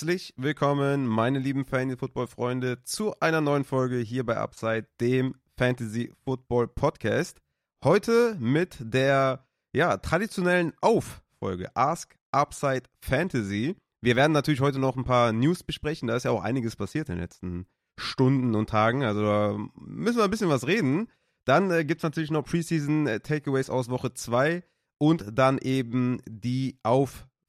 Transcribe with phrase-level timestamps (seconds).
[0.00, 7.42] Herzlich willkommen, meine lieben Fantasy-Football-Freunde, zu einer neuen Folge hier bei Upside, dem Fantasy-Football-Podcast.
[7.84, 13.76] Heute mit der ja, traditionellen Auffolge Ask Upside Fantasy.
[14.00, 17.10] Wir werden natürlich heute noch ein paar News besprechen, da ist ja auch einiges passiert
[17.10, 17.66] in den letzten
[17.98, 21.08] Stunden und Tagen, also da müssen wir ein bisschen was reden.
[21.44, 24.62] Dann äh, gibt es natürlich noch Preseason äh, Takeaways aus Woche 2
[24.96, 26.78] und dann eben die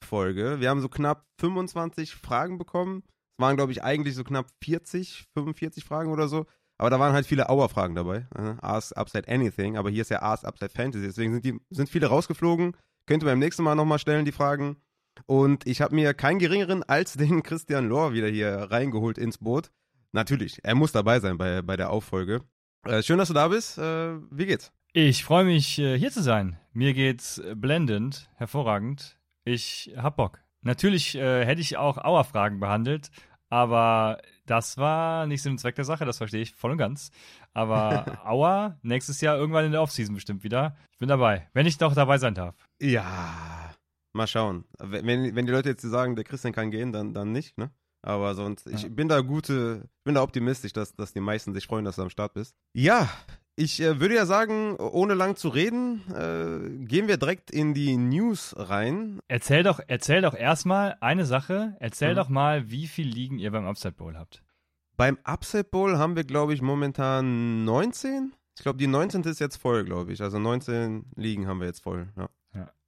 [0.02, 0.60] Auffolge.
[0.60, 3.04] Wir haben so knapp 25 Fragen bekommen.
[3.06, 6.46] Es waren, glaube ich, eigentlich so knapp 40, 45 Fragen oder so.
[6.78, 8.28] Aber da waren halt viele Auer-Fragen dabei.
[8.36, 11.06] Äh, Ask Upside Anything, aber hier ist ja Ask Upside Fantasy.
[11.06, 12.76] Deswegen sind, die, sind viele rausgeflogen.
[13.06, 14.78] Könnt ihr beim nächsten Mal nochmal stellen, die Fragen.
[15.28, 19.72] Und ich habe mir keinen geringeren als den Christian Lohr wieder hier reingeholt ins Boot.
[20.12, 22.42] Natürlich, er muss dabei sein bei, bei der Auffolge.
[22.86, 23.78] Äh, schön, dass du da bist.
[23.78, 24.72] Äh, wie geht's?
[24.94, 26.58] Ich freue mich, äh, hier zu sein.
[26.74, 29.21] Mir geht's blendend, hervorragend.
[29.44, 30.40] Ich hab Bock.
[30.62, 33.10] Natürlich äh, hätte ich auch Auer-Fragen behandelt,
[33.50, 37.12] aber das war nicht Sinn und Zweck der Sache, das verstehe ich voll und ganz.
[37.54, 40.76] Aber Auer, nächstes Jahr irgendwann in der Offseason bestimmt wieder.
[40.92, 42.56] Ich bin dabei, wenn ich doch dabei sein darf.
[42.80, 43.74] Ja,
[44.14, 44.66] mal schauen.
[44.80, 47.72] Wenn, wenn die Leute jetzt sagen, der Christian kann gehen, dann, dann nicht, ne?
[48.04, 48.74] Aber sonst, ja.
[48.74, 52.02] ich bin da gute, bin da optimistisch, dass, dass die meisten sich freuen, dass du
[52.02, 52.56] am Start bist.
[52.74, 53.10] Ja,
[53.56, 57.98] ich äh, würde ja sagen, ohne lang zu reden, äh, gehen wir direkt in die
[57.98, 59.20] News rein.
[59.28, 61.76] Erzähl doch, erzähl doch erstmal eine Sache.
[61.80, 62.16] Erzähl mhm.
[62.16, 64.44] doch mal, wie viel Ligen ihr beim Upside Bowl habt.
[64.98, 68.34] Beim Upside Bowl haben wir, glaube ich, momentan 19.
[68.58, 69.24] Ich glaube, die 19.
[69.24, 70.22] ist jetzt voll, glaube ich.
[70.22, 72.30] Also 19 Ligen haben wir jetzt voll, ja.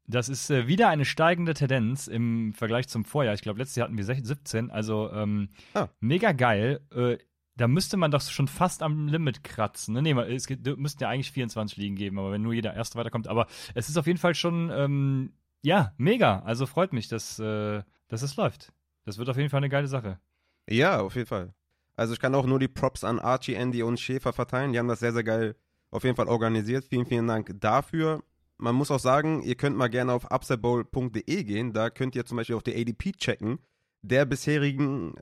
[0.05, 3.33] Das ist äh, wieder eine steigende Tendenz im Vergleich zum Vorjahr.
[3.33, 5.87] Ich glaube, letztes Jahr hatten wir 17, also ähm, ah.
[6.01, 6.81] mega geil.
[6.93, 7.17] Äh,
[7.55, 9.93] da müsste man doch schon fast am Limit kratzen.
[9.93, 10.01] Ne?
[10.01, 13.27] Nee, es müssten ja eigentlich 24 Ligen geben, aber wenn nur jeder Erste weiterkommt.
[13.27, 16.39] Aber es ist auf jeden Fall schon, ähm, ja, mega.
[16.39, 18.73] Also freut mich, dass, äh, dass es läuft.
[19.05, 20.19] Das wird auf jeden Fall eine geile Sache.
[20.69, 21.53] Ja, auf jeden Fall.
[21.95, 24.73] Also ich kann auch nur die Props an Archie, Andy und Schäfer verteilen.
[24.73, 25.55] Die haben das sehr, sehr geil
[25.91, 26.85] auf jeden Fall organisiert.
[26.85, 28.23] Vielen, vielen Dank dafür
[28.57, 31.73] man muss auch sagen, ihr könnt mal gerne auf upsetbowl.de gehen.
[31.73, 33.59] Da könnt ihr zum Beispiel auch die ADP checken
[34.03, 35.15] der bisherigen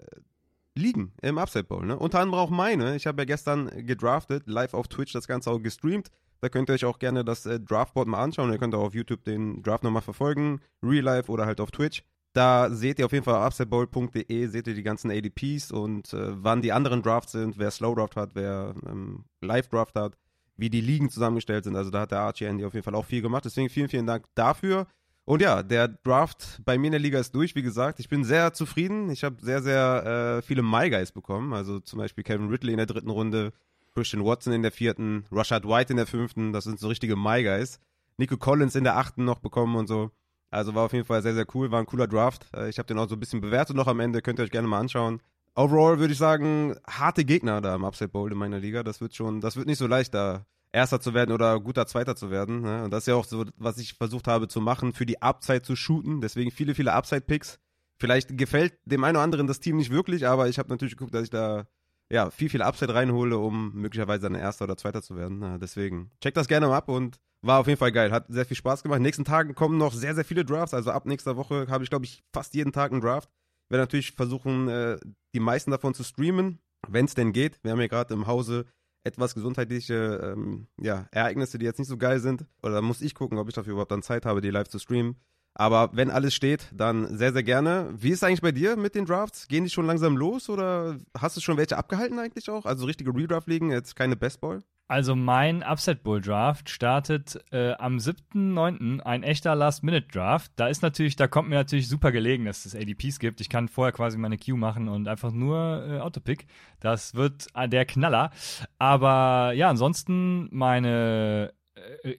[0.76, 1.86] Ligen im Upside Bowl.
[1.86, 1.98] Ne?
[1.98, 2.96] Unter anderem auch meine.
[2.96, 6.10] Ich habe ja gestern gedraftet, live auf Twitch das Ganze auch gestreamt.
[6.40, 8.52] Da könnt ihr euch auch gerne das äh, Draftboard mal anschauen.
[8.52, 12.04] Ihr könnt auch auf YouTube den Draft nochmal verfolgen, Real Life oder halt auf Twitch.
[12.34, 16.62] Da seht ihr auf jeden Fall upsidebowl.de, seht ihr die ganzen ADPs und äh, wann
[16.62, 20.16] die anderen Drafts sind, wer Slow Draft hat, wer ähm, Live Draft hat
[20.62, 21.76] wie die Ligen zusammengestellt sind.
[21.76, 23.44] Also da hat der Archie Andy auf jeden Fall auch viel gemacht.
[23.44, 24.88] Deswegen vielen, vielen Dank dafür.
[25.32, 28.02] Und ja, der Draft bei mir in der Liga ist durch, wie gesagt.
[28.02, 29.10] Ich bin sehr zufrieden.
[29.10, 31.54] Ich habe sehr, sehr äh, viele My Guys bekommen.
[31.54, 33.54] Also zum Beispiel Kevin Ridley in der dritten Runde,
[33.94, 36.52] Christian Watson in der vierten, Rashad White in der fünften.
[36.52, 37.80] Das sind so richtige My Guys.
[38.18, 40.12] Nico Collins in der achten noch bekommen und so.
[40.50, 41.72] Also war auf jeden Fall sehr, sehr cool.
[41.72, 42.48] War ein cooler Draft.
[42.54, 44.22] Äh, ich habe den auch so ein bisschen bewertet noch am Ende.
[44.22, 45.22] Könnt ihr euch gerne mal anschauen.
[45.56, 48.84] Overall würde ich sagen, harte Gegner da im Upside Bowl in meiner Liga.
[48.84, 52.16] Das wird schon, das wird nicht so leicht, da Erster zu werden oder guter Zweiter
[52.16, 52.62] zu werden.
[52.62, 52.84] Ne?
[52.84, 55.64] Und das ist ja auch so, was ich versucht habe zu machen, für die Upside
[55.64, 56.22] zu shooten.
[56.22, 57.60] Deswegen viele, viele Upside-Picks.
[58.00, 61.14] Vielleicht gefällt dem einen oder anderen das Team nicht wirklich, aber ich habe natürlich geguckt,
[61.14, 61.68] dass ich da
[62.10, 65.40] ja, viel, viel Upside reinhole, um möglicherweise dann Erster oder Zweiter zu werden.
[65.40, 68.12] Na, deswegen check das gerne mal ab und war auf jeden Fall geil.
[68.12, 68.98] Hat sehr viel Spaß gemacht.
[68.98, 70.74] In den nächsten Tagen kommen noch sehr, sehr viele Drafts.
[70.74, 73.30] Also ab nächster Woche habe ich, glaube ich, fast jeden Tag einen Draft
[73.72, 75.00] werde natürlich versuchen, äh,
[75.34, 77.64] die meisten davon zu streamen, wenn es denn geht.
[77.64, 78.66] Wir haben ja gerade im Hause
[79.04, 82.46] etwas gesundheitliche ähm, ja, Ereignisse, die jetzt nicht so geil sind.
[82.64, 84.80] Oder da muss ich gucken, ob ich dafür überhaupt dann Zeit habe, die live zu
[84.80, 85.16] streamen.
[85.54, 87.90] Aber wenn alles steht, dann sehr, sehr gerne.
[87.98, 89.48] Wie ist es eigentlich bei dir mit den Drafts?
[89.48, 92.66] Gehen die schon langsam los oder hast du schon welche abgehalten eigentlich auch?
[92.66, 94.62] Also richtige Redraft-Ligen, jetzt keine Bestball?
[94.92, 99.00] Also mein Upset Bull Draft startet äh, am 7.9.
[99.00, 100.52] ein echter Last-Minute-Draft.
[100.58, 103.40] Da ist natürlich, da kommt mir natürlich super gelegen, dass es ADPs gibt.
[103.40, 106.46] Ich kann vorher quasi meine Queue machen und einfach nur äh, Autopick.
[106.82, 108.32] Das wird äh, der Knaller.
[108.80, 111.54] Aber ja, ansonsten meine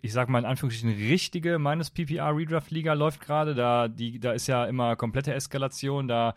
[0.00, 3.54] ich sag mal in Anführungsstrichen, richtige meines PPR Redraft Liga läuft gerade.
[3.54, 6.08] Da, da ist ja immer komplette Eskalation.
[6.08, 6.34] Da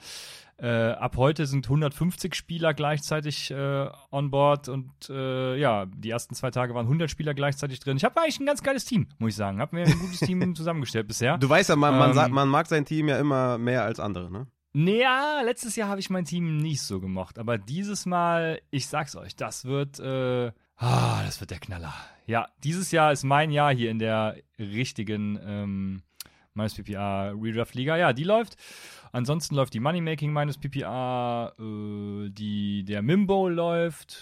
[0.58, 6.34] äh, ab heute sind 150 Spieler gleichzeitig äh, on board und äh, ja, die ersten
[6.34, 7.98] zwei Tage waren 100 Spieler gleichzeitig drin.
[7.98, 9.60] Ich habe eigentlich ein ganz geiles Team, muss ich sagen.
[9.60, 11.38] Habe mir ein gutes Team zusammengestellt bisher.
[11.38, 14.00] Du weißt ja, man, man, ähm, sagt, man mag sein Team ja immer mehr als
[14.00, 14.48] andere, ne?
[14.78, 19.16] Naja, letztes Jahr habe ich mein Team nicht so gemocht, aber dieses Mal, ich sag's
[19.16, 21.94] euch, das wird, äh, ah, das wird der Knaller.
[22.28, 26.02] Ja, dieses Jahr ist mein Jahr hier in der richtigen ähm,
[26.54, 27.98] meines PPA Redraft Liga.
[27.98, 28.58] Ja, die läuft.
[29.12, 34.18] Ansonsten läuft die Moneymaking meines PPA, äh, die, der Mimbo läuft.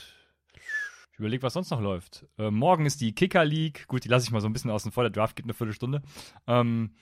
[1.14, 2.26] Ich überlege, was sonst noch läuft.
[2.38, 3.88] Äh, morgen ist die Kicker League.
[3.88, 5.04] Gut, die lasse ich mal so ein bisschen außen vor.
[5.04, 6.02] Der Draft geht eine Viertelstunde.
[6.48, 6.96] Ähm,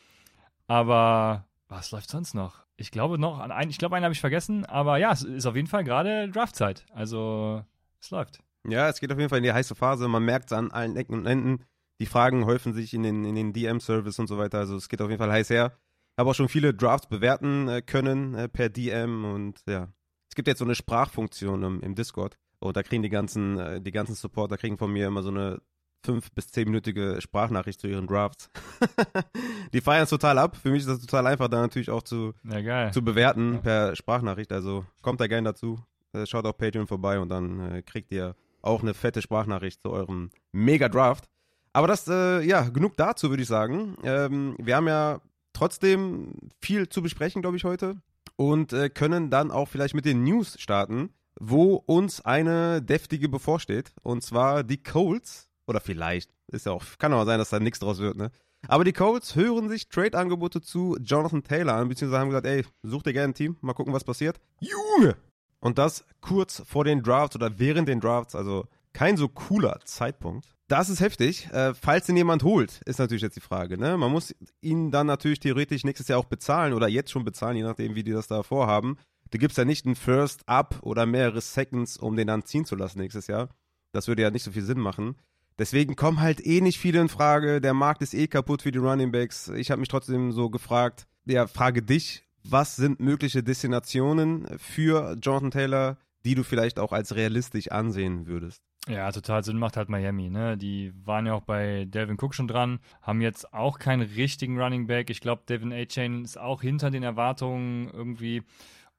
[0.67, 2.65] aber Was läuft sonst noch?
[2.75, 5.45] Ich glaube noch an einen, ich glaube, einen habe ich vergessen, aber ja, es ist
[5.45, 6.85] auf jeden Fall gerade Draftzeit.
[6.93, 7.63] Also,
[8.01, 8.39] es läuft.
[8.67, 10.07] Ja, es geht auf jeden Fall in die heiße Phase.
[10.07, 11.63] Man merkt es an allen Ecken und Enden.
[11.99, 14.59] Die Fragen häufen sich in den, in den DM-Service und so weiter.
[14.59, 15.77] Also, es geht auf jeden Fall heiß her.
[16.17, 19.87] Habe auch schon viele Drafts bewerten äh, können äh, per DM und ja.
[20.29, 22.37] Es gibt jetzt so eine Sprachfunktion im, im Discord.
[22.59, 25.61] Und da kriegen die ganzen, äh, die ganzen Supporter kriegen von mir immer so eine
[26.05, 28.49] fünf- bis zehnminütige Sprachnachricht zu ihren Drafts.
[29.73, 30.55] die feiern es total ab.
[30.55, 34.51] Für mich ist das total einfach, da natürlich auch zu, Ja, zu bewerten per Sprachnachricht.
[34.51, 35.79] Also kommt da gerne dazu.
[36.13, 39.91] Äh, Schaut auf Patreon vorbei und dann äh, kriegt ihr auch eine fette Sprachnachricht zu
[39.91, 41.27] eurem Mega-Draft.
[41.73, 43.95] Aber das, äh, ja, genug dazu, würde ich sagen.
[44.03, 45.21] Ähm, wir haben ja
[45.53, 48.01] trotzdem viel zu besprechen, glaube ich, heute.
[48.35, 53.93] Und äh, können dann auch vielleicht mit den News starten, wo uns eine deftige bevorsteht.
[54.03, 55.47] Und zwar die Colts.
[55.67, 56.31] Oder vielleicht.
[56.47, 58.31] Ist ja auch, kann auch sein, dass da nichts draus wird, ne?
[58.67, 63.03] Aber die Colts hören sich Trade-Angebote zu Jonathan Taylor an, beziehungsweise haben gesagt, ey, such
[63.03, 64.39] dir gerne ein Team, mal gucken, was passiert.
[64.59, 65.15] Junge!
[65.61, 70.47] Und das kurz vor den Drafts oder während den Drafts, also kein so cooler Zeitpunkt.
[70.67, 71.49] Das ist heftig.
[71.51, 73.77] Äh, falls ihn jemand holt, ist natürlich jetzt die Frage.
[73.77, 73.97] Ne?
[73.97, 77.63] Man muss ihn dann natürlich theoretisch nächstes Jahr auch bezahlen oder jetzt schon bezahlen, je
[77.63, 78.97] nachdem, wie die das da vorhaben.
[79.29, 82.75] Du gibst ja nicht einen First Up oder mehrere Seconds, um den dann ziehen zu
[82.75, 83.49] lassen nächstes Jahr.
[83.91, 85.15] Das würde ja nicht so viel Sinn machen.
[85.59, 87.61] Deswegen kommen halt eh nicht viele in Frage.
[87.61, 89.49] Der Markt ist eh kaputt für die Running Backs.
[89.49, 95.51] Ich habe mich trotzdem so gefragt, ja, frage dich, was sind mögliche Destinationen für Jonathan
[95.51, 98.61] Taylor, die du vielleicht auch als realistisch ansehen würdest?
[98.87, 100.57] Ja, total Sinn macht halt Miami, ne?
[100.57, 104.87] Die waren ja auch bei Delvin Cook schon dran, haben jetzt auch keinen richtigen Running
[104.87, 105.11] Back.
[105.11, 108.41] Ich glaube, Devin A-Chain ist auch hinter den Erwartungen irgendwie.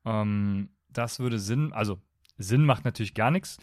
[0.05, 1.99] Ähm, das würde Sinn, also
[2.39, 3.59] Sinn macht natürlich gar nichts,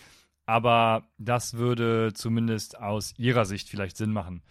[0.45, 4.41] aber das würde zumindest aus ihrer Sicht vielleicht Sinn machen.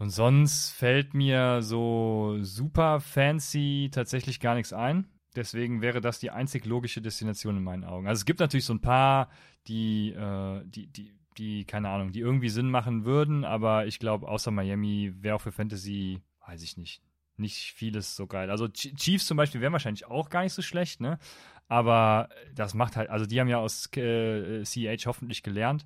[0.00, 5.04] Und sonst fällt mir so super fancy tatsächlich gar nichts ein.
[5.36, 8.08] Deswegen wäre das die einzig logische Destination in meinen Augen.
[8.08, 9.28] Also es gibt natürlich so ein paar,
[9.68, 14.26] die, äh, die, die, die, keine Ahnung, die irgendwie Sinn machen würden, aber ich glaube,
[14.26, 17.02] außer Miami wäre auch für Fantasy, weiß ich nicht,
[17.36, 18.50] nicht vieles so geil.
[18.50, 21.18] Also Ch- Chiefs zum Beispiel wären wahrscheinlich auch gar nicht so schlecht, ne?
[21.68, 25.84] Aber das macht halt, also die haben ja aus äh, CH hoffentlich gelernt.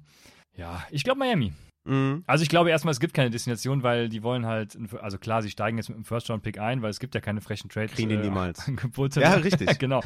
[0.56, 1.52] Ja, ich glaube Miami.
[1.84, 2.25] Mhm.
[2.26, 5.50] Also ich glaube erstmal, es gibt keine Destination, weil die wollen halt, also klar, sie
[5.50, 8.16] steigen jetzt mit dem First-Round-Pick ein, weil es gibt ja keine frechen Trade Kriegen die
[8.16, 8.60] niemals.
[8.69, 9.20] Angebote.
[9.20, 9.78] Ja, richtig.
[9.78, 10.00] genau.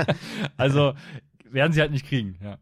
[0.56, 0.94] also
[1.44, 2.58] werden sie halt nicht kriegen, ja.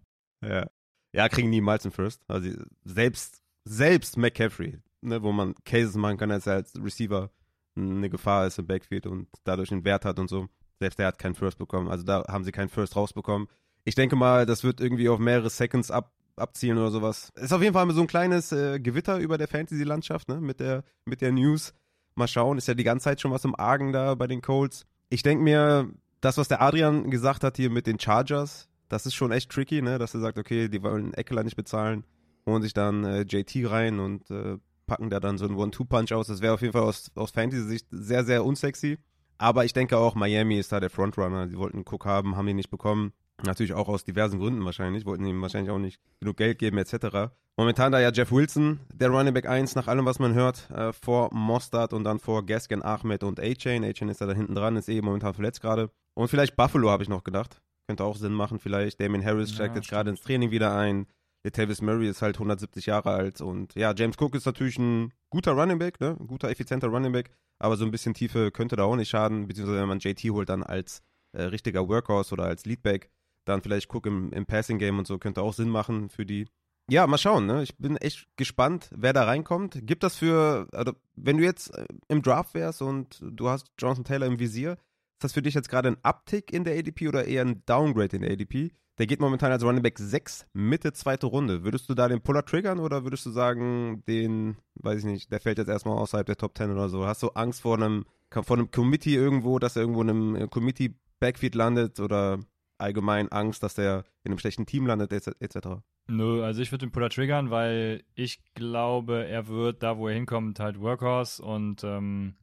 [0.47, 0.67] Ja.
[1.13, 2.23] ja, kriegen niemals einen First.
[2.29, 2.51] Also
[2.85, 7.31] selbst, selbst McCaffrey, ne, wo man Cases machen kann, dass er als Receiver
[7.77, 10.49] eine Gefahr ist im Backfield und dadurch einen Wert hat und so.
[10.79, 11.89] Selbst der hat keinen First bekommen.
[11.89, 13.49] Also da haben sie keinen First rausbekommen.
[13.85, 17.33] Ich denke mal, das wird irgendwie auf mehrere Seconds ab, abzielen oder sowas.
[17.35, 20.41] Ist auf jeden Fall so ein kleines äh, Gewitter über der Fantasy-Landschaft, ne?
[20.41, 21.75] Mit der, mit der News.
[22.15, 24.87] Mal schauen, ist ja die ganze Zeit schon was im Argen da bei den Colts.
[25.11, 25.91] Ich denke mir,
[26.21, 29.83] das, was der Adrian gesagt hat hier mit den Chargers, das ist schon echt tricky,
[29.83, 29.99] ne?
[29.99, 32.05] Dass er sagt, okay, die wollen Eckler nicht bezahlen,
[32.47, 36.29] holen sich dann äh, JT rein und äh, packen da dann so einen One-Two-Punch aus.
[36.29, 38.99] Das wäre auf jeden Fall aus, aus Fantasy-Sicht sehr, sehr unsexy.
[39.39, 41.47] Aber ich denke auch, Miami ist da der Frontrunner.
[41.47, 43.13] Die wollten einen Cook haben, haben ihn nicht bekommen.
[43.45, 45.05] Natürlich auch aus diversen Gründen wahrscheinlich.
[45.05, 47.33] Wollten ihm wahrscheinlich auch nicht genug Geld geben, etc.
[47.59, 50.93] Momentan da ja Jeff Wilson, der Running Back 1, nach allem, was man hört, äh,
[50.93, 53.85] vor Mostard und dann vor Gaskin, Ahmed und A-Chain.
[53.85, 55.91] A-Chain ist da, da hinten dran, ist eh momentan verletzt gerade.
[56.15, 57.61] Und vielleicht Buffalo, habe ich noch gedacht.
[57.89, 59.01] Könnte auch Sinn machen, vielleicht.
[59.01, 59.97] Damien Harris Ja, steigt jetzt stimmt.
[59.99, 61.07] gerade ins Training wieder ein.
[61.45, 65.53] Latavius Murray ist halt 170 Jahre alt und ja, James Cook ist natürlich ein guter
[65.53, 66.17] Running Back, ne?
[66.19, 69.47] Ein guter, effizienter Running Back, aber so ein bisschen Tiefe könnte da auch nicht schaden,
[69.47, 71.03] beziehungsweise wenn man JT holt dann als
[71.33, 73.11] äh, richtiger Workhorse oder als Leadback,
[73.49, 76.47] dann vielleicht Cook im, im Passing Game und so könnte auch Sinn machen für die.
[76.89, 77.63] Ja, mal schauen, ne?
[77.63, 79.79] Ich bin echt gespannt, wer da reinkommt.
[79.83, 84.05] Gibt das für, also wenn du jetzt äh, im Draft wärst und du hast Jonathan
[84.05, 87.25] Taylor im Visier, ist das für dich jetzt gerade ein Uptick in der ADP oder
[87.25, 88.73] eher ein Downgrade in der ADP?
[88.99, 91.65] Der geht momentan als Running Back 6, Mitte zweite Runde.
[91.65, 95.41] Würdest du da den Puller triggern oder würdest du sagen, den, weiß ich nicht, der
[95.41, 97.07] fällt jetzt erstmal außerhalb der Top 10 oder so?
[97.07, 100.49] Hast du Angst vor einem, vor einem Committee irgendwo, dass er irgendwo in einem äh,
[100.49, 102.41] Committee Backfield landet oder
[102.79, 105.69] allgemein Angst, dass der in einem schlechten Team landet, etc.?
[106.09, 110.15] Nö, also ich würde den Puller triggern, weil ich glaube, er wird da, wo er
[110.15, 112.37] hinkommt, halt Workhorse und ähm,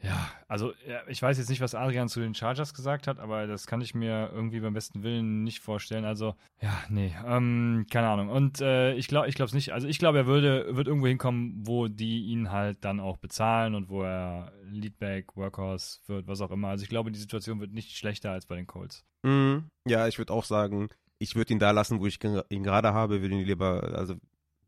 [0.00, 0.72] ja, also
[1.08, 3.94] ich weiß jetzt nicht, was Adrian zu den Chargers gesagt hat, aber das kann ich
[3.94, 6.04] mir irgendwie beim besten Willen nicht vorstellen.
[6.04, 8.28] Also ja, nee, ähm, keine Ahnung.
[8.28, 9.72] Und äh, ich glaube, ich glaube es nicht.
[9.72, 13.74] Also ich glaube, er würde wird irgendwo hinkommen, wo die ihn halt dann auch bezahlen
[13.74, 16.68] und wo er Leadback, Workhorse wird, was auch immer.
[16.68, 19.04] Also ich glaube, die Situation wird nicht schlechter als bei den Colts.
[19.24, 19.64] Mhm.
[19.84, 23.20] Ja, ich würde auch sagen, ich würde ihn da lassen, wo ich ihn gerade habe,
[23.20, 24.14] würde ihn lieber, also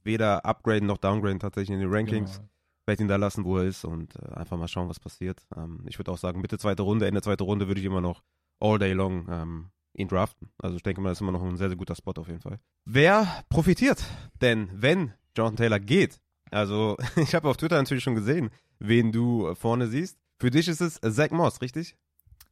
[0.02, 2.38] weder upgraden noch downgraden tatsächlich in den Rankings.
[2.38, 2.48] Genau.
[2.90, 5.46] Werde ihn da lassen, wo er ist und äh, einfach mal schauen, was passiert.
[5.56, 8.22] Ähm, ich würde auch sagen, Mitte zweite Runde, Ende zweite Runde würde ich immer noch
[8.58, 10.50] all day long ähm, ihn draften.
[10.58, 12.40] Also ich denke mal, das ist immer noch ein sehr, sehr guter Spot auf jeden
[12.40, 12.58] Fall.
[12.84, 14.04] Wer profitiert
[14.40, 16.20] denn, wenn Jonathan Taylor geht?
[16.50, 20.18] Also ich habe auf Twitter natürlich schon gesehen, wen du vorne siehst.
[20.40, 21.94] Für dich ist es Zach Moss, richtig?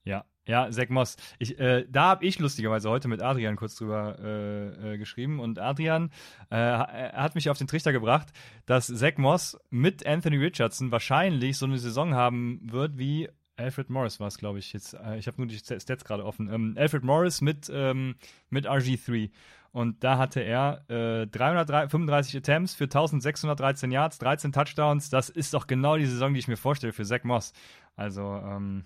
[0.04, 1.16] Ja, ja, Zach Moss.
[1.38, 5.58] Ich, äh, da habe ich lustigerweise heute mit Adrian kurz drüber äh, äh, geschrieben und
[5.58, 6.10] Adrian
[6.50, 8.28] äh, hat mich auf den Trichter gebracht,
[8.66, 14.20] dass Zach Moss mit Anthony Richardson wahrscheinlich so eine Saison haben wird wie Alfred Morris
[14.20, 14.72] war es, glaube ich.
[14.72, 16.50] Jetzt, äh, ich habe nur die Stats gerade offen.
[16.52, 18.14] Ähm, Alfred Morris mit, ähm,
[18.50, 19.30] mit RG3.
[19.72, 25.10] Und da hatte er äh, 335 Attempts für 1613 Yards, 13 Touchdowns.
[25.10, 27.52] Das ist doch genau die Saison, die ich mir vorstelle für Zach Moss.
[27.96, 28.84] Also, ähm,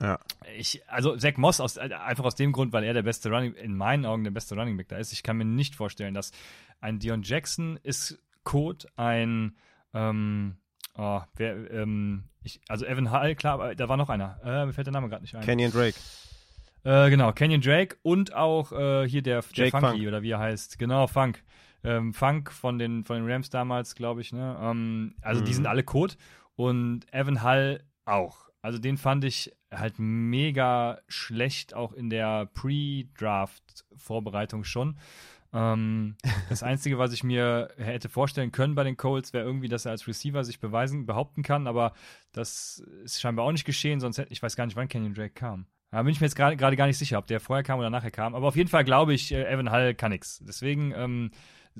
[0.00, 0.18] ja.
[0.56, 3.76] Ich, also Zach Moss aus, einfach aus dem Grund, weil er der beste Running, in
[3.76, 5.12] meinen Augen der beste Running Back da ist.
[5.12, 6.32] Ich kann mir nicht vorstellen, dass
[6.80, 9.56] ein Dion Jackson ist Code, ein
[9.94, 10.56] ähm,
[10.96, 14.40] oh, wer, ähm, ich, also Evan Hall, klar, aber da war noch einer.
[14.44, 15.44] Äh, mir fällt der Name gerade nicht ein.
[15.44, 15.96] Kenyon Drake.
[16.84, 20.06] Äh, genau, Kenyon Drake und auch äh, hier der, der Funky Funk.
[20.06, 20.78] oder wie er heißt.
[20.78, 21.42] Genau, Funk.
[21.84, 24.32] Ähm, Funk von den, von den Rams damals, glaube ich.
[24.32, 24.56] Ne?
[24.60, 25.44] Ähm, also mhm.
[25.44, 26.14] die sind alle Code
[26.56, 28.47] und Evan Hall auch.
[28.62, 34.98] Also den fand ich halt mega schlecht, auch in der Pre-Draft-Vorbereitung schon.
[35.52, 36.16] Ähm,
[36.48, 39.92] das Einzige, was ich mir hätte vorstellen können bei den Colts, wäre irgendwie, dass er
[39.92, 41.92] als Receiver sich beweisen, behaupten kann, aber
[42.32, 45.34] das ist scheinbar auch nicht geschehen, sonst hätte ich weiß gar nicht, wann Kenyon Drake
[45.34, 45.66] kam.
[45.90, 48.10] Da bin ich mir jetzt gerade gar nicht sicher, ob der vorher kam oder nachher
[48.10, 48.34] kam.
[48.34, 50.42] Aber auf jeden Fall glaube ich, äh, Evan Hall kann nichts.
[50.46, 51.30] Deswegen ähm,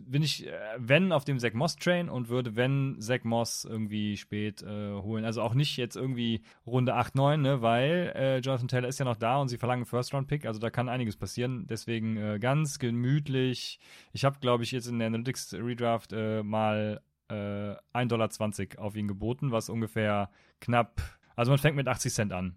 [0.06, 4.16] bin ich, äh, wenn, auf dem Zach Moss Train und würde, wenn, Zach Moss irgendwie
[4.16, 5.24] spät äh, holen.
[5.24, 9.04] Also auch nicht jetzt irgendwie Runde 8, 9, ne, weil äh, Jonathan Taylor ist ja
[9.04, 11.66] noch da und sie verlangen First-Round-Pick, also da kann einiges passieren.
[11.68, 13.78] Deswegen äh, ganz gemütlich.
[14.12, 18.96] Ich habe, glaube ich, jetzt in der Analytics Redraft äh, mal äh, 1,20 Dollar auf
[18.96, 21.00] ihn geboten, was ungefähr knapp,
[21.36, 22.56] also man fängt mit 80 Cent an.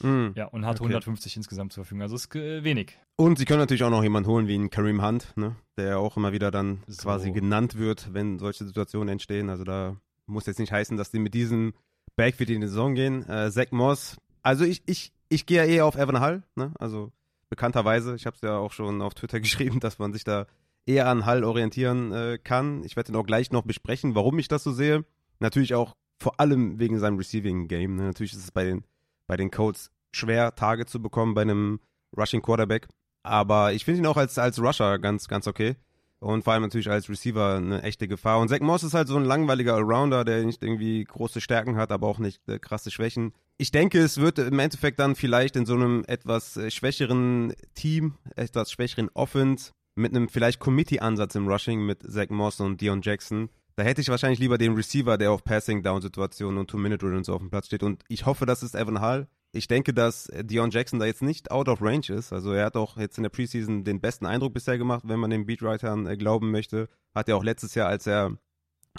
[0.00, 0.88] Mm, ja, und hat okay.
[0.88, 2.02] 150 insgesamt zur Verfügung.
[2.02, 2.98] Also ist äh, wenig.
[3.16, 5.56] Und sie können natürlich auch noch jemanden holen wie einen Kareem Hunt, ne?
[5.76, 7.02] der auch immer wieder dann so.
[7.02, 9.48] quasi genannt wird, wenn solche Situationen entstehen.
[9.48, 11.72] Also da muss jetzt nicht heißen, dass die mit diesem
[12.16, 13.28] Backfield in die Saison gehen.
[13.28, 16.72] Äh, Zach Moss, also ich, ich, ich gehe ja eher auf Evan Hall, ne?
[16.78, 17.12] also
[17.48, 18.14] bekannterweise.
[18.14, 20.46] Ich habe es ja auch schon auf Twitter geschrieben, dass man sich da
[20.86, 22.84] eher an Hall orientieren äh, kann.
[22.84, 25.04] Ich werde den auch gleich noch besprechen, warum ich das so sehe.
[25.40, 27.96] Natürlich auch vor allem wegen seinem Receiving Game.
[27.96, 28.04] Ne?
[28.04, 28.84] Natürlich ist es bei den
[29.26, 31.80] bei den Colts schwer, Tage zu bekommen bei einem
[32.16, 32.88] Rushing Quarterback.
[33.22, 35.76] Aber ich finde ihn auch als, als Rusher ganz, ganz okay.
[36.18, 38.40] Und vor allem natürlich als Receiver eine echte Gefahr.
[38.40, 41.92] Und Zach Moss ist halt so ein langweiliger Allrounder, der nicht irgendwie große Stärken hat,
[41.92, 43.32] aber auch nicht äh, krasse Schwächen.
[43.58, 48.14] Ich denke, es wird im Endeffekt dann vielleicht in so einem etwas äh, schwächeren Team,
[48.34, 53.50] etwas schwächeren Offense, mit einem vielleicht Committee-Ansatz im Rushing mit Zach Moss und Dion Jackson.
[53.76, 57.50] Da hätte ich wahrscheinlich lieber den Receiver, der auf Passing-Down-Situationen und Two-Minute-Drill so auf dem
[57.50, 57.82] Platz steht.
[57.82, 59.28] Und ich hoffe, das ist Evan Hall.
[59.52, 62.32] Ich denke, dass Dion Jackson da jetzt nicht out of range ist.
[62.32, 65.30] Also er hat auch jetzt in der Preseason den besten Eindruck bisher gemacht, wenn man
[65.30, 66.88] den Beatwritern äh, glauben möchte.
[67.14, 68.38] Hat er auch letztes Jahr, als er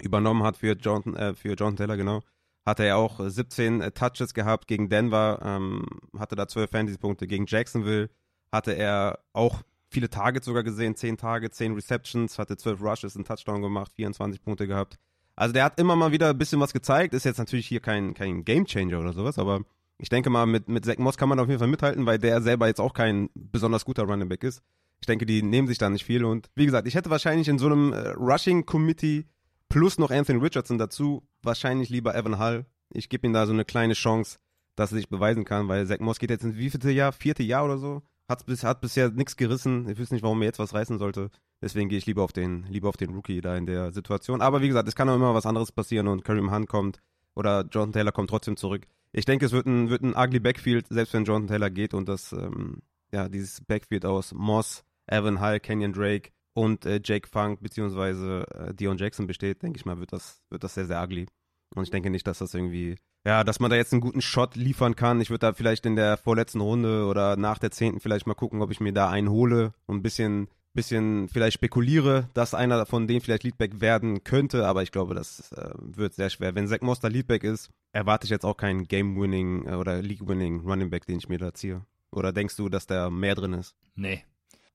[0.01, 2.21] übernommen hat für Jonathan, äh, für Jonathan Taylor, genau,
[2.63, 5.85] hatte er auch 17 äh, Touches gehabt gegen Denver, ähm,
[6.17, 7.25] hatte da 12 Fantasy-Punkte.
[7.25, 8.11] Gegen Jacksonville
[8.51, 13.25] hatte er auch viele Targets sogar gesehen, 10 Tage, 10 Receptions, hatte 12 Rushes, einen
[13.25, 14.97] Touchdown gemacht, 24 Punkte gehabt.
[15.35, 18.13] Also der hat immer mal wieder ein bisschen was gezeigt, ist jetzt natürlich hier kein,
[18.13, 19.61] kein Gamechanger oder sowas, aber
[19.99, 22.41] ich denke mal, mit, mit Zach Moss kann man auf jeden Fall mithalten, weil der
[22.41, 24.61] selber jetzt auch kein besonders guter Running Back ist.
[24.99, 27.59] Ich denke, die nehmen sich da nicht viel und wie gesagt, ich hätte wahrscheinlich in
[27.59, 29.25] so einem äh, Rushing Committee
[29.69, 32.65] plus noch Anthony Richardson dazu wahrscheinlich lieber Evan Hull.
[32.91, 34.37] Ich gebe ihm da so eine kleine Chance,
[34.75, 37.11] dass er sich beweisen kann, weil Zach Moss geht jetzt ins wievielte Jahr?
[37.11, 38.01] Vierte Jahr oder so?
[38.29, 39.87] Hat, hat bisher nichts gerissen.
[39.89, 41.29] Ich wüsste nicht, warum er jetzt was reißen sollte.
[41.61, 44.41] Deswegen gehe ich lieber auf den, lieber auf den Rookie da in der Situation.
[44.41, 46.99] Aber wie gesagt, es kann auch immer was anderes passieren und Kareem Hunt kommt
[47.35, 48.85] oder Jonathan Taylor kommt trotzdem zurück.
[49.13, 52.09] Ich denke, es wird ein, wird ein ugly Backfield, selbst wenn Jonathan Taylor geht und
[52.09, 52.81] das, ähm,
[53.11, 58.73] ja, dieses Backfield aus Moss, Evan Hall, Kenyon Drake und äh, Jake Funk beziehungsweise äh,
[58.73, 61.27] Dion Jackson besteht, denke ich mal, wird das, wird das sehr, sehr ugly.
[61.75, 64.55] Und ich denke nicht, dass das irgendwie ja, dass man da jetzt einen guten Shot
[64.55, 65.19] liefern kann.
[65.19, 68.61] Ich würde da vielleicht in der vorletzten Runde oder nach der zehnten vielleicht mal gucken,
[68.61, 73.05] ob ich mir da einen hole und ein bisschen, bisschen vielleicht spekuliere, dass einer von
[73.05, 76.55] denen vielleicht Leadback werden könnte, aber ich glaube, das äh, wird sehr schwer.
[76.55, 80.89] Wenn Zach Moster Leadback ist, erwarte ich jetzt auch keinen Game-Winning äh, oder League-Winning Running
[80.89, 81.81] Back, den ich mir da ziehe.
[82.13, 83.75] Oder denkst du, dass da mehr drin ist?
[83.95, 84.23] Nee.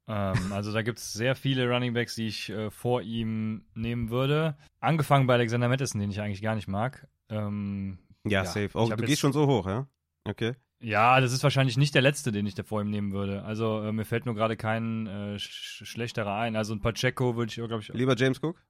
[0.08, 4.10] ähm, also da gibt es sehr viele Running Backs, die ich äh, vor ihm nehmen
[4.10, 4.58] würde.
[4.80, 7.08] Angefangen bei Alexander Madison, den ich eigentlich gar nicht mag.
[7.30, 8.70] Ähm, ja, ja, safe.
[8.74, 9.86] Oh, du gehst schon so hoch, ja?
[10.24, 10.54] Okay.
[10.80, 13.44] Ja, das ist wahrscheinlich nicht der letzte, den ich da vor ihm nehmen würde.
[13.44, 16.56] Also äh, mir fällt nur gerade kein äh, sch schlechterer ein.
[16.56, 17.88] Also ein Pacheco würde ich, glaube ich.
[17.88, 18.60] Lieber James Cook?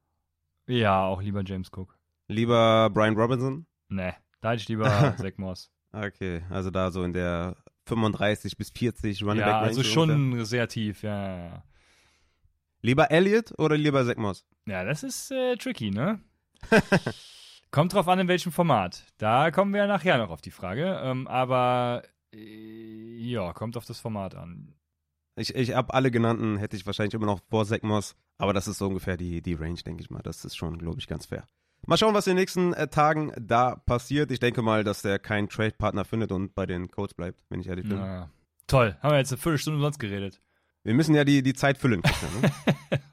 [0.67, 1.99] Ja, auch lieber James Cook.
[2.29, 3.67] Lieber Brian Robinson?
[3.89, 4.85] Nee, da hätte ich lieber
[5.19, 5.71] Zach Moss.
[5.93, 7.57] Okay, also da so in der
[7.87, 9.67] 35 bis 40 Running ja, Back Range.
[9.69, 11.65] also schon sehr tief, ja, ja, ja.
[12.83, 14.45] Lieber Elliott oder lieber Zach Moss?
[14.67, 16.21] Ja, das ist äh, tricky, ne?
[17.73, 19.03] Kommt drauf an, in welchem Format.
[19.17, 21.01] Da kommen wir ja nachher noch auf die Frage.
[21.03, 22.03] Ähm, aber
[22.35, 24.75] äh, ja, kommt auf das Format an.
[25.37, 28.77] Ich, ich habe alle genannten, hätte ich wahrscheinlich immer noch vor Moss, aber das ist
[28.77, 30.21] so ungefähr die, die Range, denke ich mal.
[30.21, 31.47] Das ist schon, glaube ich, ganz fair.
[31.87, 34.31] Mal schauen, was in den nächsten äh, Tagen da passiert.
[34.31, 37.69] Ich denke mal, dass der keinen Trade-Partner findet und bei den Codes bleibt, wenn ich
[37.69, 37.97] ehrlich bin.
[37.97, 38.29] Ja.
[38.67, 40.43] Toll, haben wir jetzt eine Viertelstunde umsonst geredet.
[40.85, 42.03] Wir müssen ja die, die Zeit füllen.
[42.03, 42.53] Christian, ne?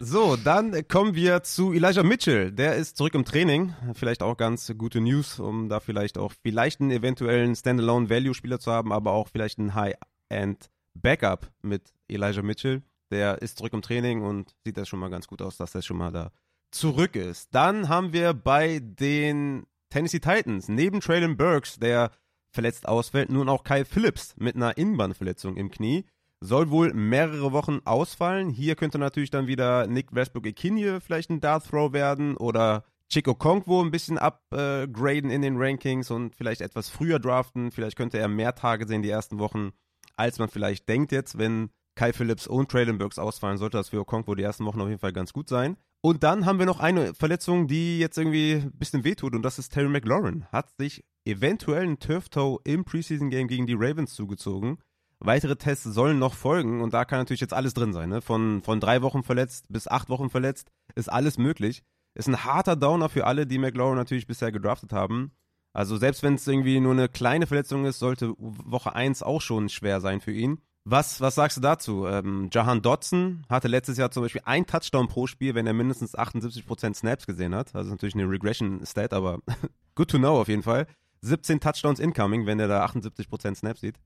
[0.00, 2.52] So, dann kommen wir zu Elijah Mitchell.
[2.52, 3.74] Der ist zurück im Training.
[3.94, 8.92] Vielleicht auch ganz gute News, um da vielleicht auch vielleicht einen eventuellen Standalone-Value-Spieler zu haben,
[8.92, 12.82] aber auch vielleicht einen High-End-Backup mit Elijah Mitchell.
[13.10, 15.82] Der ist zurück im Training und sieht das schon mal ganz gut aus, dass er
[15.82, 16.30] schon mal da
[16.70, 17.52] zurück ist.
[17.52, 22.12] Dann haben wir bei den Tennessee Titans neben Traylon Burks, der
[22.50, 26.04] verletzt ausfällt, nun auch Kyle Phillips mit einer Innenbandverletzung im Knie.
[26.40, 28.50] Soll wohl mehrere Wochen ausfallen.
[28.50, 33.34] Hier könnte natürlich dann wieder Nick Westbrook Ekinye vielleicht ein Dart Throw werden oder Chico
[33.34, 37.70] Konkwo ein bisschen upgraden in den Rankings und vielleicht etwas früher draften.
[37.70, 39.70] Vielleicht könnte er mehr Tage sehen die ersten Wochen,
[40.16, 44.00] als man vielleicht denkt jetzt, wenn Kai Phillips und Traylon Burks ausfallen, sollte das für
[44.00, 45.76] Okonkwo die ersten Wochen auf jeden Fall ganz gut sein.
[46.00, 49.58] Und dann haben wir noch eine Verletzung, die jetzt irgendwie ein bisschen wehtut und das
[49.58, 50.44] ist Terry McLaurin.
[50.52, 54.78] Hat sich eventuell ein Turf-Toe im Preseason-Game gegen die Ravens zugezogen.
[55.20, 58.08] Weitere Tests sollen noch folgen und da kann natürlich jetzt alles drin sein.
[58.08, 58.20] Ne?
[58.20, 61.82] Von, von drei Wochen verletzt bis acht Wochen verletzt ist alles möglich.
[62.14, 65.32] Ist ein harter Downer für alle, die McLaurin natürlich bisher gedraftet haben.
[65.72, 69.68] Also selbst wenn es irgendwie nur eine kleine Verletzung ist, sollte Woche 1 auch schon
[69.68, 70.60] schwer sein für ihn.
[70.84, 72.06] Was, was sagst du dazu?
[72.06, 76.16] Ähm, Jahan Dotson hatte letztes Jahr zum Beispiel ein Touchdown pro Spiel, wenn er mindestens
[76.16, 77.74] 78% Snaps gesehen hat.
[77.74, 79.40] Also natürlich eine Regression-Stat, aber
[79.94, 80.86] good to know auf jeden Fall.
[81.20, 83.96] 17 Touchdowns incoming, wenn er da 78% Snaps sieht.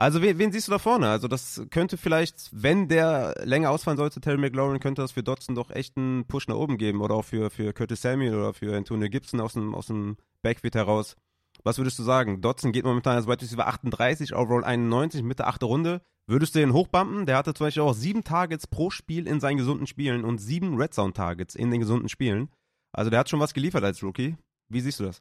[0.00, 1.10] Also wen, wen, siehst du da vorne?
[1.10, 5.54] Also das könnte vielleicht, wenn der länger ausfallen sollte, Terry McLaurin, könnte das für Dotson
[5.54, 7.02] doch echt einen Push nach oben geben.
[7.02, 10.74] Oder auch für, für Curtis Samuel oder für Antonio Gibson aus dem, aus dem Backfield
[10.74, 11.16] heraus.
[11.64, 12.40] Was würdest du sagen?
[12.40, 15.62] Dotson geht momentan als Wide Receiver 38, Overall 91, Mitte 8.
[15.64, 16.00] Runde.
[16.26, 17.26] Würdest du den hochbumpen?
[17.26, 20.78] Der hatte zum Beispiel auch sieben Targets pro Spiel in seinen gesunden Spielen und sieben
[20.78, 22.48] Red Zone Targets in den gesunden Spielen.
[22.92, 24.38] Also der hat schon was geliefert als Rookie.
[24.70, 25.20] Wie siehst du das?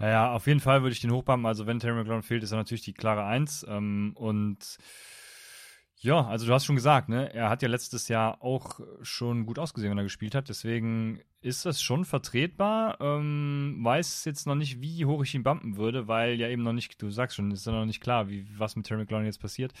[0.00, 1.46] Ja, auf jeden Fall würde ich den hochbumpen.
[1.46, 3.66] Also wenn Terry McLaurin fehlt, ist er natürlich die klare Eins.
[3.68, 4.78] Ähm, und
[6.00, 7.34] ja, also du hast schon gesagt, ne?
[7.34, 10.48] Er hat ja letztes Jahr auch schon gut ausgesehen, wenn er gespielt hat.
[10.48, 13.00] Deswegen ist das schon vertretbar.
[13.00, 16.72] Ähm, weiß jetzt noch nicht, wie hoch ich ihn bumpen würde, weil ja eben noch
[16.72, 19.40] nicht, du sagst schon, ist ja noch nicht klar, wie, was mit Terry McLaurin jetzt
[19.40, 19.72] passiert.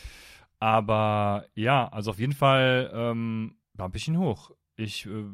[0.58, 4.50] Aber ja, also auf jeden Fall ähm, bump ich ihn hoch.
[4.78, 5.24] Ich, äh,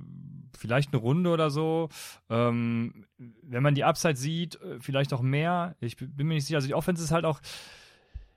[0.59, 1.91] vielleicht eine Runde oder so.
[2.31, 5.77] Ähm, wenn man die Upside sieht, äh, vielleicht auch mehr.
[5.81, 6.57] Ich bin mir nicht sicher.
[6.57, 7.41] Also die Offense ist halt auch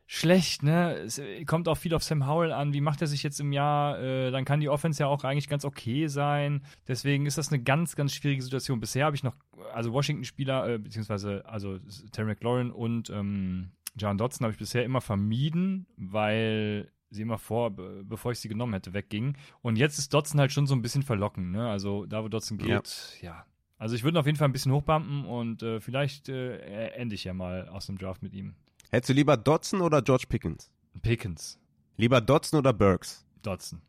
[0.06, 0.96] schlecht, ne?
[0.98, 2.74] Es äh, kommt auch viel auf Sam Howell an.
[2.74, 4.00] Wie macht er sich jetzt im Jahr?
[4.00, 6.62] Äh, dann kann die Offense ja auch eigentlich ganz okay sein.
[6.88, 8.82] Deswegen ist das eine ganz, ganz schwierige Situation.
[8.82, 9.36] Bisher habe ich noch,
[9.74, 11.80] also Washington-Spieler, äh, beziehungsweise also
[12.12, 17.72] Terry McLaurin und ähm, John Dodson habe ich bisher immer vermieden, weil sie immer vor,
[17.72, 19.38] bevor ich sie genommen hätte, weggingen.
[19.62, 21.70] Und jetzt ist Dodson halt schon so ein bisschen verlockend, ne?
[21.70, 23.30] Also da, wo Dodson geht, ja.
[23.30, 23.46] ja.
[23.78, 27.24] Also ich würde auf jeden Fall ein bisschen hochbumpen und äh, vielleicht äh, ende ich
[27.24, 28.56] ja mal aus dem Draft mit ihm.
[28.90, 30.72] Hättest du lieber Dodson oder George Pickens?
[31.02, 31.60] Pickens.
[31.98, 33.26] Lieber Dodson oder Burks?
[33.44, 33.82] Dodson.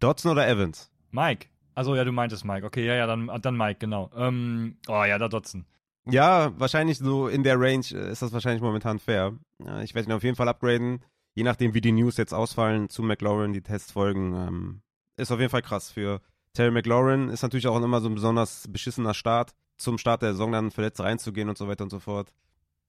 [0.00, 0.90] Dodson oder Evans?
[1.10, 1.48] Mike.
[1.74, 2.64] Also ja, du meintest Mike.
[2.64, 4.10] Okay, ja, ja, dann, dann Mike, genau.
[4.16, 5.66] Ähm, oh ja, da Dodson.
[6.06, 9.34] Ja, wahrscheinlich so in der Range äh, ist das wahrscheinlich momentan fair.
[9.82, 11.02] Ich werde ihn auf jeden Fall upgraden.
[11.34, 14.82] Je nachdem, wie die News jetzt ausfallen zu McLaurin, die Tests folgen, ähm,
[15.16, 15.90] ist auf jeden Fall krass.
[15.90, 16.20] Für
[16.52, 20.52] Terry McLaurin ist natürlich auch immer so ein besonders beschissener Start, zum Start der Saison
[20.52, 22.32] dann verletzt reinzugehen und so weiter und so fort.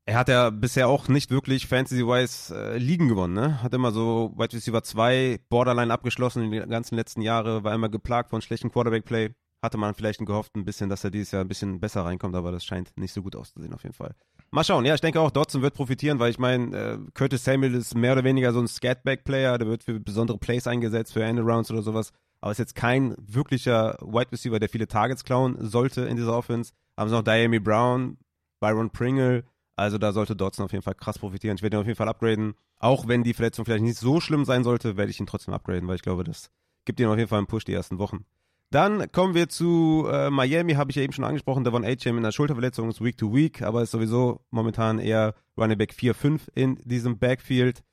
[0.07, 3.63] Er hat ja bisher auch nicht wirklich Fantasy-wise äh, Ligen gewonnen, ne?
[3.63, 7.89] Hat immer so Wide Receiver 2 Borderline abgeschlossen in den ganzen letzten Jahren, war immer
[7.89, 9.31] geplagt von schlechten Quarterback-Play
[9.65, 12.51] hatte man vielleicht gehofft, ein bisschen, dass er dieses Jahr ein bisschen besser reinkommt, aber
[12.51, 14.15] das scheint nicht so gut auszusehen auf jeden Fall.
[14.51, 17.75] Mal schauen, ja, ich denke auch, Dodson wird profitieren, weil ich meine, äh, Curtis Samuel
[17.75, 21.71] ist mehr oder weniger so ein Scatback-Player, der wird für besondere Plays eingesetzt, für Endarounds
[21.71, 26.15] oder sowas, aber ist jetzt kein wirklicher Wide Receiver, der viele Targets klauen sollte in
[26.15, 26.71] dieser Offense.
[26.95, 28.17] Haben sie noch Diami Brown,
[28.61, 29.43] Byron Pringle,
[29.75, 31.57] also da sollte Dodson auf jeden Fall krass profitieren.
[31.57, 32.53] Ich werde ihn auf jeden Fall upgraden.
[32.77, 35.87] Auch wenn die Verletzung vielleicht nicht so schlimm sein sollte, werde ich ihn trotzdem upgraden,
[35.87, 36.49] weil ich glaube, das
[36.85, 38.25] gibt ihm auf jeden Fall einen Push die ersten Wochen.
[38.71, 41.63] Dann kommen wir zu äh, Miami, habe ich ja eben schon angesprochen.
[41.63, 41.87] Devon A.
[41.89, 46.41] mit einer Schulterverletzung ist Week to Week, aber ist sowieso momentan eher Running Back 4-5
[46.55, 47.83] in diesem Backfield.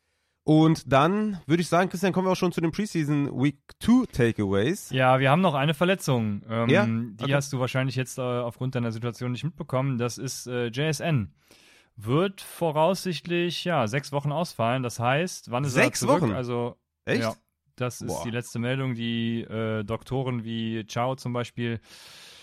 [0.45, 4.07] Und dann würde ich sagen, Christian, kommen wir auch schon zu den Preseason Week 2
[4.11, 4.91] Takeaways.
[4.91, 6.43] Ja, wir haben noch eine Verletzung.
[6.49, 6.85] Ähm, Ja?
[6.87, 7.35] Die Okay.
[7.35, 9.99] hast du wahrscheinlich jetzt äh, aufgrund deiner Situation nicht mitbekommen.
[9.99, 11.33] Das ist äh, JSN.
[11.95, 14.83] Wird voraussichtlich ja sechs Wochen ausfallen.
[14.83, 16.23] Das heißt, wann ist Sechs er zurück?
[16.23, 16.33] Wochen?
[16.33, 17.23] Also Echt?
[17.23, 17.35] Ja,
[17.77, 18.23] das ist Boah.
[18.25, 21.81] die letzte Meldung, die äh, Doktoren wie Chao zum Beispiel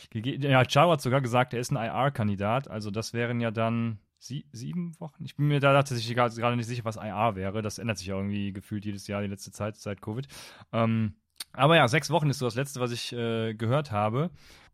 [0.09, 0.43] gegeben.
[0.43, 2.67] Ja, Chao hat sogar gesagt, er ist ein IR-Kandidat.
[2.67, 5.23] Also das wären ja dann sie sieben Wochen.
[5.23, 7.61] Ich bin mir da tatsächlich gerade gerade nicht sicher, was IR wäre.
[7.61, 10.27] Das ändert sich ja irgendwie gefühlt jedes Jahr, die letzte Zeit seit Covid.
[10.73, 11.15] Ähm,
[11.53, 14.29] aber ja, sechs Wochen ist so das letzte, was ich äh, gehört habe.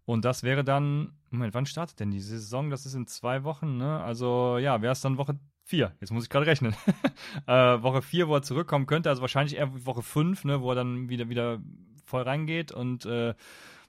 [0.05, 2.69] Und das wäre dann, Moment, wann startet denn die Saison?
[2.69, 4.01] Das ist in zwei Wochen, ne?
[4.01, 5.95] Also ja, wäre es dann Woche vier.
[5.99, 6.75] Jetzt muss ich gerade rechnen.
[7.47, 10.75] äh, Woche vier, wo er zurückkommen könnte, also wahrscheinlich eher Woche fünf, ne, wo er
[10.75, 11.59] dann wieder, wieder
[12.05, 13.33] voll reingeht und äh,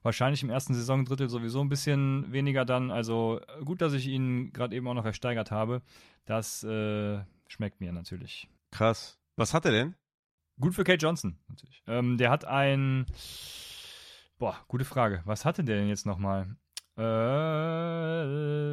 [0.03, 2.91] wahrscheinlich im ersten Saisondrittel sowieso ein bisschen weniger dann.
[2.91, 5.83] Also gut, dass ich ihn gerade eben auch noch ersteigert habe.
[6.25, 8.49] Das äh, schmeckt mir natürlich.
[8.71, 9.19] Krass.
[9.37, 9.95] Was hat er denn?
[10.59, 11.83] Gut für Kate Johnson, natürlich.
[11.87, 13.05] Ähm, der hat ein.
[14.39, 15.23] Boah, gute Frage.
[15.25, 16.57] Was hatte der denn jetzt nochmal?
[16.99, 17.03] Äh,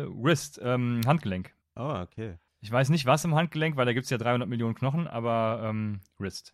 [0.09, 1.53] Wrist, ähm, Handgelenk.
[1.75, 2.37] Oh, okay.
[2.61, 5.61] Ich weiß nicht, was im Handgelenk, weil da gibt es ja 300 Millionen Knochen, aber
[5.63, 6.53] ähm, Wrist.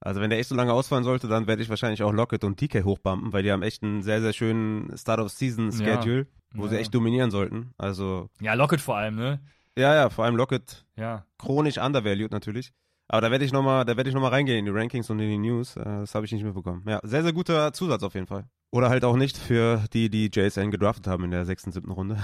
[0.00, 2.60] Also wenn der echt so lange ausfallen sollte, dann werde ich wahrscheinlich auch Lockett und
[2.60, 6.80] DK hochbumpen, weil die haben echt einen sehr, sehr schönen Start-of-Season-Schedule, wo sie Ja.
[6.80, 7.72] echt dominieren sollten.
[7.78, 9.40] Also, Ja, Lockett vor allem, ne?
[9.78, 11.24] ja, ja, vor allem Lockett Ja.
[11.38, 12.72] chronisch undervalued natürlich.
[13.12, 15.20] Aber da werde ich nochmal, da werde ich noch mal reingehen in die Rankings und
[15.20, 15.76] in die News.
[15.76, 16.82] Äh, Das habe ich nicht mitbekommen.
[16.88, 18.46] Ja, sehr, sehr guter Zusatz auf jeden Fall.
[18.70, 22.16] Oder halt auch nicht für die, die JSN gedraftet haben in der sechsten, siebten Runde.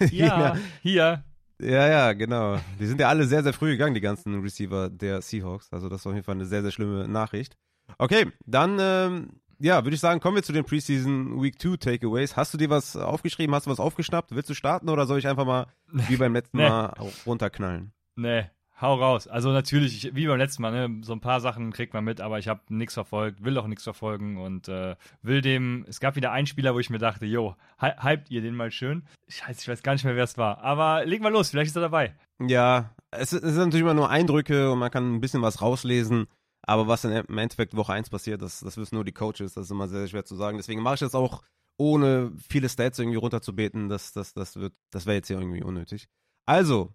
[0.10, 1.24] Ja, hier.
[1.60, 2.58] Ja, ja, genau.
[2.80, 5.72] Die sind ja alle sehr, sehr früh gegangen, die ganzen Receiver der Seahawks.
[5.72, 7.56] Also das ist auf jeden Fall eine sehr, sehr schlimme Nachricht.
[7.98, 9.28] Okay, dann, ähm,
[9.60, 12.36] ja, würde ich sagen, kommen wir zu den Preseason Week 2 Takeaways.
[12.36, 13.54] Hast du dir was aufgeschrieben?
[13.54, 14.34] Hast du was aufgeschnappt?
[14.34, 15.66] Willst du starten oder soll ich einfach mal
[16.08, 16.68] wie beim letzten Nee.
[16.68, 16.94] Mal
[17.26, 17.92] runterknallen?
[18.16, 18.46] Nee,
[18.82, 19.26] hau raus.
[19.28, 22.20] Also natürlich, ich, wie beim letzten Mal, ne, so ein paar Sachen kriegt man mit,
[22.20, 26.16] aber ich habe nichts verfolgt, will auch nichts verfolgen und äh, will dem, es gab
[26.16, 29.04] wieder einen Spieler, wo ich mir dachte, jo, hy hypt ihr den mal schön.
[29.28, 30.62] Scheiße, ich weiß gar nicht mehr, wer es war.
[30.62, 32.14] Aber leg mal los, vielleicht ist er dabei.
[32.40, 36.26] Ja, es, es sind natürlich immer nur Eindrücke und man kann ein bisschen was rauslesen.
[36.64, 39.54] Aber was in, im Endeffekt Woche 1 passiert, das, das wissen nur die Coaches.
[39.54, 40.58] Das ist immer sehr, sehr schwer zu sagen.
[40.58, 41.42] Deswegen mache ich das auch
[41.76, 43.88] ohne viele Stats irgendwie runterzubeten.
[43.88, 44.58] Das, das, das,
[44.90, 46.08] das wäre jetzt hier irgendwie unnötig.
[46.46, 46.94] Also,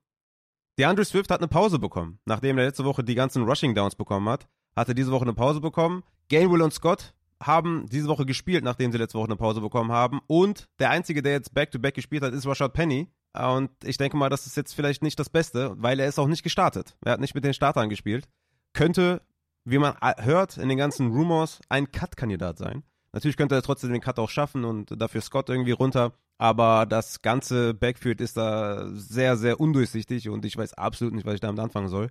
[0.77, 2.19] DeAndre Swift hat eine Pause bekommen.
[2.25, 5.33] Nachdem er letzte Woche die ganzen Rushing Downs bekommen hat, hat er diese Woche eine
[5.33, 6.03] Pause bekommen.
[6.29, 10.21] Gainwell und Scott haben diese Woche gespielt, nachdem sie letzte Woche eine Pause bekommen haben.
[10.27, 13.07] Und der Einzige, der jetzt Back-to-Back gespielt hat, ist Rashad Penny.
[13.33, 16.27] Und ich denke mal, das ist jetzt vielleicht nicht das Beste, weil er ist auch
[16.27, 16.95] nicht gestartet.
[17.03, 18.27] Er hat nicht mit den Startern gespielt.
[18.73, 19.21] Könnte,
[19.65, 22.83] wie man hört in den ganzen Rumors, ein Cut-Kandidat sein.
[23.13, 26.13] Natürlich könnte er trotzdem den Cut auch schaffen und dafür Scott irgendwie runter.
[26.38, 31.36] Aber das ganze Backfield ist da sehr, sehr undurchsichtig und ich weiß absolut nicht, was
[31.36, 32.10] ich damit anfangen soll.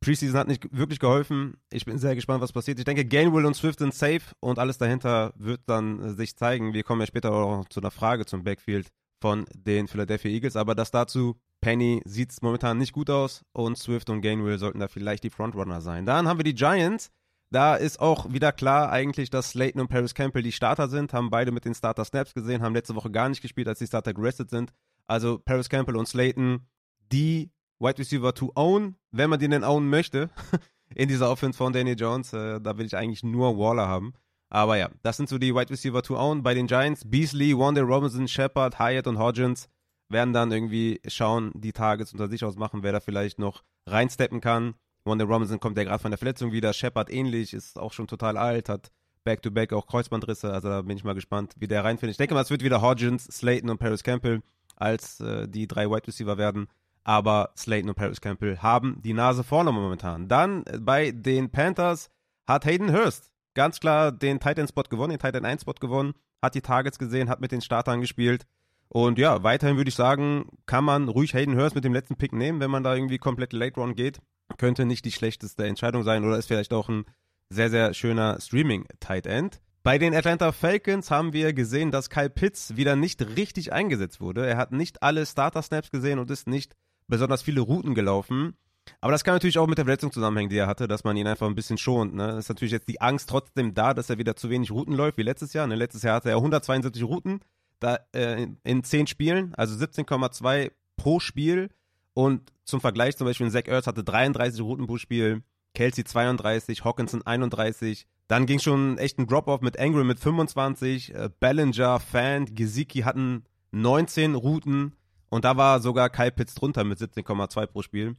[0.00, 1.56] Preseason hat nicht wirklich geholfen.
[1.70, 2.78] Ich bin sehr gespannt, was passiert.
[2.78, 6.74] Ich denke, Gainwell und Swift sind safe und alles dahinter wird dann äh, sich zeigen.
[6.74, 8.88] Wir kommen ja später auch zu einer Frage zum Backfield
[9.20, 11.36] von den Philadelphia Eagles, aber das dazu.
[11.62, 15.30] Penny sieht es momentan nicht gut aus und Swift und Gainwell sollten da vielleicht die
[15.30, 16.04] Frontrunner sein.
[16.04, 17.10] Dann haben wir die Giants.
[17.56, 21.30] Da ist auch wieder klar eigentlich, dass Slayton und Paris Campbell die Starter sind, haben
[21.30, 24.12] beide mit den Starter Snaps gesehen, haben letzte Woche gar nicht gespielt, als die Starter
[24.12, 24.74] gerestet sind.
[25.06, 26.66] Also Paris Campbell und Slayton,
[27.10, 30.28] die Wide Receiver to own, wenn man den denn own möchte,
[30.94, 32.34] in dieser Offense von Danny Jones.
[32.34, 34.12] Äh, da will ich eigentlich nur Waller haben.
[34.50, 36.42] Aber ja, das sind so die Wide Receiver to own.
[36.42, 39.70] Bei den Giants, Beasley, Wanda Robinson, Shepard, Hyatt und Hodgins
[40.10, 44.74] werden dann irgendwie schauen, die Targets unter sich ausmachen, wer da vielleicht noch reinsteppen kann.
[45.06, 46.72] Wanda Robinson kommt ja gerade von der Verletzung wieder.
[46.72, 48.90] Shepard ähnlich, ist auch schon total alt, hat
[49.24, 50.52] Back-to-Back auch Kreuzbandrisse.
[50.52, 52.14] Also da bin ich mal gespannt, wie der reinfindet.
[52.14, 54.42] Ich denke mal, es wird wieder Hodgins, Slayton und Paris Campbell
[54.76, 56.68] als äh, die drei Wide Receiver werden.
[57.04, 60.28] Aber Slayton und Paris Campbell haben die Nase vorne momentan.
[60.28, 62.10] Dann äh, bei den Panthers
[62.46, 66.54] hat Hayden Hurst ganz klar den Titan Spot gewonnen, den Titan 1 Spot gewonnen, hat
[66.54, 68.46] die Targets gesehen, hat mit den Startern gespielt.
[68.88, 72.32] Und ja, weiterhin würde ich sagen, kann man ruhig Hayden Hurst mit dem letzten Pick
[72.32, 74.20] nehmen, wenn man da irgendwie komplett Late Round geht.
[74.58, 77.04] Könnte nicht die schlechteste Entscheidung sein oder ist vielleicht auch ein
[77.50, 79.60] sehr, sehr schöner Streaming-Tight End.
[79.82, 84.44] Bei den Atlanta Falcons haben wir gesehen, dass Kyle Pitts wieder nicht richtig eingesetzt wurde.
[84.44, 86.74] Er hat nicht alle Starter-Snaps gesehen und ist nicht
[87.06, 88.56] besonders viele Routen gelaufen.
[89.00, 91.26] Aber das kann natürlich auch mit der Verletzung zusammenhängen, die er hatte, dass man ihn
[91.26, 92.14] einfach ein bisschen schont.
[92.14, 92.36] Ne?
[92.38, 95.22] Ist natürlich jetzt die Angst trotzdem da, dass er wieder zu wenig Routen läuft, wie
[95.22, 95.66] letztes Jahr.
[95.66, 95.76] Ne?
[95.76, 97.40] Letztes Jahr hatte er 172 Routen
[97.78, 101.68] da, äh, in, in 10 Spielen, also 17,2 pro Spiel.
[102.16, 105.42] Und zum Vergleich zum Beispiel Zach Ertz hatte 33 Routen pro Spiel,
[105.74, 108.06] Kelsey 32, Hawkinson 31.
[108.26, 113.44] Dann ging schon echt ein Drop-Off mit Ingram mit 25, äh, Bellinger, Fan, Gesicki hatten
[113.72, 114.96] 19 Routen
[115.28, 118.14] und da war sogar Kyle Pitts drunter mit 17,2 pro Spiel.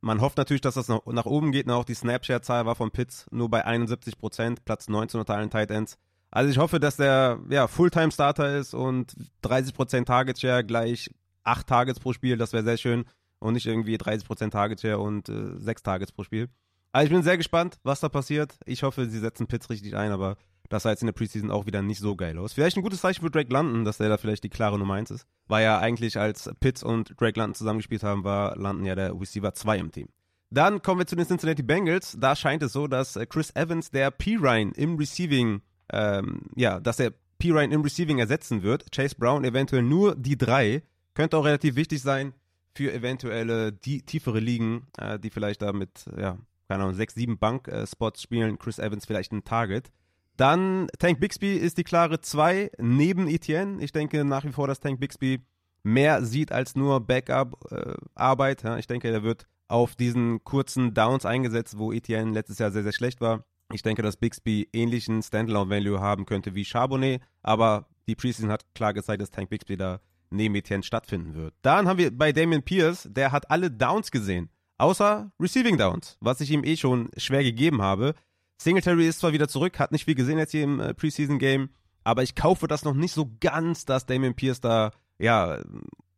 [0.00, 1.68] Man hofft natürlich, dass das noch nach oben geht.
[1.68, 5.70] Auch die Snapshare-Zahl war von Pitts nur bei 71 Prozent, Platz 19 unter allen Tight
[5.70, 5.98] Ends.
[6.30, 11.10] Also ich hoffe, dass der ja, Fulltime-Starter ist und 30 Prozent Target Share gleich
[11.44, 12.38] 8 Targets pro Spiel.
[12.38, 13.04] Das wäre sehr schön.
[13.42, 16.48] Und nicht irgendwie 30 Prozent Target Share und äh, 6 Targets pro Spiel.
[16.92, 18.54] Also ich bin sehr gespannt, was da passiert.
[18.66, 20.36] Ich hoffe, sie setzen Pitts richtig ein, aber
[20.68, 22.52] das sah jetzt in der Preseason auch wieder nicht so geil aus.
[22.52, 25.10] Vielleicht ein gutes Zeichen für Drake London, dass der da vielleicht die klare Nummer 1
[25.10, 25.26] ist.
[25.48, 29.52] War ja eigentlich, als Pitts und Drake London zusammengespielt haben, war London ja der Receiver
[29.54, 30.08] 2 im Team.
[30.50, 32.16] Dann kommen wir zu den Cincinnati Bengals.
[32.20, 37.12] Da scheint es so, dass Chris Evans der P-Ryan im Receiving, ähm, ja, dass er
[37.38, 38.92] P-Ryan im Receiving ersetzen wird.
[38.92, 40.82] Chase Brown eventuell nur die 3.
[41.14, 42.34] Könnte auch relativ wichtig sein
[42.74, 47.38] für eventuelle die, tiefere Ligen, äh, die vielleicht da mit, ja, keine Ahnung, 6, 7
[47.38, 48.58] Bank-Spots spielen.
[48.58, 49.90] Chris Evans vielleicht ein Target.
[50.36, 53.82] Dann Tank Bixby ist die klare 2 neben Etienne.
[53.82, 55.40] Ich denke nach wie vor, dass Tank Bixby
[55.82, 58.64] mehr sieht als nur Backup-Arbeit.
[58.64, 62.70] Äh, ja, ich denke, er wird auf diesen kurzen Downs eingesetzt, wo Etienne letztes Jahr
[62.70, 63.44] sehr, sehr schlecht war.
[63.72, 68.92] Ich denke, dass Bixby ähnlichen Standalone-Value haben könnte wie Charbonnet, aber die Preseason hat klar
[68.92, 70.00] gezeigt, dass Tank Bixby da
[70.32, 71.54] neben Etienne stattfinden wird.
[71.62, 76.40] Dann haben wir bei Damien Pierce, der hat alle Downs gesehen, außer Receiving Downs, was
[76.40, 78.14] ich ihm eh schon schwer gegeben habe.
[78.60, 81.70] Singletary ist zwar wieder zurück, hat nicht viel gesehen jetzt hier im äh, Preseason-Game,
[82.04, 85.58] aber ich kaufe das noch nicht so ganz, dass Damien Pierce da, ja,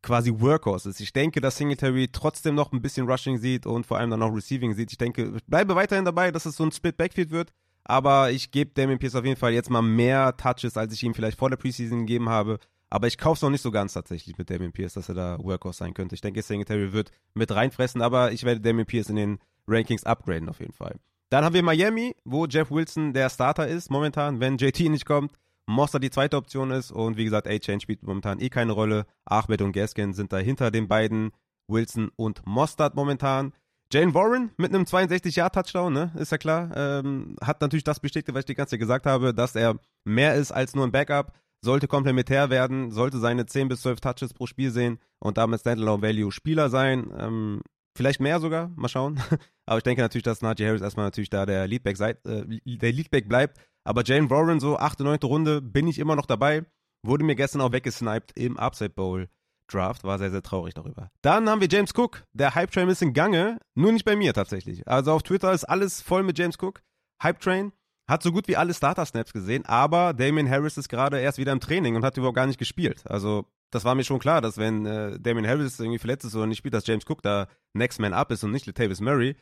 [0.02, 1.00] quasi Workhorse ist.
[1.00, 4.34] Ich denke, dass Singletary trotzdem noch ein bisschen Rushing sieht und vor allem dann noch
[4.34, 4.92] Receiving sieht.
[4.92, 7.52] Ich denke, ich bleibe weiterhin dabei, dass es so ein Split Backfield wird,
[7.84, 11.14] aber ich gebe Damien Pierce auf jeden Fall jetzt mal mehr Touches, als ich ihm
[11.14, 12.58] vielleicht vor der Preseason gegeben habe.
[12.94, 15.38] Aber ich kaufe es noch nicht so ganz tatsächlich mit Damien Pierce, dass er da
[15.42, 16.14] Workhorse sein könnte.
[16.14, 20.48] Ich denke, Singletary wird mit reinfressen, aber ich werde Damien Pierce in den Rankings upgraden
[20.48, 21.00] auf jeden Fall.
[21.28, 25.32] Dann haben wir Miami, wo Jeff Wilson der Starter ist momentan, wenn JT nicht kommt.
[25.66, 29.06] Moster die zweite Option ist und wie gesagt, A-Chain spielt momentan eh keine Rolle.
[29.24, 31.32] Ahmed und Gaskin sind da hinter den beiden,
[31.66, 33.54] Wilson und Mostert momentan.
[33.92, 38.42] Jane Warren mit einem 62-Jahr-Touchdown, ne, ist ja klar, ähm, hat natürlich das bestätigt, was
[38.42, 41.32] ich die ganze Zeit gesagt habe, dass er mehr ist als nur ein Backup,
[41.64, 46.02] sollte komplementär werden, sollte seine 10 bis 12 Touches pro Spiel sehen und damit Standalone
[46.02, 47.12] Value Spieler sein.
[47.18, 47.62] Ähm,
[47.96, 49.20] Vielleicht mehr sogar, mal schauen.
[49.66, 52.92] Aber ich denke natürlich, dass Najee Harris erstmal natürlich da der Leadback, seit, äh, der
[52.92, 53.58] Leadback bleibt.
[53.84, 56.64] Aber Jane Warren, so achte, neunte Runde, bin ich immer noch dabei.
[57.04, 59.28] Wurde mir gestern auch weggesniped im Upside Bowl
[59.68, 60.04] Draft.
[60.04, 61.10] War sehr, sehr traurig darüber.
[61.22, 62.24] Dann haben wir James Cook.
[62.32, 63.58] Der Hype Train ist in Gange.
[63.74, 64.86] Nur nicht bei mir tatsächlich.
[64.88, 66.82] Also auf Twitter ist alles voll mit James Cook.
[67.22, 67.72] Hype Train.
[68.06, 71.60] Hat so gut wie alle Starter-Snaps gesehen, aber Damien Harris ist gerade erst wieder im
[71.60, 73.02] Training und hat überhaupt gar nicht gespielt.
[73.06, 76.46] Also das war mir schon klar, dass wenn äh, Damien Harris irgendwie verletzt ist oder
[76.46, 79.36] nicht spielt, dass James Cook da Next Man Up ist und nicht Latavius Murray.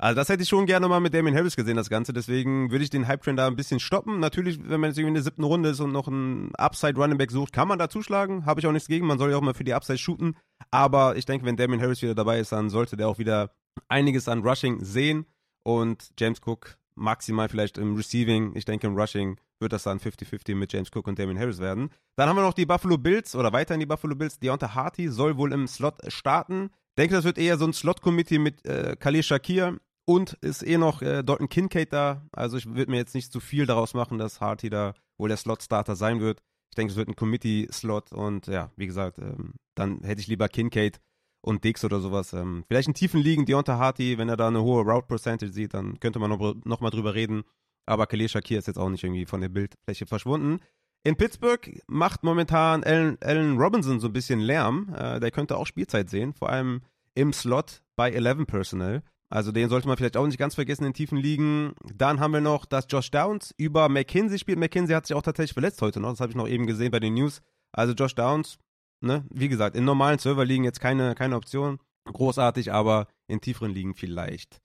[0.00, 2.12] Also das hätte ich schon gerne mal mit Damien Harris gesehen, das Ganze.
[2.12, 4.20] Deswegen würde ich den Hype-Trend da ein bisschen stoppen.
[4.20, 7.32] Natürlich, wenn man jetzt irgendwie in der siebten Runde ist und noch einen Upside-Running Back
[7.32, 8.46] sucht, kann man da zuschlagen.
[8.46, 9.06] Habe ich auch nichts gegen.
[9.06, 10.36] Man soll ja auch mal für die Upside shooten.
[10.70, 13.50] Aber ich denke, wenn Damien Harris wieder dabei ist, dann sollte der auch wieder
[13.88, 15.26] einiges an Rushing sehen.
[15.64, 18.54] Und James Cook maximal vielleicht im Receiving.
[18.54, 21.90] Ich denke, im Rushing wird das dann 50-50 mit James Cook und Damien Harris werden.
[22.16, 24.38] Dann haben wir noch die Buffalo Bills oder weiterhin die Buffalo Bills.
[24.38, 26.70] Deontay Harty soll wohl im Slot starten.
[26.96, 31.02] Denke, das wird eher so ein Slot-Committee mit äh, Khalil Shakir und ist eh noch
[31.02, 32.26] äh, Dalton Kincaid da.
[32.32, 35.36] Also ich würde mir jetzt nicht zu viel daraus machen, dass Harty da wohl der
[35.36, 36.40] Slot-Starter sein wird.
[36.70, 40.48] Ich denke, es wird ein Committee-Slot und ja, wie gesagt, ähm, dann hätte ich lieber
[40.48, 41.00] Kincaid
[41.48, 42.32] und Dix oder sowas.
[42.34, 45.98] Ähm, vielleicht in tiefen Ligen, Deontay Harty, wenn er da eine hohe Route-Percentage sieht, dann
[45.98, 47.42] könnte man noch, noch drüber reden.
[47.86, 50.60] Aber Khalil Shakir ist jetzt auch nicht irgendwie von der Bildfläche verschwunden.
[51.04, 54.94] In Pittsburgh macht momentan Allen, Allen Robinson so ein bisschen Lärm.
[54.94, 56.82] Äh, der könnte auch Spielzeit sehen, vor allem
[57.14, 59.02] im Slot bei 11 Personnel.
[59.30, 61.74] Also den sollte man vielleicht auch nicht ganz vergessen in tiefen Ligen.
[61.94, 64.58] Dann haben wir noch, dass Josh Downs über McKinsey spielt.
[64.58, 66.10] McKinsey hat sich auch tatsächlich verletzt heute noch.
[66.10, 67.40] Das habe ich noch eben gesehen bei den News.
[67.72, 68.58] Also Josh Downs,
[69.00, 71.78] ne, wie gesagt, in normalen Serverligen jetzt keine, keine Option.
[72.04, 74.60] Großartig, aber in tieferen Ligen vielleicht.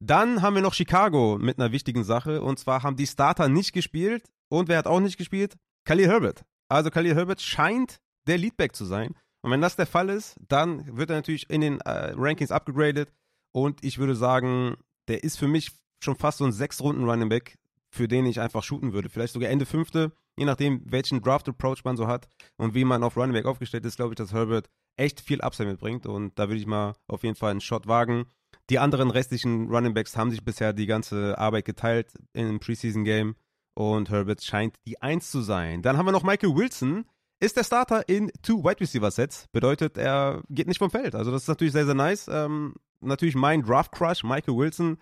[0.00, 2.42] Dann haben wir noch Chicago mit einer wichtigen Sache.
[2.42, 4.24] Und zwar haben die Starter nicht gespielt.
[4.48, 5.56] Und wer hat auch nicht gespielt?
[5.84, 6.44] Khalil Herbert.
[6.68, 9.14] Also Khalil Herbert scheint der Leadback zu sein.
[9.42, 13.12] Und wenn das der Fall ist, dann wird er natürlich in den äh, Rankings abgegradet.
[13.52, 14.76] Und ich würde sagen,
[15.08, 15.70] der ist für mich
[16.02, 17.58] schon fast so ein sechs Runden Running Back,
[17.90, 19.08] für den ich einfach shooten würde.
[19.08, 23.02] Vielleicht sogar Ende fünfte, je nachdem, welchen Draft Approach man so hat und wie man
[23.02, 26.06] auf Running Back aufgestellt ist, glaube ich, dass Herbert echt viel Upside mitbringt.
[26.06, 28.26] Und da würde ich mal auf jeden Fall einen Shot wagen.
[28.70, 33.34] Die anderen restlichen Running Backs haben sich bisher die ganze Arbeit geteilt im Preseason Game
[33.74, 35.82] und Herbert scheint die Eins zu sein.
[35.82, 37.04] Dann haben wir noch Michael Wilson.
[37.40, 39.46] Ist der Starter in Two Wide Receiver Sets.
[39.52, 41.14] Bedeutet, er geht nicht vom Feld.
[41.14, 42.26] Also, das ist natürlich sehr, sehr nice.
[42.28, 44.98] Ähm, natürlich mein Draft Crush, Michael Wilson.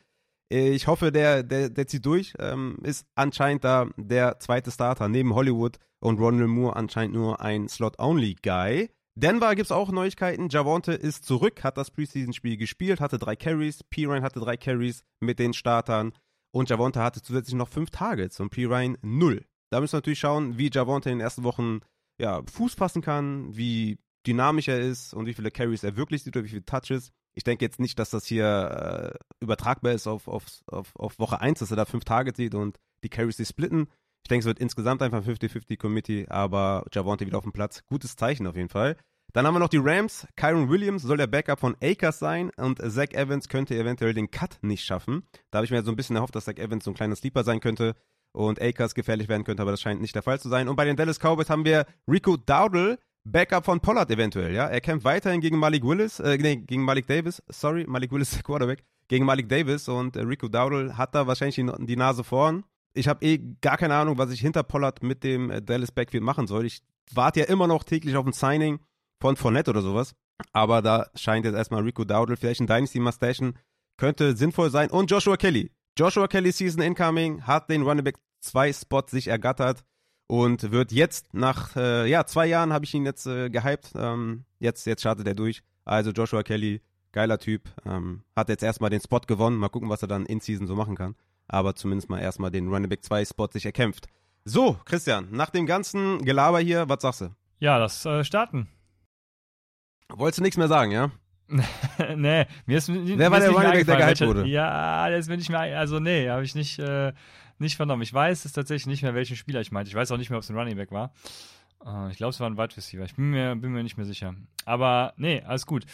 [0.49, 2.35] Ich hoffe, der, der, der zieht durch.
[2.39, 7.69] Ähm, ist anscheinend da der zweite Starter neben Hollywood und Ronald Moore anscheinend nur ein
[7.69, 8.91] Slot-Only-Guy.
[9.17, 10.49] Denver gibt es auch Neuigkeiten.
[10.51, 13.83] Javonte ist zurück, hat das Preseason-Spiel gespielt, hatte drei Carries.
[13.85, 14.05] P.
[14.05, 16.13] Ryan hatte drei Carries mit den Startern.
[16.53, 18.67] Und Javonte hatte zusätzlich noch fünf Targets und P.
[18.67, 19.45] Ryan null.
[19.71, 21.81] Da müssen wir natürlich schauen, wie Javonte in den ersten Wochen
[22.21, 26.37] ja, Fuß fassen kann, wie dynamisch er ist und wie viele Carries er wirklich sieht
[26.37, 27.11] oder wie viele Touches.
[27.37, 31.40] Ich denke jetzt nicht, dass das hier äh, übertragbar ist auf, auf, auf, auf Woche
[31.40, 33.88] 1, dass er da fünf Targets sieht und die Carries sich splitten.
[34.25, 37.85] Ich denke, es wird insgesamt einfach ein 50-50-Committee, aber Javonte wieder auf dem Platz.
[37.87, 38.96] Gutes Zeichen auf jeden Fall.
[39.35, 40.27] Dann haben wir noch die Rams.
[40.35, 44.59] Kyron Williams soll der Backup von Akers sein und Zach Evans könnte eventuell den Cut
[44.62, 45.29] nicht schaffen.
[45.51, 47.44] Da habe ich mir so ein bisschen erhofft, dass Zach Evans so ein kleiner Sleeper
[47.44, 47.94] sein könnte
[48.33, 50.68] und Akers gefährlich werden könnte, aber das scheint nicht der Fall zu sein.
[50.68, 52.99] Und bei den Dallas Cowboys haben wir Rico Dowdle,
[53.31, 54.67] Backup von Pollard eventuell, ja.
[54.67, 58.43] Er kämpft weiterhin gegen Malik Willis, äh, nee, gegen Malik Davis, sorry, Malik Willis der
[58.43, 62.65] Quarterback, gegen Malik Davis und äh, Rico Dowdle hat da wahrscheinlich die, die Nase vorn
[62.97, 66.25] ich habe eh gar keine Ahnung, was ich hinter Pollard mit dem äh, Dallas Backfield
[66.25, 66.65] machen soll.
[66.65, 68.81] Ich warte ja immer noch täglich auf ein Signing
[69.21, 70.15] von Fournette oder sowas.
[70.53, 73.59] Aber da scheint jetzt erstmal Rico Dowdle, vielleicht ein Dynasty Mustachen,
[73.99, 74.91] könnte sinnvoll sein.
[74.91, 75.71] Und Joshua Kelly.
[75.99, 79.85] Joshua Kelly Season Incoming hat den Running Back 2 Spot sich ergattert
[80.27, 83.93] und wird jetzt nach äh, ja, zwei Jahren habe ich ihn jetzt äh, gehypt.
[83.97, 85.62] Ähm, jetzt, jetzt startet er durch.
[85.85, 86.81] Also Joshua Kelly,
[87.12, 87.69] geiler Typ.
[87.85, 89.57] Ähm, hat jetzt erstmal den Spot gewonnen.
[89.57, 91.15] Mal gucken, was er dann in Season so machen kann
[91.49, 94.07] aber zumindest mal erstmal den Running Back 2 Spot sich erkämpft.
[94.45, 97.35] So, Christian, nach dem ganzen Gelaber hier, was sagst du?
[97.59, 98.69] Ja, das äh, starten.
[100.09, 101.11] Wolltest du nichts mehr sagen, ja?
[102.17, 104.47] nee, mir ist Wer mir war ist der nicht mehr Running Back, der gehypt wurde?
[104.47, 107.12] Ja, das bin ich mir, also nee, habe ich nicht, äh,
[107.61, 108.03] nicht vernommen.
[108.03, 109.88] Ich weiß es tatsächlich nicht mehr, welchen Spieler ich meinte.
[109.88, 111.12] Ich weiß auch nicht mehr, ob es ein Running Back war.
[111.85, 113.05] Äh, ich glaube, es war ein Wide Receiver.
[113.05, 114.35] Ich bin mir, bin mir nicht mehr sicher.
[114.64, 115.85] Aber nee, alles gut.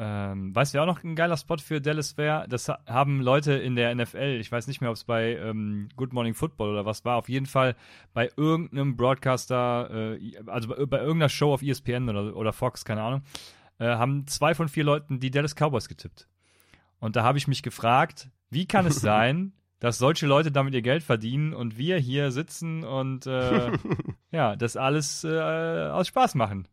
[0.00, 2.46] Ähm, weißt du, auch noch ein geiler Spot für Dallas wäre?
[2.48, 5.88] Das ha- haben Leute in der NFL, ich weiß nicht mehr, ob es bei ähm,
[5.96, 7.74] Good Morning Football oder was war, auf jeden Fall
[8.14, 13.02] bei irgendeinem Broadcaster, äh, also bei, bei irgendeiner Show auf ESPN oder, oder Fox, keine
[13.02, 13.22] Ahnung,
[13.80, 16.28] äh, haben zwei von vier Leuten die Dallas Cowboys getippt.
[17.00, 20.82] Und da habe ich mich gefragt, wie kann es sein, dass solche Leute damit ihr
[20.82, 23.72] Geld verdienen und wir hier sitzen und äh,
[24.32, 26.66] ja, das alles äh, aus Spaß machen.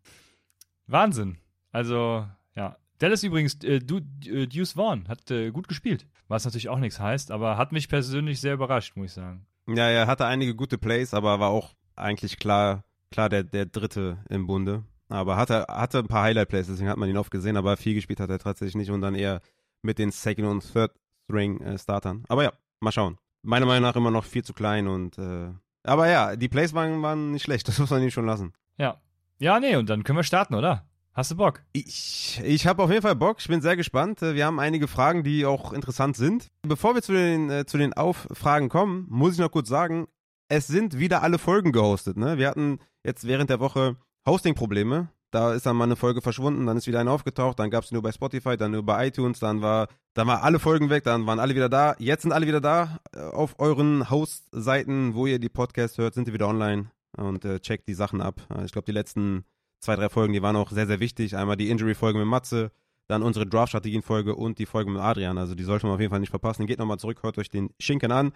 [0.87, 1.37] Wahnsinn.
[1.71, 2.77] Also, ja.
[2.99, 6.07] Dallas übrigens, äh, du, äh, Deuce Vaughn hat äh, gut gespielt.
[6.27, 9.45] Was natürlich auch nichts heißt, aber hat mich persönlich sehr überrascht, muss ich sagen.
[9.67, 14.17] Ja, er hatte einige gute Plays, aber war auch eigentlich klar, klar der, der Dritte
[14.29, 14.83] im Bunde.
[15.09, 18.19] Aber hatte, hatte ein paar Highlight-Plays, deswegen hat man ihn oft gesehen, aber viel gespielt
[18.19, 19.41] hat er tatsächlich nicht und dann eher
[19.83, 22.23] mit den Second- und Third-String-Startern.
[22.27, 23.17] aber ja, mal schauen.
[23.43, 25.51] Meiner Meinung nach immer noch viel zu klein und äh,
[25.83, 28.53] aber ja, die Plays waren, waren nicht schlecht, das muss man ihm schon lassen.
[28.77, 28.99] Ja.
[29.37, 30.87] Ja, nee, und dann können wir starten, oder?
[31.13, 31.61] Hast du Bock?
[31.71, 33.37] Ich, ich habe auf jeden Fall Bock.
[33.39, 34.21] Ich bin sehr gespannt.
[34.21, 36.49] Äh, Wir haben einige Fragen, die auch interessant sind.
[36.63, 40.07] Bevor wir zu den, äh, zu den Auffragen kommen, muss ich noch kurz sagen,
[40.49, 42.17] es sind wieder alle Folgen gehostet.
[42.17, 42.37] Ne?
[42.37, 43.95] Wir hatten jetzt während der Woche
[44.27, 45.09] Hosting-Probleme.
[45.35, 47.91] Da ist dann mal eine Folge verschwunden, dann ist wieder eine aufgetaucht, dann gab es
[47.91, 51.27] nur bei Spotify, dann nur bei iTunes, dann war, dann war alle Folgen weg, dann
[51.27, 51.93] waren alle wieder da.
[51.99, 52.99] Jetzt sind alle wieder da.
[53.13, 57.59] Äh, Auf euren Host-Seiten, wo ihr die Podcasts hört, sind die wieder online und äh,
[57.59, 58.47] checkt die Sachen ab.
[58.49, 59.43] Äh, Ich glaube, die letzten
[59.81, 61.35] zwei, drei Folgen, die waren auch sehr, sehr wichtig.
[61.35, 62.71] Einmal die Injury-Folge mit Matze,
[63.09, 65.37] dann unsere Draft-Strategien-Folge und die Folge mit Adrian.
[65.37, 66.65] Also die sollte man auf jeden Fall nicht verpassen.
[66.65, 68.31] Geht nochmal zurück, hört euch den Schinken an.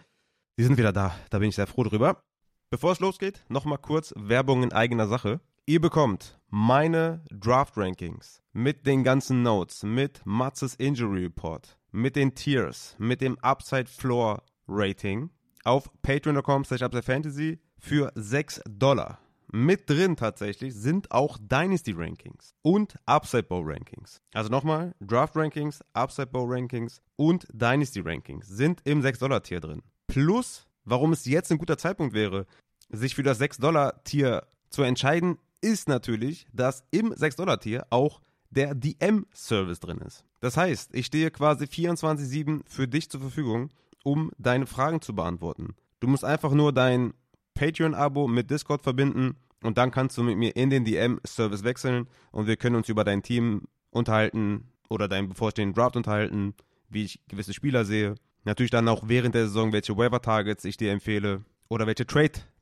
[0.58, 1.16] Die sind wieder da.
[1.30, 2.22] Da bin ich sehr froh drüber.
[2.70, 5.40] Bevor es losgeht, nochmal kurz Werbung in eigener Sache.
[5.70, 12.96] Ihr bekommt meine Draft-Rankings mit den ganzen Notes, mit Matzes Injury Report, mit den Tiers,
[12.98, 15.30] mit dem Upside Floor Rating
[15.66, 19.20] auf patreon.com slash Fantasy für 6 Dollar.
[19.52, 24.24] Mit drin tatsächlich sind auch Dynasty Rankings und Upside Bowl Rankings.
[24.34, 29.84] Also nochmal, Draft Rankings, Upside Bowl Rankings und Dynasty Rankings sind im 6-Dollar-Tier drin.
[30.08, 32.48] Plus, warum es jetzt ein guter Zeitpunkt wäre,
[32.90, 40.00] sich für das 6-Dollar-Tier zu entscheiden, ist natürlich, dass im 6-Dollar-Tier auch der DM-Service drin
[40.00, 40.24] ist.
[40.40, 43.70] Das heißt, ich stehe quasi 24-7 für dich zur Verfügung,
[44.04, 45.76] um deine Fragen zu beantworten.
[46.00, 47.14] Du musst einfach nur dein
[47.54, 52.48] Patreon-Abo mit Discord verbinden und dann kannst du mit mir in den DM-Service wechseln und
[52.48, 56.54] wir können uns über dein Team unterhalten oder deinen bevorstehenden Draft unterhalten,
[56.88, 58.16] wie ich gewisse Spieler sehe.
[58.46, 62.06] Natürlich dann auch während der Saison, welche Waiver-Targets ich dir empfehle oder welche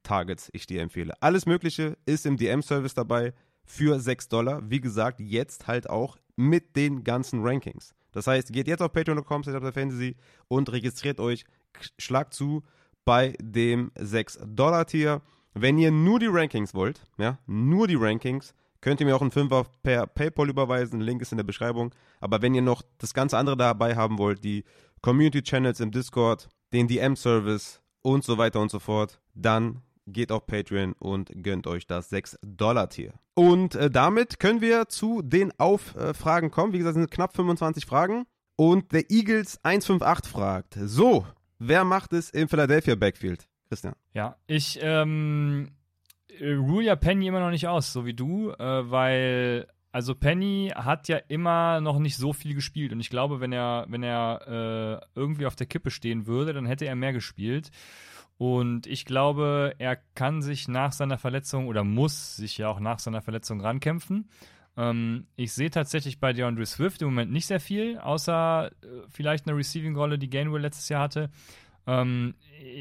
[0.07, 1.13] Trade-Targets ich dir empfehle.
[1.21, 3.33] Alles Mögliche ist im DM-Service dabei
[3.63, 4.61] für 6 Dollar.
[4.69, 7.93] Wie gesagt, jetzt halt auch mit den ganzen Rankings.
[8.11, 10.15] Das heißt, geht jetzt auf patreon.com fantasy
[10.47, 11.43] und registriert euch,
[11.99, 12.63] schlagt zu
[13.05, 15.21] bei dem 6-Dollar-Tier.
[15.53, 19.31] Wenn ihr nur die Rankings wollt, ja, nur die Rankings, könnt ihr mir auch einen
[19.31, 21.01] Fünfer per PayPal überweisen.
[21.01, 21.93] Link ist in der Beschreibung.
[22.19, 24.63] Aber wenn ihr noch das ganze andere dabei haben wollt, die
[25.01, 30.47] Community Channels im Discord, den DM-Service und so weiter und so fort, dann geht auf
[30.47, 33.13] Patreon und gönnt euch das 6-Dollar-Tier.
[33.35, 36.73] Und äh, damit können wir zu den Auffragen kommen.
[36.73, 38.25] Wie gesagt, es sind knapp 25 Fragen.
[38.55, 41.27] Und der Eagles 158 fragt: So,
[41.59, 43.47] wer macht es im Philadelphia Backfield?
[43.67, 43.93] Christian.
[44.13, 45.69] Ja, ich ähm,
[46.41, 51.07] rule ja Penny immer noch nicht aus, so wie du, äh, weil also Penny hat
[51.07, 55.19] ja immer noch nicht so viel gespielt und ich glaube, wenn er wenn er äh,
[55.19, 57.71] irgendwie auf der Kippe stehen würde, dann hätte er mehr gespielt.
[58.37, 62.99] Und ich glaube, er kann sich nach seiner Verletzung oder muss sich ja auch nach
[62.99, 64.29] seiner Verletzung rankämpfen.
[64.77, 69.47] Ähm, ich sehe tatsächlich bei DeAndre Swift im Moment nicht sehr viel, außer äh, vielleicht
[69.47, 71.31] eine Receiving-Rolle, die Gainwell letztes Jahr hatte.
[71.87, 72.35] Ähm,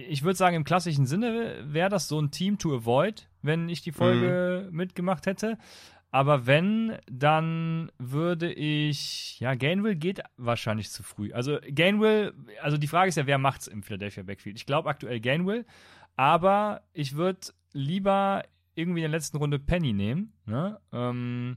[0.08, 3.80] ich würde sagen, im klassischen Sinne wäre das so ein Team to avoid, wenn ich
[3.80, 4.76] die Folge mhm.
[4.76, 5.56] mitgemacht hätte.
[6.10, 9.38] Aber wenn, dann würde ich.
[9.40, 11.32] Ja, Gainwell geht wahrscheinlich zu früh.
[11.32, 12.32] Also Gainwell,
[12.62, 14.56] also die Frage ist ja, wer macht's im Philadelphia Backfield?
[14.56, 15.66] Ich glaube aktuell Gainwell,
[16.16, 17.40] aber ich würde
[17.72, 18.42] lieber
[18.74, 20.32] irgendwie in der letzten Runde Penny nehmen.
[20.46, 20.80] Ne?
[20.92, 21.56] Ähm,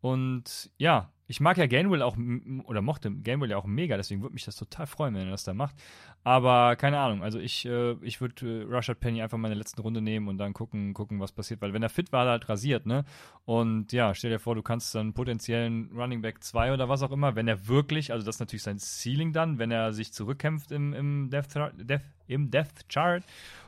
[0.00, 2.16] und ja, ich mag ja Gainwell auch,
[2.64, 5.44] oder mochte Gainwell ja auch mega, deswegen würde mich das total freuen, wenn er das
[5.44, 5.74] da macht.
[6.22, 9.58] Aber keine Ahnung, also ich, äh, ich würde äh, Rashad Penny einfach mal in der
[9.58, 11.60] letzten Runde nehmen und dann gucken, gucken, was passiert.
[11.60, 13.04] Weil wenn er fit war, er halt rasiert, ne?
[13.44, 17.12] Und ja, stell dir vor, du kannst dann potenziellen Running Back 2 oder was auch
[17.12, 20.70] immer, wenn er wirklich, also das ist natürlich sein Ceiling dann, wenn er sich zurückkämpft
[20.72, 23.24] im, im, Death, Death, im Death Chart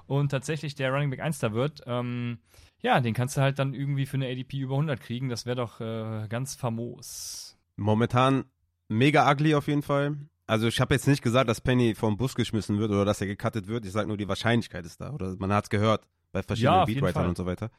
[0.06, 2.38] und tatsächlich der Running Back 1 da wird, ähm,
[2.80, 5.28] ja, den kannst du halt dann irgendwie für eine ADP über 100 kriegen.
[5.28, 7.47] Das wäre doch äh, ganz famos.
[7.78, 8.44] Momentan
[8.88, 10.16] mega ugly auf jeden Fall.
[10.46, 13.26] Also ich habe jetzt nicht gesagt, dass Penny vom Bus geschmissen wird oder dass er
[13.26, 13.84] gecuttet wird.
[13.84, 15.12] Ich sage nur, die Wahrscheinlichkeit ist da.
[15.12, 17.70] Oder man hat es gehört bei verschiedenen ja, Beatwritern und so weiter.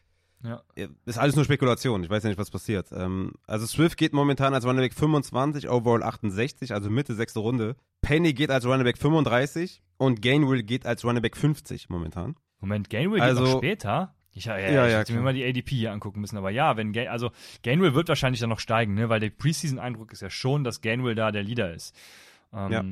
[0.44, 0.62] Ja.
[1.06, 2.04] Ist alles nur Spekulation.
[2.04, 2.92] Ich weiß ja nicht, was passiert.
[2.94, 7.76] Ähm, also Swift geht momentan als Running Back 25, Overall 68, also Mitte sechste Runde.
[8.02, 12.36] Penny geht als Running Back 35 und Gainwell geht als Running Back 50 momentan.
[12.62, 14.16] Moment, Gainwell also, geht noch später?
[14.32, 16.38] Ich, ja, ja, ja, ich hätte mir mal die ADP hier angucken müssen.
[16.38, 17.32] Aber ja, wenn Gain, also
[17.64, 19.10] Gainwell wird wahrscheinlich dann noch steigen, ne?
[19.10, 21.96] weil der Preseason-Eindruck ist ja schon, dass Gainwell da der Leader ist.
[22.54, 22.84] Ähm, ja.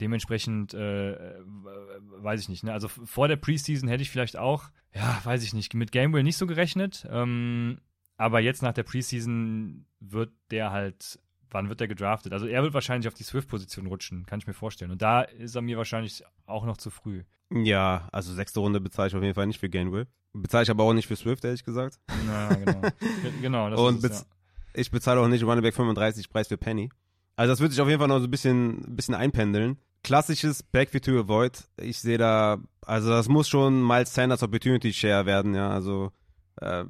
[0.00, 2.62] Dementsprechend äh, weiß ich nicht.
[2.62, 2.72] Ne?
[2.72, 6.36] Also vor der Preseason hätte ich vielleicht auch, ja, weiß ich nicht, mit Gainwell nicht
[6.36, 7.06] so gerechnet.
[7.10, 7.78] Ähm,
[8.16, 11.18] aber jetzt nach der Preseason wird der halt,
[11.50, 12.32] wann wird der gedraftet?
[12.32, 14.90] Also er wird wahrscheinlich auf die Swift-Position rutschen, kann ich mir vorstellen.
[14.90, 17.24] Und da ist er mir wahrscheinlich auch noch zu früh.
[17.50, 20.06] Ja, also sechste Runde bezahle ich auf jeden Fall nicht für Gainwell.
[20.32, 21.98] Bezahle ich aber auch nicht für Swift, ehrlich gesagt.
[22.26, 22.80] Ja, genau.
[23.40, 24.26] genau, das Und ist es, ja.
[24.74, 26.90] ich bezahle auch nicht Running Back 35 Preis für Penny.
[27.36, 29.78] Also das wird sich auf jeden Fall noch so ein bisschen, ein bisschen einpendeln.
[30.02, 31.64] Klassisches Backfield to Avoid.
[31.78, 35.70] Ich sehe da, also das muss schon Miles Sanders Opportunity Share werden, ja.
[35.70, 36.12] Also,
[36.60, 36.84] äh,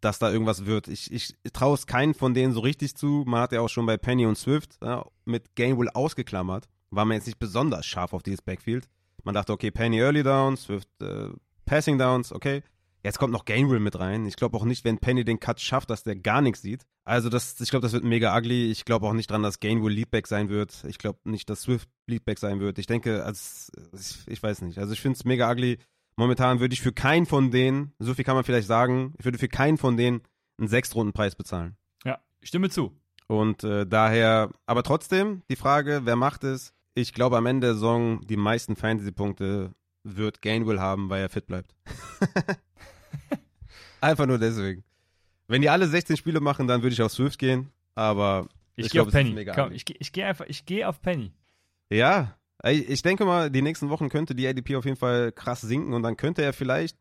[0.00, 0.88] dass da irgendwas wird.
[0.88, 3.24] Ich, ich traue es keinen von denen so richtig zu.
[3.26, 6.68] Man hat ja auch schon bei Penny und Swift ja, mit Gainwell ausgeklammert.
[6.90, 8.88] War man jetzt nicht besonders scharf auf dieses Backfield.
[9.24, 11.28] Man dachte, okay, Penny Early Downs, Swift äh,
[11.66, 12.62] Passing Downs, okay.
[13.04, 14.26] Jetzt kommt noch Gainwell mit rein.
[14.26, 16.84] Ich glaube auch nicht, wenn Penny den Cut schafft, dass der gar nichts sieht.
[17.04, 18.70] Also das, ich glaube, das wird mega ugly.
[18.70, 20.84] Ich glaube auch nicht dran, dass Gainwell Leadback sein wird.
[20.86, 22.78] Ich glaube nicht, dass Swift Leadback sein wird.
[22.78, 24.78] Ich denke, als, ich, ich weiß nicht.
[24.78, 25.78] Also ich finde es mega ugly.
[26.18, 29.38] Momentan würde ich für keinen von denen, so viel kann man vielleicht sagen, ich würde
[29.38, 30.22] für keinen von denen
[30.58, 31.76] einen Sechstrunden-Preis bezahlen.
[32.04, 32.92] Ja, stimme zu.
[33.28, 36.74] Und äh, daher, aber trotzdem, die Frage, wer macht es?
[36.94, 41.46] Ich glaube, am Ende der Saison die meisten Fantasy-Punkte wird Gainwell haben, weil er fit
[41.46, 41.76] bleibt.
[44.00, 44.82] Einfach nur deswegen.
[45.46, 48.90] Wenn die alle 16 Spiele machen, dann würde ich auf Swift gehen, aber ich, ich
[48.90, 49.44] gehe auf Penny.
[49.54, 51.32] Komm, ich, ich gehe einfach, ich gehe auf Penny.
[51.90, 55.92] Ja, ich denke mal, die nächsten Wochen könnte die ADP auf jeden Fall krass sinken
[55.92, 56.96] und dann könnte er vielleicht,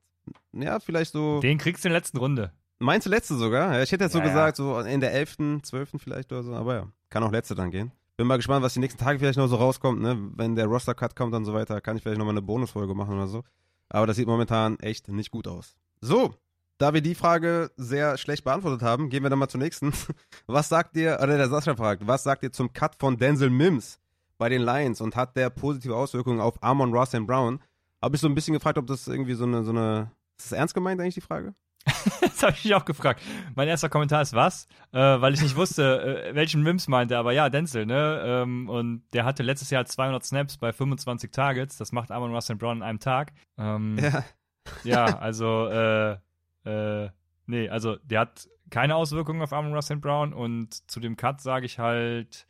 [0.54, 1.40] ja, vielleicht so.
[1.40, 2.52] Den kriegst du in der letzten Runde.
[2.80, 3.82] Meinst du letzte sogar?
[3.82, 4.64] Ich hätte jetzt so ja, gesagt, ja.
[4.64, 5.90] so in der 11., 12.
[5.98, 7.92] vielleicht oder so, aber ja, kann auch letzte dann gehen.
[8.18, 10.18] Bin mal gespannt, was die nächsten Tage vielleicht noch so rauskommt, ne?
[10.36, 13.28] Wenn der Roster-Cut kommt und so weiter, kann ich vielleicht nochmal eine Bonusfolge machen oder
[13.28, 13.44] so.
[13.90, 15.76] Aber das sieht momentan echt nicht gut aus.
[16.02, 16.34] So,
[16.78, 19.94] da wir die Frage sehr schlecht beantwortet haben, gehen wir dann mal zur nächsten.
[20.48, 24.00] Was sagt ihr, oder der Sascha fragt, was sagt ihr zum Cut von Denzel Mims
[24.38, 27.60] bei den Lions und hat der positive Auswirkungen auf Amon Ross and Brown?
[28.02, 30.58] Habe ich so ein bisschen gefragt, ob das irgendwie so eine, so eine, ist das
[30.58, 31.56] ernst gemeint eigentlich die Frage?
[32.22, 33.22] das habe ich mich auch gefragt.
[33.56, 37.32] Mein erster Kommentar ist was, äh, weil ich nicht wusste, äh, welchen Mims meinte, aber
[37.32, 38.22] ja, Denzel, ne?
[38.26, 41.78] Ähm, und der hatte letztes Jahr 200 Snaps bei 25 Targets.
[41.78, 43.32] Das macht Amon Russell Brown in einem Tag.
[43.58, 44.24] Ähm, ja.
[44.84, 46.18] ja, also, äh,
[46.66, 47.10] äh,
[47.46, 51.66] nee, also der hat keine Auswirkungen auf Amon Russell Brown und zu dem Cut sage
[51.66, 52.48] ich halt,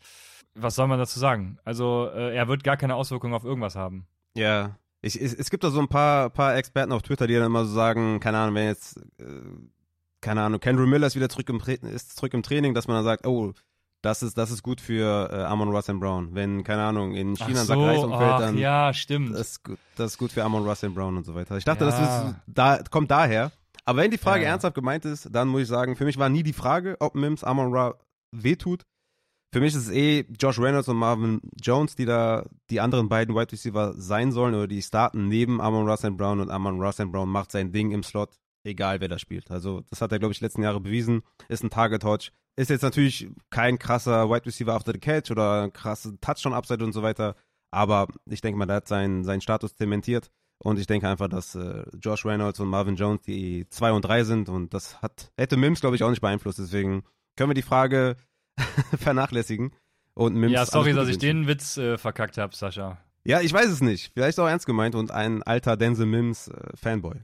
[0.58, 1.58] was soll man dazu sagen?
[1.64, 4.08] Also, äh, er wird gar keine Auswirkungen auf irgendwas haben.
[4.36, 7.46] Ja, ich, es, es, gibt da so ein paar, paar Experten auf Twitter, die dann
[7.46, 9.24] immer so sagen, keine Ahnung, wenn jetzt, äh,
[10.22, 13.06] keine Ahnung, Kendrick Miller ist wieder zurück im, ist zurück im Training, dass man dann
[13.06, 13.54] sagt, oh,
[14.04, 16.30] Das ist, das ist gut für äh, Amon Russell Brown.
[16.34, 19.34] Wenn, keine Ahnung, in China Ach ein Sack Reis so, umfällt, dann ja, stimmt.
[19.34, 21.58] das ist, gut, das ist gut für Amon Russell Brown und so weiter.
[21.58, 21.92] Ich dachte, Ja.
[21.92, 22.00] das
[22.30, 23.52] ist, da, kommt daher.
[23.86, 24.50] Aber wenn die Frage Ja.
[24.52, 27.44] ernsthaft gemeint ist, dann muss ich sagen, für mich war nie die Frage, ob Mims
[27.44, 27.96] Amon Ra
[28.32, 28.84] wehtut.
[29.54, 33.34] Für mich ist es eh Josh Reynolds und Marvin Jones, die da die anderen beiden
[33.34, 37.30] Wide Receiver sein sollen oder die starten neben Amon Russell Brown und Amon Russell Brown
[37.30, 39.50] macht sein Ding im Slot, egal wer da spielt.
[39.50, 41.22] Also das hat er, glaube ich, letzten Jahre bewiesen.
[41.48, 42.32] Ist ein Target-Hodge.
[42.58, 47.02] Ist jetzt natürlich kein krasser Wide Receiver after the catch oder krasser Touchdown-Upside und so
[47.02, 47.36] weiter.
[47.72, 50.30] Aber ich denke mal, der hat seinen, seinen Status zementiert.
[50.60, 54.24] Und ich denke einfach, dass äh, Josh Reynolds und Marvin Jones die 2 und 3
[54.24, 54.50] sind.
[54.50, 56.60] Und das hat, hätte Mims, glaube ich, auch nicht beeinflusst.
[56.60, 57.04] Deswegen
[57.36, 58.18] können wir die Frage
[58.98, 59.72] vernachlässigen.
[60.14, 62.98] Und Mims ja, sorry, dass ich den Witz äh, verkackt habe, Sascha.
[63.24, 64.12] Ja, ich weiß es nicht.
[64.14, 67.18] Vielleicht auch ernst gemeint und ein alter Denzel Mims äh, Fanboy.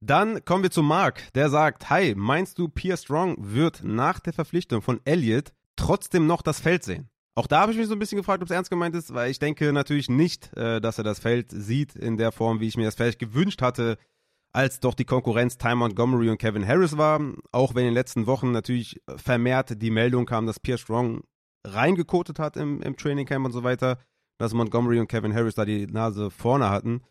[0.00, 4.32] Dann kommen wir zu Mark, der sagt, Hi, meinst du, Pierre Strong wird nach der
[4.32, 7.08] Verpflichtung von Elliott trotzdem noch das Feld sehen?
[7.34, 9.30] Auch da habe ich mich so ein bisschen gefragt, ob es ernst gemeint ist, weil
[9.30, 12.76] ich denke natürlich nicht, äh, dass er das Feld sieht in der Form, wie ich
[12.76, 13.96] mir das vielleicht gewünscht hatte,
[14.52, 17.20] als doch die Konkurrenz Ty Montgomery und Kevin Harris war.
[17.52, 21.22] Auch wenn in den letzten Wochen natürlich vermehrt die Meldung kam, dass Pierre Strong
[21.66, 23.98] reingekotet hat im, im Training Camp und so weiter,
[24.38, 27.02] dass Montgomery und Kevin Harris da die Nase vorne hatten,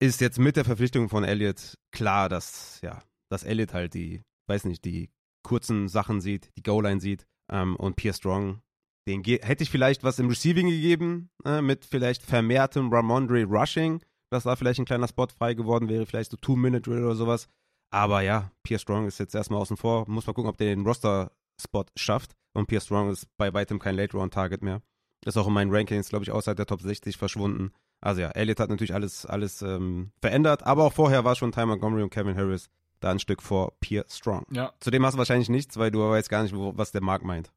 [0.00, 4.64] ist jetzt mit der Verpflichtung von Elliott klar, dass, ja, dass Elliott halt die, weiß
[4.64, 5.10] nicht, die
[5.42, 8.60] kurzen Sachen sieht, die Goal-Line sieht ähm, und Pierre Strong,
[9.08, 14.44] den hätte ich vielleicht was im Receiving gegeben, äh, mit vielleicht vermehrtem Ramondre Rushing, dass
[14.44, 17.48] da vielleicht ein kleiner Spot frei geworden wäre, vielleicht so Two-Minute-Drill oder sowas.
[17.90, 20.08] Aber ja, Pierre Strong ist jetzt erstmal außen vor.
[20.08, 22.34] Muss mal gucken, ob der den Roster-Spot schafft.
[22.52, 24.82] Und Pierre Strong ist bei weitem kein Late-Round-Target mehr.
[25.24, 27.72] Ist auch in meinen Rankings, glaube ich, außerhalb der Top 60 verschwunden.
[28.00, 30.64] Also ja, Elliott hat natürlich alles, alles ähm, verändert.
[30.64, 32.68] Aber auch vorher war schon Ty Montgomery und Kevin Harris
[33.00, 34.44] da ein Stück vor Pierre Strong.
[34.50, 34.72] Ja.
[34.80, 37.52] Zudem hast du wahrscheinlich nichts, weil du weißt gar nicht, was der Markt meint.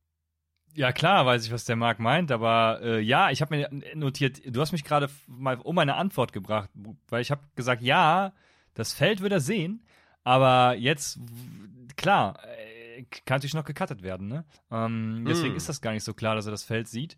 [0.74, 4.41] Ja, klar, weiß ich, was der Marc meint, aber äh, ja, ich habe mir notiert,
[4.45, 6.69] du hast mich gerade mal um eine Antwort gebracht,
[7.09, 8.32] weil ich habe gesagt, ja,
[8.74, 9.86] das Feld wird er sehen,
[10.24, 11.19] aber jetzt,
[11.97, 14.45] klar, äh, kann natürlich noch gecuttet werden, ne?
[14.72, 15.57] Ähm, deswegen Mm.
[15.57, 17.17] ist das gar nicht so klar, dass er das Feld sieht.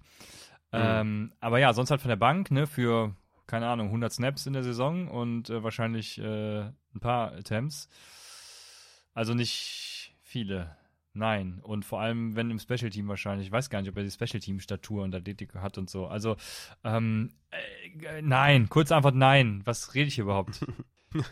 [0.71, 4.53] Ähm, aber ja, sonst halt von der Bank, ne, für, keine Ahnung, 100 Snaps in
[4.53, 7.87] der Saison und äh, wahrscheinlich äh, ein paar Attempts.
[9.13, 10.75] Also nicht viele.
[11.16, 11.59] Nein.
[11.61, 13.47] Und vor allem, wenn im Special Team wahrscheinlich.
[13.47, 16.07] Ich weiß gar nicht, ob er die Special Team Statur und Athletik hat und so.
[16.07, 16.38] Also,
[16.84, 18.68] ähm, äh, nein.
[18.70, 19.61] Kurz Antwort nein.
[19.66, 20.66] Was rede ich hier überhaupt?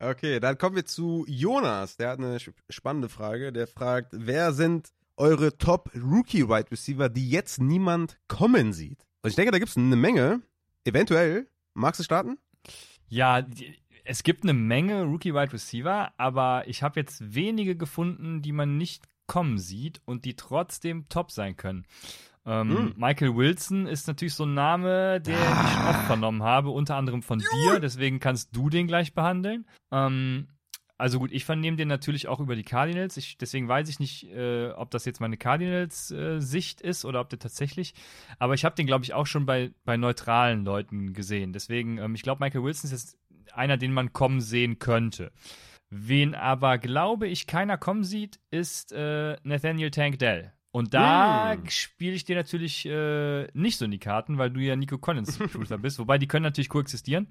[0.00, 1.96] Okay, dann kommen wir zu Jonas.
[1.96, 3.52] Der hat eine sp- spannende Frage.
[3.52, 9.06] Der fragt, wer sind eure Top-Rookie-Wide Receiver, die jetzt niemand kommen sieht?
[9.22, 10.42] Und ich denke, da gibt es eine Menge.
[10.84, 11.48] Eventuell.
[11.74, 12.38] Magst du starten?
[13.08, 18.42] ja, die, es gibt eine Menge Rookie Wide Receiver, aber ich habe jetzt wenige gefunden,
[18.42, 21.86] die man nicht kommen sieht und die trotzdem top sein können.
[22.46, 22.94] Ähm, Hm.
[22.96, 27.22] Michael Wilson ist natürlich so ein Name, der ich schon oft vernommen habe, unter anderem
[27.22, 29.66] von dir, deswegen kannst du den gleich behandeln.
[29.90, 30.48] Ähm,
[30.96, 33.16] also gut, ich vernehme den natürlich auch über die Cardinals.
[33.16, 37.40] Ich, deswegen weiß ich nicht, äh, ob das jetzt meine Cardinals-Sicht ist oder ob der
[37.40, 37.94] tatsächlich.
[38.38, 41.52] Aber ich habe den, glaube ich, auch schon bei, bei neutralen Leuten gesehen.
[41.52, 43.18] Deswegen, ähm, ich glaube, Michael Wilson ist jetzt
[43.56, 45.32] einer, den man kommen sehen könnte.
[45.90, 50.52] Wen aber, glaube ich, keiner kommen sieht, ist äh, Nathaniel Tank Dell.
[50.72, 51.68] Und da Mm.
[51.68, 55.38] spiele ich dir natürlich äh, nicht so in die Karten, weil du ja Nico Collins
[55.72, 56.00] Truther bist.
[56.00, 57.28] Wobei die können natürlich koexistieren.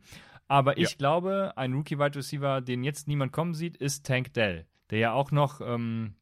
[0.47, 0.95] Aber ich Ja.
[0.97, 4.65] glaube, ein Rookie-Wide Receiver, den jetzt niemand kommen sieht, ist Tank Dell.
[4.91, 6.15] Der ja auch noch, ähm,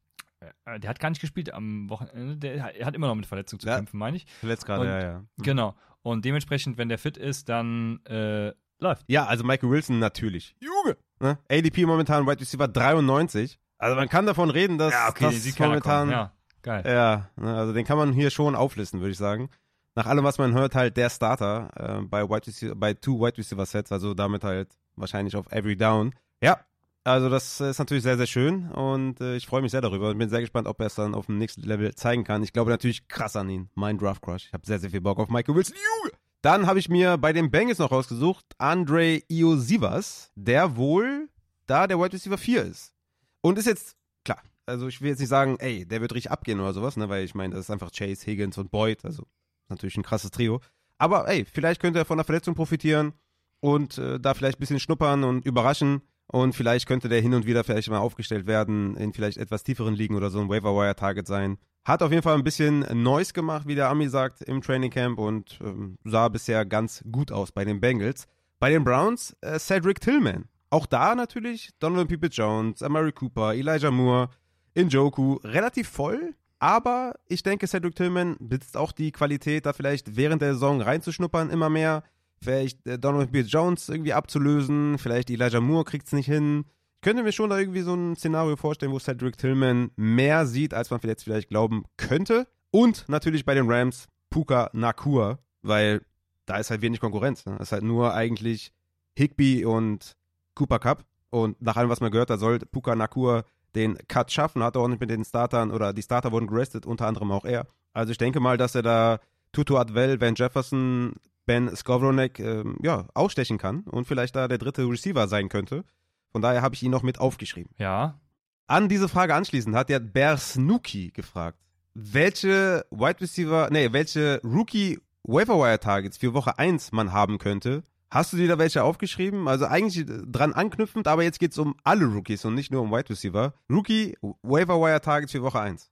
[0.64, 2.36] äh, der hat gar nicht gespielt am Wochenende.
[2.38, 3.76] Der hat- er hat immer noch mit Verletzung zu Ja.
[3.76, 4.26] kämpfen, meine ich.
[4.42, 5.24] Letzt gerade, ja, ja.
[5.38, 5.76] Genau.
[6.02, 9.04] Und dementsprechend, wenn der fit ist, dann äh, läuft.
[9.08, 10.54] Ja, also Michael Wilson natürlich.
[10.60, 10.96] Junge!
[11.20, 11.38] Ne?
[11.50, 13.58] ADP momentan Wide Receiver 93.
[13.78, 16.84] Also man kann davon reden, dass das momentan Ja, geil.
[16.86, 19.50] Ja, ne, also den kann man hier schon auflisten, würde ich sagen.
[19.94, 23.38] Nach allem, was man hört, halt der Starter äh, bei, Wide Receiver, bei Two Wide
[23.38, 26.14] Receiver Sets, also damit halt wahrscheinlich auf Every Down.
[26.42, 26.58] Ja,
[27.04, 30.18] also das ist natürlich sehr, sehr schön und äh, ich freue mich sehr darüber und
[30.18, 32.44] bin sehr gespannt, ob er es dann auf dem nächsten Level zeigen kann.
[32.44, 34.46] Ich glaube natürlich krass an ihn, mein Draft Crush.
[34.46, 35.76] Ich habe sehr, sehr viel Bock auf Michael Wilson.
[35.76, 36.12] Junge!
[36.42, 41.28] Dann habe ich mir bei den Bengals noch rausgesucht, Andre Iosivas, der wohl
[41.66, 42.92] da der Wide Receiver 4 ist.
[43.40, 46.58] Und ist jetzt, klar, also ich will jetzt nicht sagen, ey, der wird richtig abgehen
[46.58, 49.26] oder sowas, ne, weil ich meine, das ist einfach Chase, Higgins und Boyd, also
[49.68, 50.60] natürlich ein krasses Trio.
[50.98, 53.12] Aber ey, vielleicht könnte er von der Verletzung profitieren
[53.60, 56.02] und äh, da vielleicht ein bisschen schnuppern und überraschen.
[56.26, 59.94] Und vielleicht könnte der hin und wieder vielleicht mal aufgestellt werden, in vielleicht etwas tieferen
[59.94, 61.58] Ligen oder so ein Waiver-Wire-Target sein.
[61.84, 65.18] Hat auf jeden Fall ein bisschen Noise gemacht, wie der Ami sagt, im Training Camp
[65.18, 68.26] und ähm, sah bisher ganz gut aus bei den Bengals.
[68.60, 70.44] Bei den Browns, äh, Cedric Tillman.
[70.70, 74.30] Auch da natürlich Donovan Peoples-Jones, Amari Cooper, Elijah Moore,
[74.76, 80.42] Njoku, relativ voll, Aber ich denke, Cedric Tillman besitzt auch die Qualität, da vielleicht während
[80.42, 82.04] der Saison reinzuschnuppern immer mehr.
[82.40, 84.96] Vielleicht äh, Donovan Beard Jones irgendwie abzulösen.
[84.98, 86.64] Vielleicht Elijah Moore kriegt es nicht hin.
[87.02, 90.90] Könnte mir schon da irgendwie so ein Szenario vorstellen, wo Cedric Tillman mehr sieht, als
[90.90, 92.46] man jetzt vielleicht glauben könnte.
[92.70, 96.02] Und natürlich bei den Rams Puka Nakua, weil
[96.46, 97.44] da ist halt wenig Konkurrenz.
[97.44, 97.56] Ne?
[97.58, 98.72] Das ist halt nur eigentlich
[99.18, 100.16] Higby und
[100.54, 101.04] Cooper Cup.
[101.30, 103.44] Und nach allem, was man gehört, da soll Puka Nakua
[103.74, 107.06] den Cut schaffen, hat auch nicht mit den Startern oder die Starter wurden gerestet, unter
[107.06, 107.66] anderem auch er.
[107.92, 111.14] Also ich denke mal, dass er da Tutu Adwell, Van Jefferson,
[111.46, 115.84] Ben Skowronek ähm, ja, ausstechen kann und vielleicht da der dritte Receiver sein könnte.
[116.32, 117.72] Von daher habe ich ihn noch mit aufgeschrieben.
[117.78, 118.18] Ja.
[118.66, 121.58] An diese Frage anschließend hat ja Bear Snooki gefragt,
[121.94, 128.34] welche Wide Receiver, nee, welche Rookie Waverwire Targets für Woche 1 man haben könnte, Hast
[128.34, 129.48] du dir da welche aufgeschrieben?
[129.48, 132.90] Also eigentlich dran anknüpfend, aber jetzt geht es um alle Rookies und nicht nur um
[132.90, 133.54] Wide Receiver.
[133.70, 135.90] Rookie Waiver Wire Targets für Woche 1.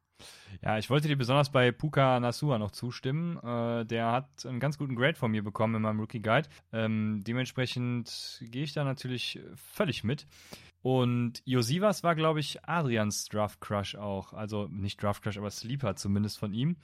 [0.63, 3.39] Ja, ich wollte dir besonders bei Puka Nasua noch zustimmen.
[3.39, 6.49] Äh, der hat einen ganz guten Grade von mir bekommen in meinem Rookie Guide.
[6.73, 10.27] Ähm, dementsprechend gehe ich da natürlich völlig mit.
[10.83, 14.33] Und Josivas war, glaube ich, Adrians Draft Crush auch.
[14.33, 16.77] Also nicht Draft Crush, aber Sleeper zumindest von ihm.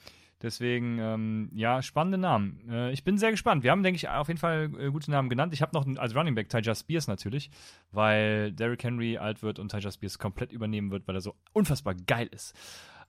[0.42, 2.60] Deswegen, ähm, ja, spannende Namen.
[2.68, 3.62] Äh, ich bin sehr gespannt.
[3.62, 5.54] Wir haben, denke ich, auf jeden Fall äh, gute Namen genannt.
[5.54, 7.50] Ich habe noch als Running Back Tyja Spears natürlich,
[7.90, 11.94] weil Derrick Henry alt wird und Tyja Spears komplett übernehmen wird, weil er so unfassbar
[11.94, 12.54] geil ist.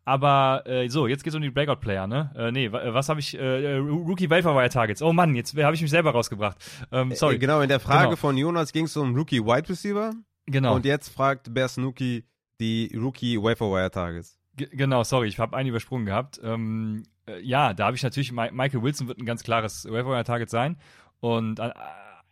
[0.08, 2.32] Aber äh, so, jetzt geht es um die Breakout-Player, ne?
[2.34, 3.38] Äh, nee, äh, was habe ich?
[3.38, 5.02] Äh, Rookie Wire Targets.
[5.02, 6.58] Oh Mann, jetzt habe ich mich selber rausgebracht.
[6.94, 7.36] Ähm, sorry.
[7.36, 8.16] Äh, genau, in der Frage genau.
[8.16, 10.14] von Jonas ging es um Rookie Wide Receiver.
[10.46, 10.76] Genau.
[10.76, 12.24] Und jetzt fragt Bear Snooki
[12.62, 14.40] die Rookie Wire Targets.
[14.56, 16.40] G genau, sorry, ich habe einen übersprungen gehabt.
[16.42, 20.78] Ähm, äh, ja, da habe ich natürlich, Michael Wilson wird ein ganz klares Waiver-Target sein.
[21.20, 21.72] Und äh,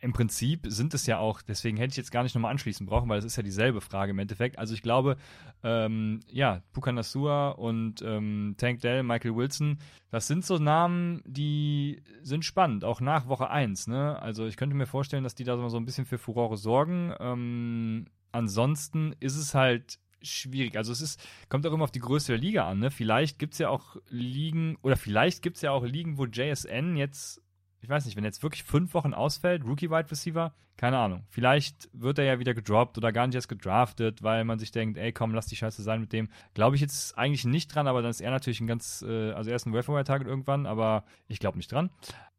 [0.06, 3.10] im Prinzip sind es ja auch, deswegen hätte ich jetzt gar nicht nochmal anschließen brauchen,
[3.10, 4.60] weil es ist ja dieselbe Frage im Endeffekt.
[4.60, 5.18] Also ich glaube,
[5.64, 9.80] ähm, ja, Pukanasua und ähm, Tank Dell, Michael Wilson,
[10.12, 13.88] das sind so Namen, die sind spannend, auch nach Woche 1.
[13.88, 14.22] Ne?
[14.22, 17.12] Also ich könnte mir vorstellen, dass die da so ein bisschen für Furore sorgen.
[17.20, 20.78] Ähm, ansonsten ist es halt schwierig.
[20.78, 22.80] Also es ist, kommt auch immer auf die Größe der Liga an.
[22.80, 22.91] Ne?
[22.91, 26.95] Vielleicht gibt es ja auch Ligen, oder vielleicht gibt es ja auch Ligen, wo JSN
[26.95, 27.41] jetzt,
[27.86, 31.24] ich weiß nicht, wenn jetzt wirklich fünf Wochen ausfällt, Rookie Wide Receiver, keine Ahnung.
[31.30, 34.98] Vielleicht wird er ja wieder gedroppt oder gar nicht erst gedraftet, weil man sich denkt,
[34.98, 36.30] ey komm, lass die Scheiße sein mit dem.
[36.56, 39.52] Glaube ich jetzt eigentlich nicht dran, aber dann ist er natürlich ein ganz, äh, also
[39.52, 41.92] er ist ein Welfare-Target irgendwann, aber ich glaube nicht dran.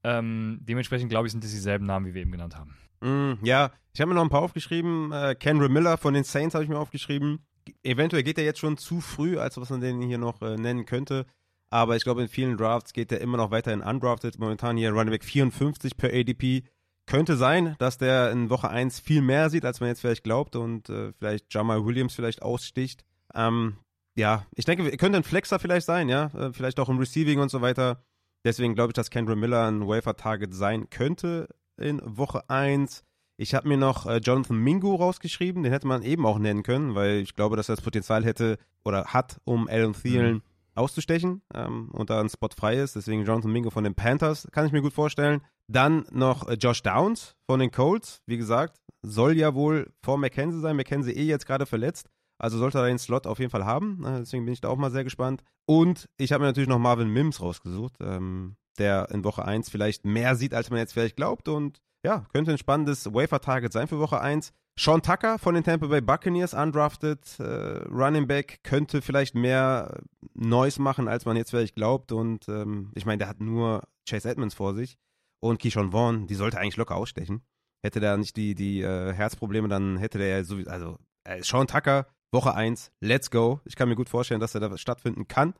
[0.02, 2.76] Ähm, dementsprechend glaube ich, sind das dieselben Namen, wie wir eben genannt haben.
[3.00, 5.12] Mm, ja, ich habe mir noch ein paar aufgeschrieben.
[5.12, 7.38] Äh, Kendra Miller von den Saints habe ich mir aufgeschrieben
[7.82, 10.86] eventuell geht er jetzt schon zu früh, als was man den hier noch äh, nennen
[10.86, 11.26] könnte.
[11.70, 14.38] Aber ich glaube, in vielen Drafts geht er immer noch weiterhin undrafted.
[14.38, 16.64] Momentan hier Running Back 54 per ADP.
[17.06, 20.56] Könnte sein, dass der in Woche 1 viel mehr sieht, als man jetzt vielleicht glaubt
[20.56, 23.04] und äh, vielleicht Jamal Williams vielleicht aussticht.
[23.34, 23.76] Ähm,
[24.16, 26.26] ja, ich denke, könnte ein Flexer vielleicht sein, ja.
[26.34, 28.02] Äh, vielleicht auch im Receiving und so weiter.
[28.44, 33.04] Deswegen glaube ich, dass Kendra Miller ein Wafer-Target sein könnte in Woche 1.
[33.36, 36.94] Ich habe mir noch äh, Jonathan Mingo rausgeschrieben, den hätte man eben auch nennen können,
[36.94, 40.42] weil ich glaube, dass er das Potenzial hätte oder hat, um Alan Thielen mhm.
[40.76, 42.96] Auszustechen ähm, und da ein Spot frei ist.
[42.96, 45.42] Deswegen Jonathan Mingo von den Panthers, kann ich mir gut vorstellen.
[45.68, 50.60] Dann noch äh, Josh Downs von den Colts, wie gesagt, soll ja wohl vor McKenzie
[50.60, 50.76] sein.
[50.76, 52.08] McKenzie eh jetzt gerade verletzt,
[52.38, 54.04] also sollte er den Slot auf jeden Fall haben.
[54.04, 55.42] Äh, deswegen bin ich da auch mal sehr gespannt.
[55.66, 60.04] Und ich habe mir natürlich noch Marvin Mims rausgesucht, ähm, der in Woche 1 vielleicht
[60.04, 63.98] mehr sieht, als man jetzt vielleicht glaubt und ja, könnte ein spannendes Wafer-Target sein für
[63.98, 64.52] Woche 1.
[64.78, 70.02] Sean Tucker von den Tampa Bay Buccaneers, undrafted, äh, Running Back, könnte vielleicht mehr
[70.34, 72.12] Noise machen, als man jetzt vielleicht glaubt.
[72.12, 74.98] Und ähm, ich meine, der hat nur Chase Edmonds vor sich
[75.40, 77.42] und Keyshawn Vaughn, die sollte eigentlich locker ausstechen.
[77.82, 81.66] Hätte der nicht die, die äh, Herzprobleme, dann hätte der ja sowieso, also äh, Sean
[81.66, 83.60] Tucker, Woche 1, let's go.
[83.64, 85.54] Ich kann mir gut vorstellen, dass er da stattfinden kann.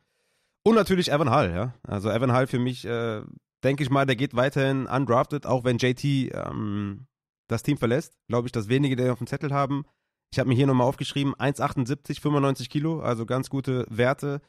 [0.63, 1.75] Und natürlich Evan Hall, ja.
[1.85, 3.23] Also Evan Hall für mich äh,
[3.65, 7.07] denke ich mal, der geht weiterhin undrafted, auch wenn JT ähm,
[7.49, 8.17] das Team verlässt.
[8.29, 9.85] Glaube ich, dass wenige den auf dem Zettel haben.
[10.33, 14.41] Ich habe mir hier nochmal aufgeschrieben, 1,78, 95 Kilo, also ganz gute Werte.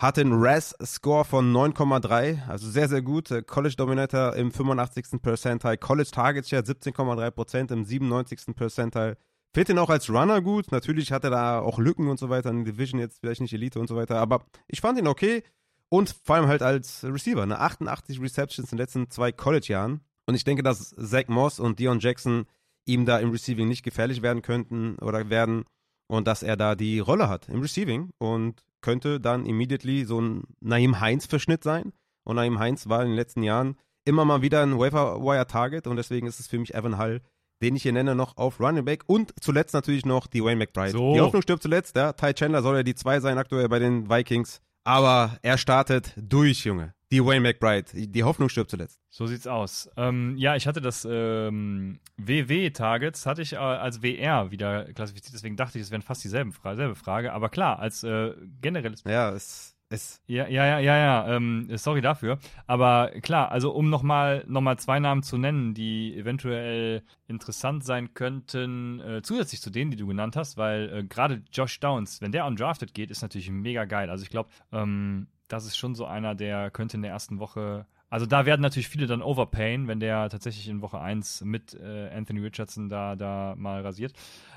[0.00, 3.28] Hatte einen RAS-Score von 9,3, also sehr, sehr gut.
[3.46, 5.22] College Dominator im 85.
[5.22, 5.78] Percentile.
[5.78, 8.56] College Target Share 17,3% im 97.
[8.56, 9.16] Percentile.
[9.54, 10.72] Fehlt ihn auch als Runner gut.
[10.72, 12.50] Natürlich hat er da auch Lücken und so weiter.
[12.50, 14.16] In Division jetzt vielleicht nicht Elite und so weiter.
[14.18, 15.44] Aber ich fand ihn okay.
[15.88, 17.60] Und vor allem halt als Receiver, ne?
[17.60, 20.00] 88 Receptions in den letzten zwei College-Jahren.
[20.32, 22.46] Und ich denke, dass Zach Moss und Dion Jackson
[22.86, 25.64] ihm da im Receiving nicht gefährlich werden könnten oder werden
[26.06, 30.44] und dass er da die Rolle hat im Receiving und könnte dann immediately so ein
[30.60, 31.92] Naim Heinz-Verschnitt sein.
[32.24, 33.76] Und Naim Heinz war in den letzten Jahren
[34.06, 37.20] immer mal wieder ein Waiver-Wire-Target und deswegen ist es für mich Evan Hull,
[37.60, 40.92] den ich hier nenne, noch auf Running Back und zuletzt natürlich noch die Wayne McBride.
[40.92, 41.12] So.
[41.12, 42.14] Die Hoffnung stirbt zuletzt, ja.
[42.14, 44.62] Ty Chandler soll ja die zwei sein aktuell bei den Vikings.
[44.84, 46.94] Aber er startet durch, Junge.
[47.12, 48.06] Die Wayne McBride.
[48.08, 48.98] Die Hoffnung stirbt zuletzt.
[49.10, 49.90] So sieht's aus.
[49.98, 55.56] Ähm, ja, ich hatte das ähm, WW-Targets, hatte ich äh, als WR wieder klassifiziert, deswegen
[55.56, 57.34] dachte ich, es wären fast dieselben Fra selbe Frage.
[57.34, 58.32] Aber klar, als äh,
[58.62, 59.04] generelles.
[59.04, 59.76] Ja, es.
[59.90, 61.36] es ja, ja, ja, ja, ja.
[61.36, 62.38] Ähm, sorry dafür.
[62.66, 68.14] Aber klar, also um nochmal noch mal zwei Namen zu nennen, die eventuell interessant sein
[68.14, 72.32] könnten, äh, zusätzlich zu denen, die du genannt hast, weil äh, gerade Josh Downs, wenn
[72.32, 74.08] der undrafted geht, ist natürlich mega geil.
[74.08, 77.86] Also ich glaube, ähm, das ist schon so einer, der könnte in der ersten Woche.
[78.08, 82.08] Also da werden natürlich viele dann overpayen, wenn der tatsächlich in Woche 1 mit äh,
[82.08, 84.14] Anthony Richardson da, da mal rasiert.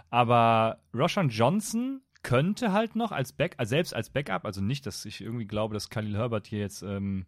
[0.10, 5.04] Aber Roshan Johnson könnte halt noch als Back, also selbst als Backup, also nicht, dass
[5.04, 7.26] ich irgendwie glaube, dass Khalil Herbert hier jetzt ähm,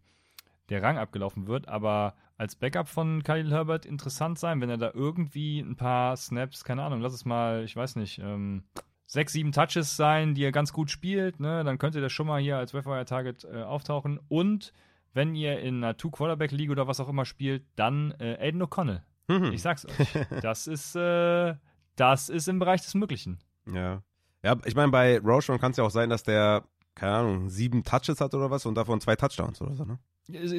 [0.70, 4.92] der Rang abgelaufen wird, aber als Backup von Khalil Herbert interessant sein, wenn er da
[4.94, 8.64] irgendwie ein paar Snaps, keine Ahnung, lass es mal, ich weiß nicht, ähm,
[9.08, 12.40] sechs, sieben Touches sein, die er ganz gut spielt, ne, dann könnte der schon mal
[12.40, 14.20] hier als Wire Target äh, auftauchen.
[14.28, 14.72] Und
[15.14, 19.00] wenn ihr in einer Two-Quarterback-League oder was auch immer spielt, dann äh, Aiden O'Connell.
[19.26, 19.52] Mhm.
[19.52, 20.08] Ich sag's euch.
[20.42, 21.54] Das ist, äh,
[21.96, 23.38] das ist im Bereich des Möglichen.
[23.66, 24.02] Ja.
[24.44, 27.82] Ja, ich meine, bei Roshan kann es ja auch sein, dass der, keine Ahnung, sieben
[27.82, 29.98] Touches hat oder was und davon zwei Touchdowns oder so, ne?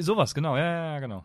[0.02, 1.24] Sowas, genau, ja, ja, ja, genau.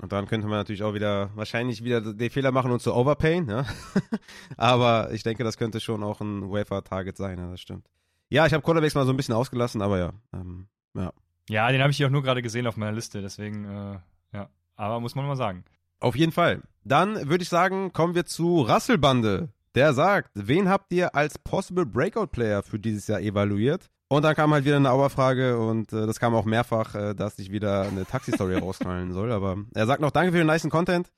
[0.00, 3.48] Und dann könnte man natürlich auch wieder, wahrscheinlich wieder den Fehler machen und zu overpayen,
[3.48, 3.66] ja.
[4.56, 7.88] aber ich denke, das könnte schon auch ein Wafer-Target sein, ja, das stimmt.
[8.28, 10.12] Ja, ich habe Quarterbacks mal so ein bisschen ausgelassen, aber ja.
[10.32, 11.12] Ähm, ja.
[11.48, 13.98] ja, den habe ich hier auch nur gerade gesehen auf meiner Liste, deswegen, äh,
[14.36, 14.48] ja.
[14.76, 15.64] Aber muss man mal sagen.
[15.98, 16.62] Auf jeden Fall.
[16.84, 19.48] Dann würde ich sagen, kommen wir zu Rasselbande.
[19.74, 23.90] Der sagt, wen habt ihr als Possible Breakout Player für dieses Jahr evaluiert?
[24.08, 27.38] Und dann kam halt wieder eine Auerfrage und äh, das kam auch mehrfach, äh, dass
[27.38, 29.32] ich wieder eine Taxi-Story rausknallen soll.
[29.32, 31.10] Aber er sagt noch Danke für den nice Content.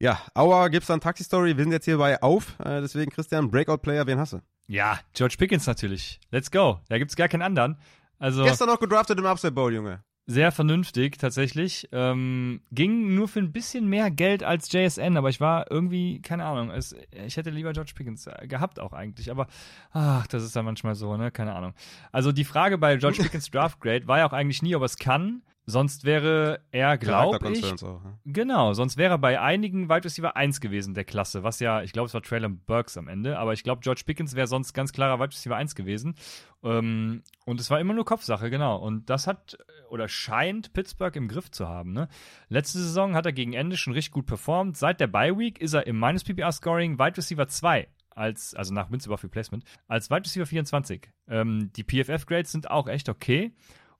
[0.00, 1.56] Ja, Auer gibt's dann Taxi-Story.
[1.56, 2.58] Wir sind jetzt hier bei auf.
[2.60, 4.40] Äh, deswegen, Christian, Breakout-Player, wen hast du?
[4.66, 6.20] Ja, George Pickens natürlich.
[6.30, 6.80] Let's go.
[6.88, 7.78] Da gibt's gar keinen anderen.
[8.18, 11.88] Also, Gestern noch gedraftet im Upset Bowl, Junge sehr vernünftig tatsächlich.
[11.90, 16.44] Ähm, ging nur für ein bisschen mehr Geld als JSN, aber ich war irgendwie, keine
[16.44, 16.94] Ahnung, es,
[17.26, 19.48] ich hätte lieber George Pickens äh, gehabt auch eigentlich, aber
[19.92, 21.32] ach, das ist dann manchmal so, ne?
[21.32, 21.74] Keine Ahnung.
[22.12, 24.86] Also die Frage bei George Pickens Draft Grade war ja auch eigentlich nie, ob er
[24.86, 28.18] es kann, Sonst wäre er, glaube ich, auch, ja.
[28.26, 31.92] genau, sonst wäre er bei einigen Wide Receiver 1 gewesen der Klasse, was ja, ich
[31.92, 34.92] glaube, es war Traylon Burks am Ende, aber ich glaube, George Pickens wäre sonst ganz
[34.92, 36.14] klarer Wide Receiver 1 gewesen.
[36.62, 38.76] Ähm, und es war immer nur Kopfsache, genau.
[38.76, 39.56] Und das hat
[39.88, 41.92] oder scheint Pittsburgh im Griff zu haben.
[41.92, 42.08] Ne?
[42.48, 44.76] Letzte Saison hat er gegen Ende schon richtig gut performt.
[44.76, 48.74] Seit der Bye Week ist er im Minus PPR Scoring Wide Receiver 2 als, also
[48.74, 51.08] nach Münze für Placement, als Wide Receiver 24.
[51.28, 53.52] Ähm, die PFF-Grades sind auch echt okay.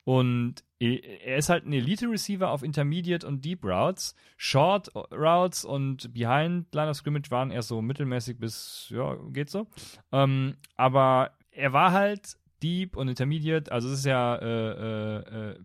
[0.04, 4.14] Und er ist halt ein Elite-Receiver auf Intermediate und Deep Routes.
[4.38, 9.66] Short Routes und Behind Line of Scrimmage waren eher so mittelmäßig bis, ja, geht so.
[10.10, 15.58] Ähm, aber er war halt Deep und Intermediate, also es ist ja, äh, äh, äh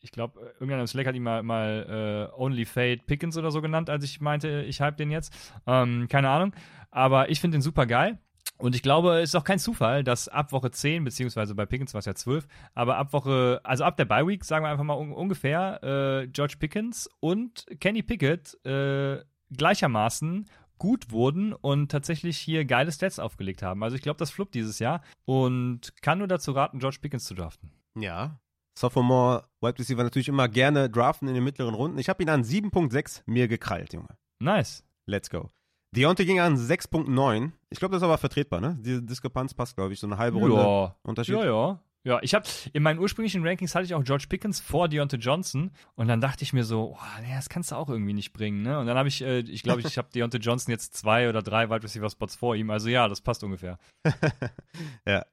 [0.00, 3.62] ich glaube, irgendeiner im Slack hat ihn mal, mal äh, Only Fade Pickens oder so
[3.62, 5.34] genannt, als ich meinte, ich hype den jetzt.
[5.66, 6.54] Ähm, keine Ahnung.
[6.90, 8.18] Aber ich finde den super geil.
[8.58, 11.92] Und ich glaube, es ist auch kein Zufall, dass ab Woche 10, beziehungsweise bei Pickens
[11.92, 14.84] war es ja 12, aber ab Woche, also ab der Bye Week, sagen wir einfach
[14.84, 19.22] mal un ungefähr, äh, George Pickens und Kenny Pickett äh,
[19.56, 20.46] gleichermaßen
[20.78, 23.82] gut wurden und tatsächlich hier geile Stats aufgelegt haben.
[23.82, 27.34] Also ich glaube, das fluppt dieses Jahr und kann nur dazu raten, George Pickens zu
[27.34, 27.70] draften.
[27.98, 28.38] Ja.
[28.76, 31.98] Sophomore Wide Receiver natürlich immer gerne draften in den mittleren Runden.
[31.98, 34.16] Ich habe ihn an 7.6 mir gekrallt, Junge.
[34.40, 34.84] Nice.
[35.06, 35.50] Let's go.
[35.94, 37.52] Deontay ging an 6.9.
[37.70, 38.76] Ich glaube, das ist aber vertretbar, ne?
[38.80, 40.96] Die Diskrepanz passt, glaube ich, so eine halbe Runde ja.
[41.02, 41.34] Unterschied.
[41.36, 41.80] Ja, ja.
[42.06, 45.70] Ja, ich habe in meinen ursprünglichen Rankings hatte ich auch George Pickens vor Deontay Johnson
[45.94, 48.60] und dann dachte ich mir so, oh, nee, das kannst du auch irgendwie nicht bringen,
[48.60, 48.78] ne?
[48.78, 51.70] Und dann habe ich, äh, ich glaube, ich habe Deontay Johnson jetzt zwei oder drei
[51.70, 52.68] Wide Receiver Spots vor ihm.
[52.68, 53.78] Also ja, das passt ungefähr.
[55.06, 55.24] ja.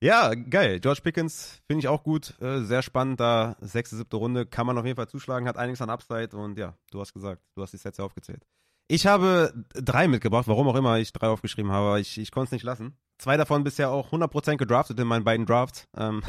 [0.00, 0.80] Ja, geil.
[0.80, 2.40] George Pickens finde ich auch gut.
[2.40, 3.56] Äh, sehr spannend da.
[3.60, 5.46] Sechste, siebte Runde kann man auf jeden Fall zuschlagen.
[5.48, 8.46] Hat einiges an Upside und ja, du hast gesagt, du hast die Sets ja aufgezählt.
[8.88, 12.52] Ich habe drei mitgebracht, warum auch immer ich drei aufgeschrieben habe, ich, ich konnte es
[12.52, 12.96] nicht lassen.
[13.18, 15.88] Zwei davon bisher auch 100% gedraftet in meinen beiden Drafts.
[15.96, 16.22] Ähm,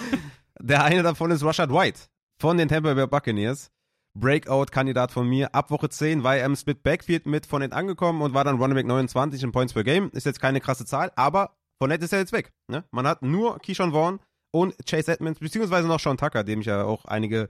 [0.60, 2.02] der eine davon ist Rashad White
[2.38, 3.70] von den Tampa Bay Buccaneers.
[4.16, 5.54] Breakout-Kandidat von mir.
[5.54, 8.76] Ab Woche 10 war er im Split Backfield mit Fournette angekommen und war dann Running
[8.76, 10.10] Back 29 in Points per Game.
[10.12, 12.52] Ist jetzt keine krasse Zahl, aber Fournette ist ja jetzt weg.
[12.68, 12.84] Ne?
[12.92, 14.20] Man hat nur Keyshawn Vaughn
[14.52, 17.48] und Chase Edmonds, beziehungsweise noch Sean Tucker, dem ich ja auch einige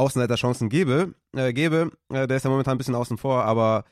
[0.00, 1.92] Außenseiterchancen gebe, äh, gebe.
[2.08, 3.84] Äh, der ist ja momentan ein bisschen außen vor, aber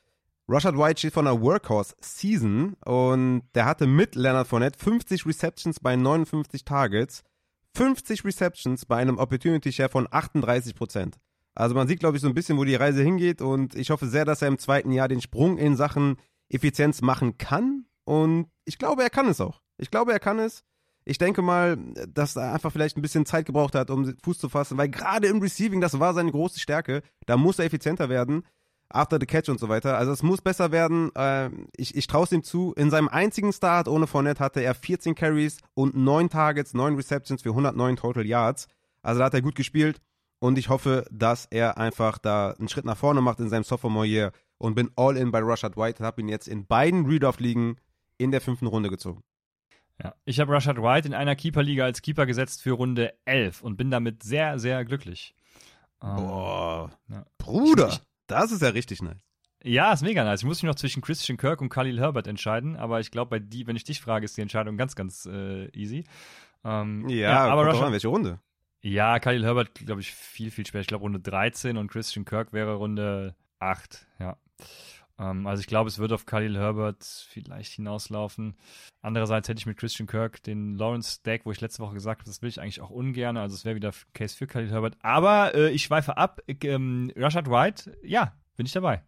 [0.49, 5.95] Rashad White steht von einer Workhorse-Season und der hatte mit Leonard Fournette 50 Receptions bei
[5.95, 7.23] 59 Targets,
[7.75, 11.13] 50 Receptions bei einem Opportunity Share von 38%
[11.55, 14.07] Also man sieht, glaube ich, so ein bisschen, wo die Reise hingeht und ich hoffe
[14.07, 16.17] sehr, dass er im zweiten Jahr den Sprung in Sachen
[16.49, 19.61] Effizienz machen kann und ich glaube, er kann es auch.
[19.77, 20.65] Ich glaube, er kann es.
[21.09, 21.79] Ich denke mal,
[22.13, 25.27] dass er einfach vielleicht ein bisschen Zeit gebraucht hat, um Fuß zu fassen, weil gerade
[25.27, 27.01] im Receiving, das war seine große Stärke.
[27.25, 28.43] Da muss er effizienter werden.
[28.91, 29.97] After the Catch und so weiter.
[29.97, 31.11] Also es muss besser werden.
[31.15, 32.75] Äh, ich ich traue es ihm zu.
[32.75, 37.41] In seinem einzigen Start ohne Fournette hatte er 14 Carries und 9 Targets, 9 Receptions
[37.41, 38.67] für 109 Total Yards.
[39.01, 40.03] Also da hat er gut gespielt.
[40.41, 44.07] Und ich hoffe, dass er einfach da einen Schritt nach vorne macht in seinem Sophomore
[44.07, 47.77] Year und bin all in bei Rashad White und habe ihn jetzt in beiden Redraft-Ligen
[48.19, 49.23] in der fünften Runde gezogen.
[50.03, 53.77] Ja, ich habe Rashad White in einer Keeper-Liga als Keeper gesetzt für Runde 11 und
[53.77, 55.35] bin damit sehr, sehr glücklich.
[56.03, 57.25] Ähm, Boah, ja.
[57.39, 59.25] Bruder, ich, das ist ja richtig nice.
[59.65, 60.41] Ja, ist mega nice.
[60.41, 63.39] Ich muss mich noch zwischen Christian Kirk und Khalil Herbert entscheiden, aber ich glaube, bei
[63.41, 66.05] die, wenn ich dich frage, ist die Entscheidung ganz, ganz äh, easy.
[66.65, 68.39] Ähm, ja, ja, aber Rashad, an, welche Runde?
[68.83, 70.83] Ja, Khalil Herbert, glaube ich, viel, viel später.
[70.83, 74.37] Ich glaube, Runde 13 und Christian Kirk wäre Runde 8, ja.
[75.19, 78.57] Ähm, also ich glaube, es wird auf Khalil Herbert vielleicht hinauslaufen.
[79.03, 82.31] Andererseits hätte ich mit Christian Kirk den Lawrence Stack, wo ich letzte Woche gesagt habe,
[82.31, 83.37] das will ich eigentlich auch ungern.
[83.37, 84.97] Also es wäre wieder Case für Khalil Herbert.
[85.03, 86.41] Aber äh, ich schweife ab.
[86.47, 89.03] Ich, ähm, Rashad White, ja, bin ich dabei.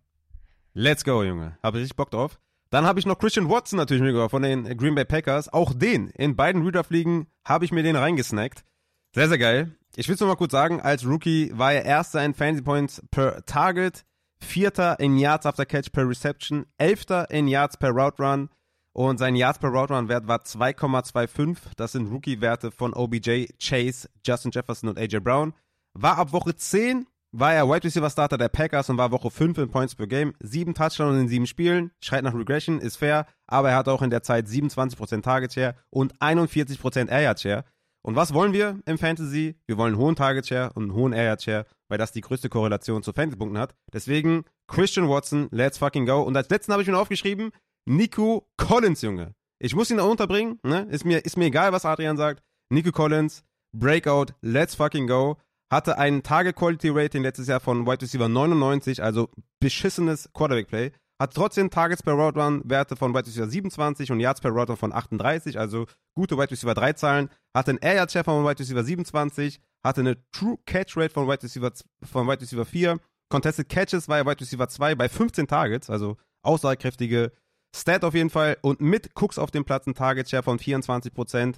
[0.72, 1.58] Let's go, Junge.
[1.62, 2.38] Habe ich Bock drauf.
[2.70, 5.52] Dann habe ich noch Christian Watson natürlich mitgebracht von den Green Bay Packers.
[5.52, 8.64] Auch den in beiden Redraft-Ligen habe ich mir den reingesnackt.
[9.12, 9.76] Sehr, sehr geil.
[9.96, 13.02] Ich will es nur mal kurz sagen, als Rookie war er erster in Fantasy Points
[13.10, 14.04] per Target,
[14.42, 18.48] Vierter in Yards after Catch per Reception, Elfter in Yards per Route Run
[18.92, 21.58] und sein Yards per Route Run Wert war 2,25.
[21.76, 25.52] Das sind Rookie-Werte von OBJ, Chase, Justin Jefferson und AJ Brown.
[25.94, 29.58] War ab Woche 10 war er Wide Receiver Starter der Packers und war Woche 5
[29.58, 30.34] in Points per Game.
[30.40, 31.92] Sieben Touchdowns in sieben Spielen.
[32.00, 33.26] Schreit nach Regression, ist fair.
[33.46, 37.64] Aber er hat auch in der Zeit 27% Target Share und 41% Air Yard Share.
[38.02, 39.56] Und was wollen wir im Fantasy?
[39.66, 42.22] Wir wollen einen hohen Target Share und einen hohen Air Yard Share weil das die
[42.22, 43.74] größte Korrelation zu Fantasy-Punkten hat.
[43.92, 46.22] Deswegen Christian Watson, let's fucking go.
[46.22, 47.50] Und als letzten habe ich mir aufgeschrieben,
[47.84, 49.34] Nico Collins, Junge.
[49.58, 50.86] Ich muss ihn da unterbringen, ne?
[50.90, 52.42] Ist mir, ist mir egal, was Adrian sagt.
[52.70, 53.42] Nico Collins,
[53.76, 55.36] Breakout, let's fucking go.
[55.70, 59.28] Hatte ein Target Quality Rating letztes Jahr von Wide Receiver 99, also
[59.60, 60.92] beschissenes Quarterback Play.
[61.20, 64.72] Hat trotzdem Targets per Route Run Werte von Wide Receiver 27 und Yards per Route
[64.72, 65.86] Run von 38, also
[66.16, 67.28] gute Wide Receiver 3 Zahlen.
[67.54, 71.26] Hatte einen Air Yard Share von Wide Receiver 27, hatte eine True Catch Rate von
[71.26, 71.72] Wide Receiver,
[72.02, 72.98] von Wide Receiver 4.
[73.28, 77.32] Contested Catches war er Wide Receiver 2 bei 15 Targets, also aussagekräftige
[77.74, 78.58] Stat auf jeden Fall.
[78.62, 81.56] Und mit Cooks auf dem Platz ein Target Share von 24%.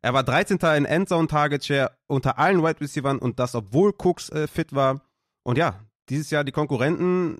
[0.00, 0.58] Er war 13.
[0.76, 5.02] in Endzone Target Share unter allen Wide Receivers und das, obwohl Cooks äh, fit war.
[5.42, 7.38] Und ja, dieses Jahr die Konkurrenten,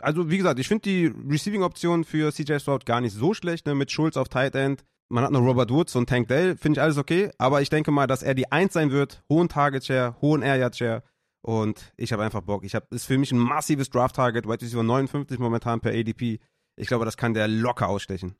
[0.00, 3.74] also wie gesagt, ich finde die Receiving-Option für CJ Stroud gar nicht so schlecht, ne,
[3.74, 6.82] mit Schulz auf Tight End, man hat noch Robert Woods und Tank Dell, finde ich
[6.82, 7.30] alles okay.
[7.38, 9.22] Aber ich denke mal, dass er die Eins sein wird.
[9.28, 11.02] Hohen Target Share, hohen Air Yard Share.
[11.42, 12.64] Und ich habe einfach Bock.
[12.64, 14.46] Ich habe, ist für mich ein massives Draft Target.
[14.46, 16.40] Wide Receiver 59 momentan per ADP.
[16.76, 18.34] Ich glaube, das kann der locker ausstechen.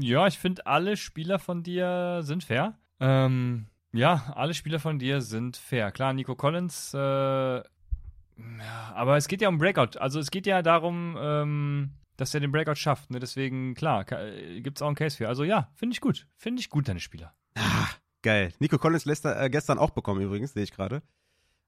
[0.00, 2.78] Ja, ich finde, alle Spieler von dir sind fair.
[3.00, 5.90] Ähm, ja, alle Spieler von dir sind fair.
[5.92, 9.98] Klar, Nico Collins, äh, aber es geht ja um Breakout.
[9.98, 11.90] Also es geht ja darum, ähm,
[12.22, 13.10] dass er den Breakout schafft.
[13.10, 13.18] Ne?
[13.18, 15.28] Deswegen, klar, äh, gibt es auch einen Case für.
[15.28, 16.28] Also ja, finde ich gut.
[16.36, 17.34] Finde ich gut, deine Spieler.
[17.56, 17.88] Ah,
[18.22, 18.52] geil.
[18.60, 21.02] Nico Collins lässt er äh, gestern auch bekommen übrigens, sehe ich gerade.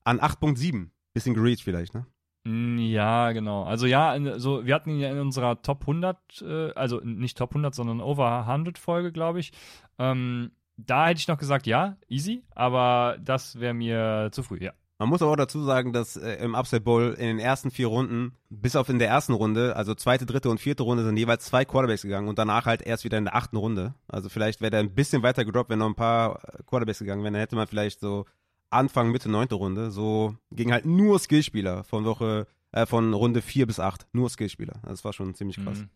[0.05, 0.91] An 8.7.
[1.13, 2.07] Bisschen gereached vielleicht, ne?
[2.45, 3.65] Mm, ja, genau.
[3.65, 7.51] Also ja, so, wir hatten ihn ja in unserer Top 100, äh, also nicht Top
[7.51, 9.53] 100, sondern Over 100 Folge, glaube ich.
[9.99, 14.73] Ähm, da hätte ich noch gesagt, ja, easy, aber das wäre mir zu früh, ja.
[14.99, 17.89] Man muss aber auch dazu sagen, dass äh, im Upset Bowl in den ersten vier
[17.89, 21.45] Runden, bis auf in der ersten Runde, also zweite, dritte und vierte Runde, sind jeweils
[21.45, 23.95] zwei Quarterbacks gegangen und danach halt erst wieder in der achten Runde.
[24.07, 27.25] Also vielleicht wäre der ein bisschen weiter gedroppt, wenn noch ein paar äh, Quarterbacks gegangen
[27.25, 27.35] wären.
[27.35, 28.25] Dann hätte man vielleicht so
[28.71, 29.91] Anfang, Mitte, neunte Runde.
[29.91, 34.07] So ging halt nur Skillspieler von Woche, äh, von Runde vier bis acht.
[34.13, 34.81] Nur Skillspieler.
[34.85, 35.79] Das war schon ziemlich krass.
[35.79, 35.91] Mhm.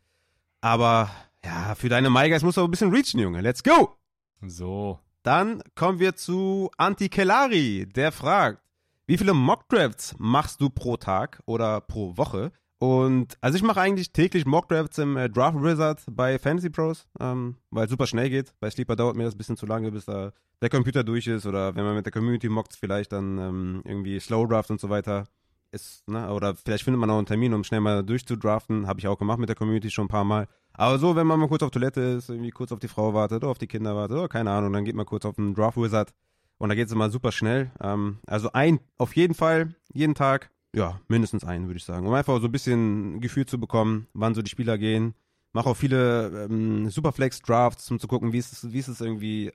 [0.60, 1.08] Aber
[1.44, 3.40] ja, für deine Maigeist musst du ein bisschen reachen, Junge.
[3.42, 3.96] Let's go!
[4.42, 4.98] So.
[5.22, 8.62] Dann kommen wir zu Anti Kelari, der fragt,
[9.08, 12.52] wie viele Mockdrafts machst du pro Tag oder pro Woche?
[12.78, 17.56] Und also ich mache eigentlich täglich Mockdrafts im äh, Draft Wizard bei Fantasy Pros, ähm,
[17.70, 18.52] weil es super schnell geht.
[18.60, 21.46] Bei Sleeper dauert mir das ein bisschen zu lange, bis da der Computer durch ist
[21.46, 24.90] oder wenn man mit der Community mockt, vielleicht dann ähm, irgendwie Slow Draft und so
[24.90, 25.24] weiter
[25.72, 26.30] ist, ne?
[26.30, 28.86] Oder vielleicht findet man auch einen Termin, um schnell mal durchzudraften.
[28.86, 30.48] Habe ich auch gemacht mit der Community schon ein paar Mal.
[30.74, 33.38] Aber so, wenn man mal kurz auf Toilette ist, irgendwie kurz auf die Frau wartet
[33.42, 35.78] oder auf die Kinder wartet oder keine Ahnung, dann geht man kurz auf den Draft
[35.78, 36.12] Wizard
[36.58, 37.70] und da geht es immer super schnell.
[37.80, 42.06] Ähm, also ein, auf jeden Fall, jeden Tag, ja, mindestens einen, würde ich sagen.
[42.06, 45.14] Um einfach so ein bisschen Gefühl zu bekommen, wann so die Spieler gehen.
[45.52, 49.52] Mache auch viele ähm, Superflex-Drafts, um zu gucken, wie ist es, wie ist es irgendwie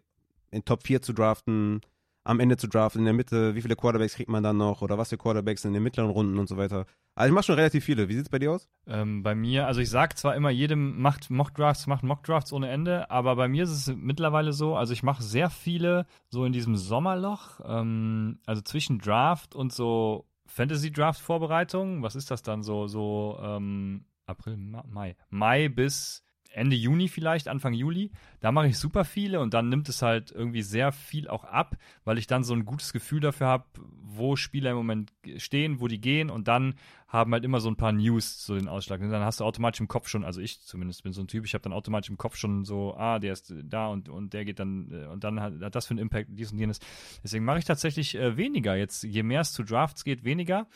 [0.50, 1.82] in Top 4 zu draften.
[2.24, 4.98] Am Ende zu draften, in der Mitte, wie viele Quarterbacks kriegt man dann noch oder
[4.98, 6.86] was für Quarterbacks in den mittleren Runden und so weiter.
[7.16, 8.10] Also ich mache schon relativ viele.
[8.10, 8.68] Wie sieht es bei dir aus?
[8.88, 13.12] Ähm, bei mir, also ich sage zwar immer, jedem macht Mockdrafts, macht Mockdrafts ohne Ende,
[13.12, 16.76] aber bei mir ist es mittlerweile so, also ich mache sehr viele so in diesem
[16.76, 22.04] Sommerloch, ähm, also zwischen Draft und so Fantasy-Draft-Vorbereitung.
[22.04, 25.16] Was ist das dann so, so ähm, April, Mai?
[25.30, 28.12] Mai bis Ende Juni vielleicht, Anfang Juli.
[28.40, 31.78] Da mache ich super viele und dann nimmt es halt irgendwie sehr viel auch ab,
[32.04, 33.66] weil ich dann so ein gutes Gefühl dafür habe,
[34.02, 36.76] wo Spieler im Moment stehen, wo die gehen und dann
[37.08, 39.02] haben halt immer so ein paar News so den Ausschlag.
[39.02, 41.46] Und dann hast du automatisch im Kopf schon, also ich zumindest bin so ein Typ,
[41.46, 44.46] ich habe dann automatisch im Kopf schon so, ah, der ist da und, und der
[44.46, 46.80] geht dann äh, und dann hat, hat das für einen Impact, dies und jenes.
[47.24, 48.76] Deswegen mache ich tatsächlich äh, weniger.
[48.76, 50.68] Jetzt, je mehr es zu Drafts geht, weniger.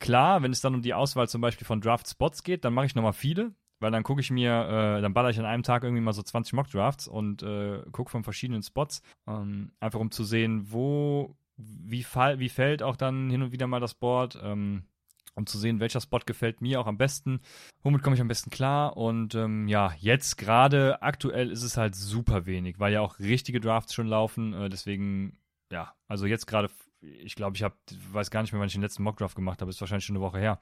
[0.00, 2.94] Klar, wenn es dann um die Auswahl zum Beispiel von Draft-Spots geht, dann mache ich
[2.94, 3.52] nochmal viele
[3.84, 6.22] weil dann gucke ich mir, äh, dann baller ich an einem Tag irgendwie mal so
[6.22, 12.02] 20 Mock-Drafts und äh, gucke von verschiedenen Spots, ähm, einfach um zu sehen, wo, wie,
[12.02, 14.84] fall, wie fällt auch dann hin und wieder mal das Board, ähm,
[15.34, 17.40] um zu sehen, welcher Spot gefällt mir auch am besten,
[17.82, 21.94] womit komme ich am besten klar und ähm, ja, jetzt gerade aktuell ist es halt
[21.94, 25.36] super wenig, weil ja auch richtige Drafts schon laufen, äh, deswegen,
[25.70, 26.70] ja, also jetzt gerade,
[27.02, 27.74] ich glaube, ich habe,
[28.12, 30.24] weiß gar nicht mehr, wann ich den letzten Mock-Draft gemacht habe, ist wahrscheinlich schon eine
[30.24, 30.58] Woche her.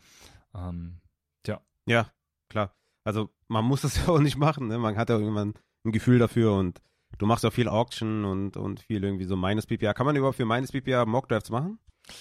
[0.56, 1.00] Ähm,
[1.44, 1.60] tja.
[1.86, 2.10] Ja,
[2.48, 2.74] klar.
[3.04, 4.78] Also man muss das ja auch nicht machen, ne?
[4.78, 6.80] Man hat ja irgendwann ein Gefühl dafür und
[7.18, 9.94] du machst ja viel Auction und, und viel irgendwie so meines PPA.
[9.94, 11.78] Kann man überhaupt für meines PPA Mockdrafts machen?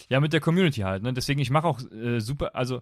[0.10, 1.14] Ja, mit der Community halt, ne?
[1.14, 2.82] Deswegen, ich mache auch äh, super, also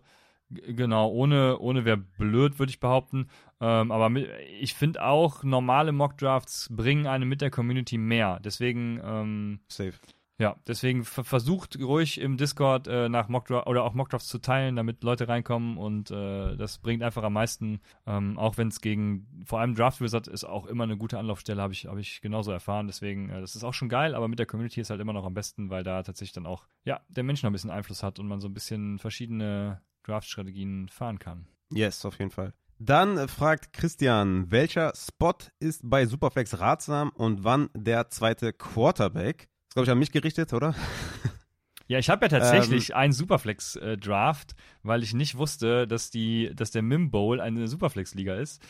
[0.49, 3.29] genau, ohne, ohne wäre blöd, würde ich behaupten.
[3.61, 4.29] Ähm, aber mit,
[4.59, 8.39] ich finde auch, normale Mockdrafts bringen einem mit der Community mehr.
[8.43, 9.93] Deswegen, ähm, Safe.
[10.39, 15.03] Ja, deswegen versucht ruhig im Discord äh, nach Mockdraft oder auch Mockdrafts zu teilen, damit
[15.03, 19.59] Leute reinkommen und äh, das bringt einfach am meisten, ähm, auch wenn es gegen vor
[19.59, 22.87] allem Draft Wizard ist auch immer eine gute Anlaufstelle, habe ich habe ich genauso erfahren.
[22.87, 25.25] Deswegen, äh, das ist auch schon geil, aber mit der Community ist halt immer noch
[25.25, 28.17] am besten, weil da tatsächlich dann auch ja der Mensch noch ein bisschen Einfluss hat
[28.17, 31.47] und man so ein bisschen verschiedene Draft-Strategien fahren kann.
[31.69, 32.53] Yes, auf jeden Fall.
[32.79, 39.49] Dann fragt Christian, welcher Spot ist bei Superflex ratsam und wann der zweite Quarterback?
[39.69, 40.73] Ist, glaube ich, an mich gerichtet, oder?
[41.87, 46.69] Ja, ich habe ja tatsächlich ähm, einen Superflex-Draft, weil ich nicht wusste, dass, die, dass
[46.69, 48.61] der Mim Bowl eine Superflex-Liga ist.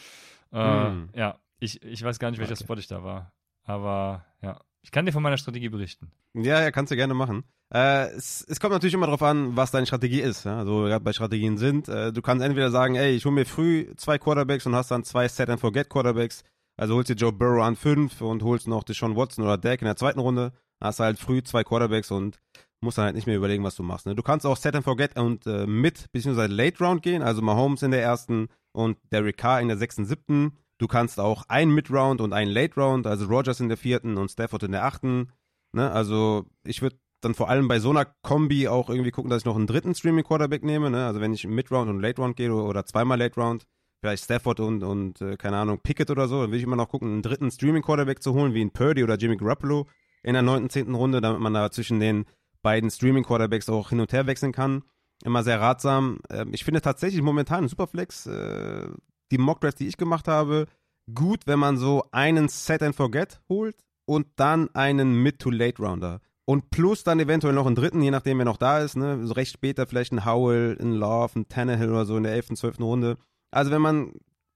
[0.52, 1.10] Äh, hm.
[1.14, 2.64] Ja, ich, ich weiß gar nicht, welcher okay.
[2.64, 3.34] Spot ich da war.
[3.64, 6.12] Aber ja, ich kann dir von meiner Strategie berichten.
[6.34, 7.44] Ja, ja, kannst du gerne machen.
[7.74, 10.46] Äh, es, es, kommt natürlich immer darauf an, was deine Strategie ist.
[10.46, 10.58] Ja?
[10.58, 13.94] Also gerade bei Strategien sind, äh, du kannst entweder sagen, ey, ich hole mir früh
[13.98, 16.44] zwei Quarterbacks und hast dann zwei Set and Forget Quarterbacks.
[16.78, 19.88] Also holst dir Joe Burrow an fünf und holst noch Deshaun Watson oder Dak in
[19.88, 22.40] der zweiten Runde hast du halt früh zwei Quarterbacks und
[22.82, 24.06] musst dann halt nicht mehr überlegen, was du machst.
[24.06, 24.16] Ne?
[24.16, 27.84] Du kannst auch Set and Forget und äh, mit beziehungsweise Late Round gehen, also Mahomes
[27.84, 30.58] in der ersten und Derek Carr in der sechsten, siebten.
[30.78, 34.18] Du kannst auch ein Mid Round und ein Late Round, also Rogers in der vierten
[34.18, 35.32] und Stafford in der achten.
[35.74, 35.92] Ne?
[35.92, 39.46] Also ich würde dann vor allem bei so einer Kombi auch irgendwie gucken, dass ich
[39.46, 40.90] noch einen dritten Streaming Quarterback nehme.
[40.90, 41.06] Ne?
[41.06, 43.66] Also wenn ich Mid Round und Late Round gehe oder zweimal Late Round,
[44.02, 46.88] vielleicht Stafford und, und äh, keine Ahnung, Pickett oder so, dann will ich immer noch
[46.88, 49.88] gucken, einen dritten Streaming Quarterback zu holen, wie ein Purdy oder Jimmy Garoppolo
[50.24, 52.26] in der neunten, zehnten Runde, damit man da zwischen den
[52.62, 54.84] beiden Streaming-Quarterbacks auch hin und her wechseln kann.
[55.24, 56.20] Immer sehr ratsam.
[56.30, 58.90] Ähm, ich finde tatsächlich momentan Superflex äh,
[59.32, 60.66] die Mockdrafts, die ich gemacht habe,
[61.14, 66.20] gut, wenn man so einen Set and Forget holt und dann einen Mid-to-Late-Rounder.
[66.46, 68.98] Und plus dann eventuell noch einen dritten, je nachdem, wer noch da ist.
[68.98, 69.26] Ne?
[69.28, 72.56] So recht später vielleicht ein Howell, ein Love, ein Tannehill oder so in der 11.,
[72.56, 72.80] 12.
[72.80, 73.18] Runde.
[73.52, 74.14] Also wenn man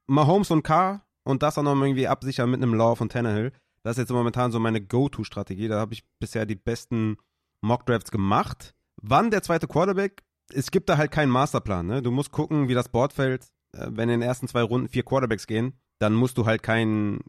[0.08, 3.52] Mahomes und K und das auch noch irgendwie absichern mit einem Love und Tannehill,
[3.84, 5.68] das ist jetzt momentan so meine Go-To-Strategie.
[5.68, 7.18] Da habe ich bisher die besten
[7.62, 8.74] Mock-Drafts gemacht.
[9.02, 10.24] Wann der zweite Quarterback?
[10.54, 11.86] Es gibt da halt keinen Masterplan.
[11.86, 12.02] Ne?
[12.02, 13.48] Du musst gucken, wie das Board fällt.
[13.74, 17.20] Äh, wenn in den ersten zwei Runden vier Quarterbacks gehen, dann musst du halt keinen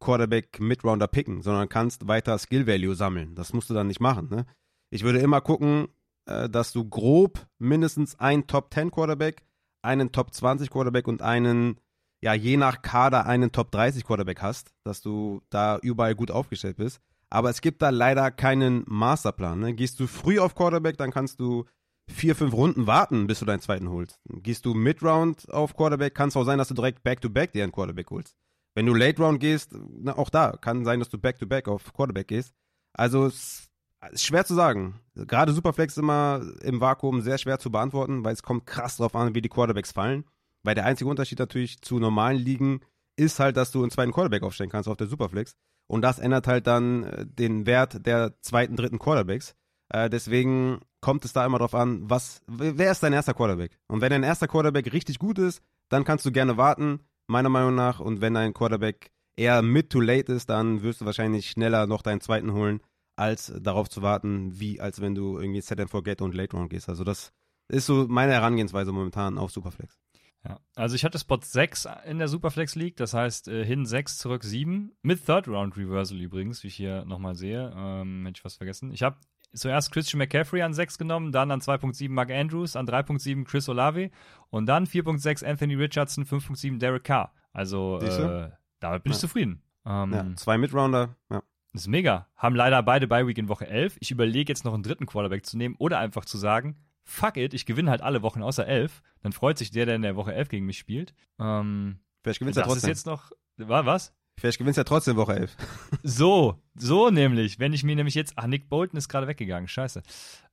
[0.00, 3.34] Quarterback-Midrounder picken, sondern kannst weiter Skill-Value sammeln.
[3.34, 4.28] Das musst du dann nicht machen.
[4.30, 4.46] Ne?
[4.90, 5.88] Ich würde immer gucken,
[6.26, 9.44] äh, dass du grob mindestens einen Top-10 Quarterback,
[9.82, 11.78] einen Top-20 Quarterback und einen
[12.22, 16.76] ja je nach Kader einen Top 30 Quarterback hast, dass du da überall gut aufgestellt
[16.76, 17.00] bist.
[17.30, 19.60] Aber es gibt da leider keinen Masterplan.
[19.60, 19.74] Ne?
[19.74, 21.64] Gehst du früh auf Quarterback, dann kannst du
[22.10, 24.18] vier, fünf Runden warten, bis du deinen zweiten holst.
[24.28, 27.62] Gehst du Mid-Round auf Quarterback, kann es auch sein, dass du direkt Back-to-Back -back dir
[27.62, 28.34] einen Quarterback holst.
[28.74, 32.28] Wenn du Late-Round gehst, na, auch da kann sein, dass du Back-to-Back -back auf Quarterback
[32.28, 32.52] gehst.
[32.92, 33.70] Also es
[34.10, 35.00] ist schwer zu sagen.
[35.14, 39.34] Gerade Superflex immer im Vakuum sehr schwer zu beantworten, weil es kommt krass drauf an,
[39.34, 40.24] wie die Quarterbacks fallen.
[40.62, 42.80] Weil der einzige Unterschied natürlich zu normalen Ligen
[43.16, 45.54] ist halt, dass du einen zweiten Quarterback aufstellen kannst auf der Superflex.
[45.86, 49.54] Und das ändert halt dann äh, den Wert der zweiten, dritten Quarterbacks.
[49.88, 53.78] Äh, deswegen kommt es da immer drauf an, was, wer ist dein erster Quarterback?
[53.88, 57.74] Und wenn dein erster Quarterback richtig gut ist, dann kannst du gerne warten, meiner Meinung
[57.74, 57.98] nach.
[58.00, 62.02] Und wenn dein Quarterback eher mid to late ist, dann wirst du wahrscheinlich schneller noch
[62.02, 62.80] deinen zweiten holen.
[63.16, 66.70] als darauf zu warten, wie als wenn du irgendwie Set and Forget und Late Round
[66.70, 66.88] gehst.
[66.88, 67.32] Also das
[67.68, 69.98] ist so meine Herangehensweise momentan auf Superflex.
[70.44, 74.16] Ja, also ich hatte Spot 6 in der Superflex League, das heißt äh, hin 6,
[74.16, 77.72] zurück 7, mit Third Round Reversal übrigens, wie ich hier nochmal sehe.
[77.76, 78.90] Ähm, hätte ich was vergessen.
[78.92, 79.16] Ich habe
[79.52, 84.10] zuerst Christian McCaffrey an 6 genommen, dann an 2.7 Mark Andrews, an 3.7 Chris Olave
[84.48, 87.34] und dann 4.6 Anthony Richardson, 5.7 Derek Carr.
[87.52, 89.16] Also äh, damit bin ja.
[89.16, 89.62] ich zufrieden.
[89.84, 91.42] Ähm, ja, zwei Midrounder, ja.
[91.72, 92.26] Das ist mega.
[92.36, 93.98] Haben leider beide bei Week in Woche 11.
[94.00, 96.76] Ich überlege jetzt noch einen dritten Quarterback zu nehmen oder einfach zu sagen,
[97.10, 99.02] fuck it, ich gewinne halt alle Wochen außer 11.
[99.22, 101.12] Dann freut sich der, der in der Woche 11 gegen mich spielt.
[101.38, 102.90] Ähm, Vielleicht gewinnst du ja trotzdem.
[102.90, 104.14] Das ist jetzt noch, war was?
[104.38, 105.56] Vielleicht gewinnst du ja trotzdem Woche 11.
[106.02, 107.58] so, so nämlich.
[107.58, 110.02] Wenn ich mir nämlich jetzt, ach, Nick Bolton ist gerade weggegangen, scheiße.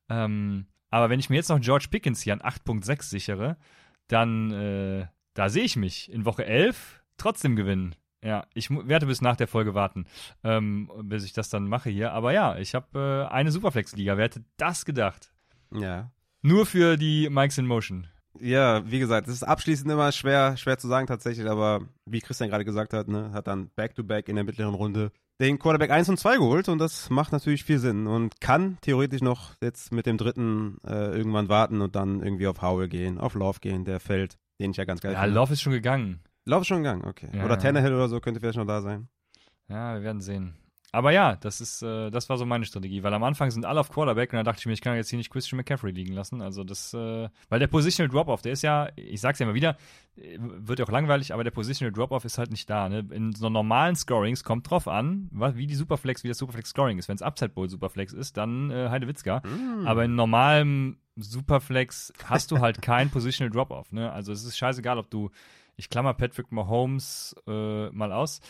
[0.08, 3.56] Ähm, aber wenn ich mir jetzt noch George Pickens hier an 8.6 sichere,
[4.08, 7.94] dann, äh, da sehe ich mich in Woche 11 trotzdem gewinnen.
[8.22, 10.06] Ja, ich werde bis nach der Folge warten,
[10.42, 12.12] ähm, bis ich das dann mache hier.
[12.12, 14.16] Aber ja, ich habe äh, eine Superflex-Liga.
[14.16, 15.30] Wer hätte das gedacht?
[15.72, 16.10] Ja.
[16.48, 18.06] Nur für die Mikes in Motion.
[18.40, 22.48] Ja, wie gesagt, es ist abschließend immer schwer, schwer zu sagen tatsächlich, aber wie Christian
[22.48, 26.08] gerade gesagt hat, ne, hat dann Back-to-Back -back in der mittleren Runde den Quarterback 1
[26.08, 30.06] und 2 geholt und das macht natürlich viel Sinn und kann theoretisch noch jetzt mit
[30.06, 34.00] dem dritten äh, irgendwann warten und dann irgendwie auf Howell gehen, auf Love gehen, der
[34.00, 35.34] fällt, den ich ja ganz geil ja, finde.
[35.34, 36.20] Ja, Love ist schon gegangen.
[36.46, 37.28] Love ist schon gegangen, okay.
[37.34, 39.08] Ja, oder Tannehill oder so könnte vielleicht noch da sein.
[39.68, 40.54] Ja, wir werden sehen.
[40.90, 43.80] Aber ja, das ist, äh, das war so meine Strategie, weil am Anfang sind alle
[43.80, 46.14] auf Quarterback und dann dachte ich mir, ich kann jetzt hier nicht Christian McCaffrey liegen
[46.14, 46.40] lassen.
[46.40, 49.76] Also das, äh, weil der Positional Drop-Off, der ist ja, ich sag's ja immer wieder,
[50.16, 52.88] äh, wird ja auch langweilig, aber der Positional Drop-Off ist halt nicht da.
[52.88, 53.06] Ne?
[53.10, 57.08] In so normalen Scorings kommt drauf an, wie die Superflex, wie das Superflex Scoring ist.
[57.08, 59.40] Wenn es Upside Bowl Superflex ist, dann äh, Heidewitzka.
[59.40, 59.86] Mm.
[59.86, 63.92] Aber in normalem Superflex hast du halt kein Positional Drop-Off.
[63.92, 64.10] Ne?
[64.10, 65.30] Also es ist scheißegal, ob du
[65.78, 68.40] ich klammer Patrick Mahomes äh, mal aus,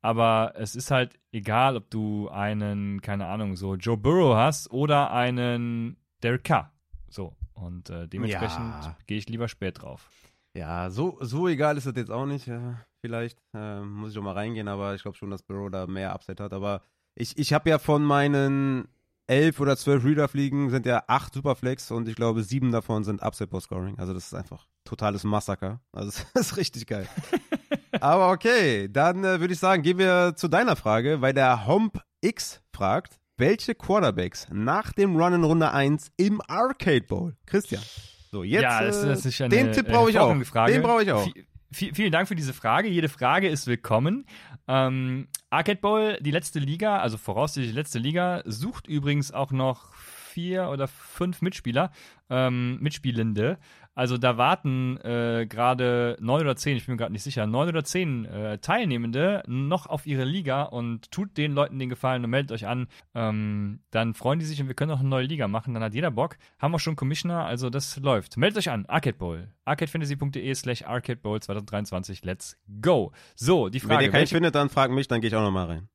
[0.00, 5.12] aber es ist halt egal, ob du einen, keine Ahnung, so Joe Burrow hast oder
[5.12, 6.72] einen Derek Carr.
[7.08, 8.96] So, und äh, dementsprechend ja.
[9.06, 10.10] gehe ich lieber spät drauf.
[10.54, 12.48] Ja, so, so egal ist das jetzt auch nicht.
[12.48, 15.86] Äh, vielleicht äh, muss ich doch mal reingehen, aber ich glaube schon, dass Burrow da
[15.86, 16.52] mehr Upset hat.
[16.52, 16.82] Aber
[17.14, 18.88] ich, ich habe ja von meinen
[19.26, 23.50] elf oder zwölf Reader-Fliegen sind ja acht Superflex und ich glaube sieben davon sind Upset
[23.50, 23.98] Post Scoring.
[23.98, 25.80] Also das ist einfach totales Massaker.
[25.92, 27.08] Also das ist richtig geil.
[28.00, 32.00] Aber okay, dann äh, würde ich sagen, gehen wir zu deiner Frage, weil der Homp
[32.20, 37.36] X fragt, welche Quarterbacks nach dem Run in Runde 1 im Arcade Bowl?
[37.46, 37.82] Christian.
[38.30, 40.34] So, jetzt ja, das, das ist eine, den Tipp brauche ich auch.
[40.44, 40.72] Frage.
[40.72, 41.26] Den brauche ich auch.
[41.70, 42.88] V vielen Dank für diese Frage.
[42.88, 44.26] Jede Frage ist willkommen.
[44.66, 49.94] Ähm, Arcade Bowl, die letzte Liga, also voraussichtlich die letzte Liga, sucht übrigens auch noch
[49.94, 51.90] vier oder fünf Mitspieler,
[52.30, 53.58] ähm, Mitspielende.
[53.98, 57.68] Also da warten äh, gerade neun oder zehn, ich bin mir gerade nicht sicher, neun
[57.68, 62.30] oder zehn äh, Teilnehmende noch auf ihre Liga und tut den Leuten den Gefallen und
[62.30, 62.86] meldet euch an.
[63.16, 65.74] Ähm, dann freuen die sich und wir können auch eine neue Liga machen.
[65.74, 66.36] Dann hat jeder Bock.
[66.60, 68.36] Haben wir schon Commissioner, also das läuft.
[68.36, 69.48] Meldet euch an, Arcade Bowl.
[69.64, 72.24] arcadefantasy.de slash Arcade Bowl 2023.
[72.24, 73.10] Let's go.
[73.34, 73.96] So, die Frage.
[73.96, 75.88] Wenn ihr keinen findet, dann fragt mich, dann gehe ich auch nochmal rein.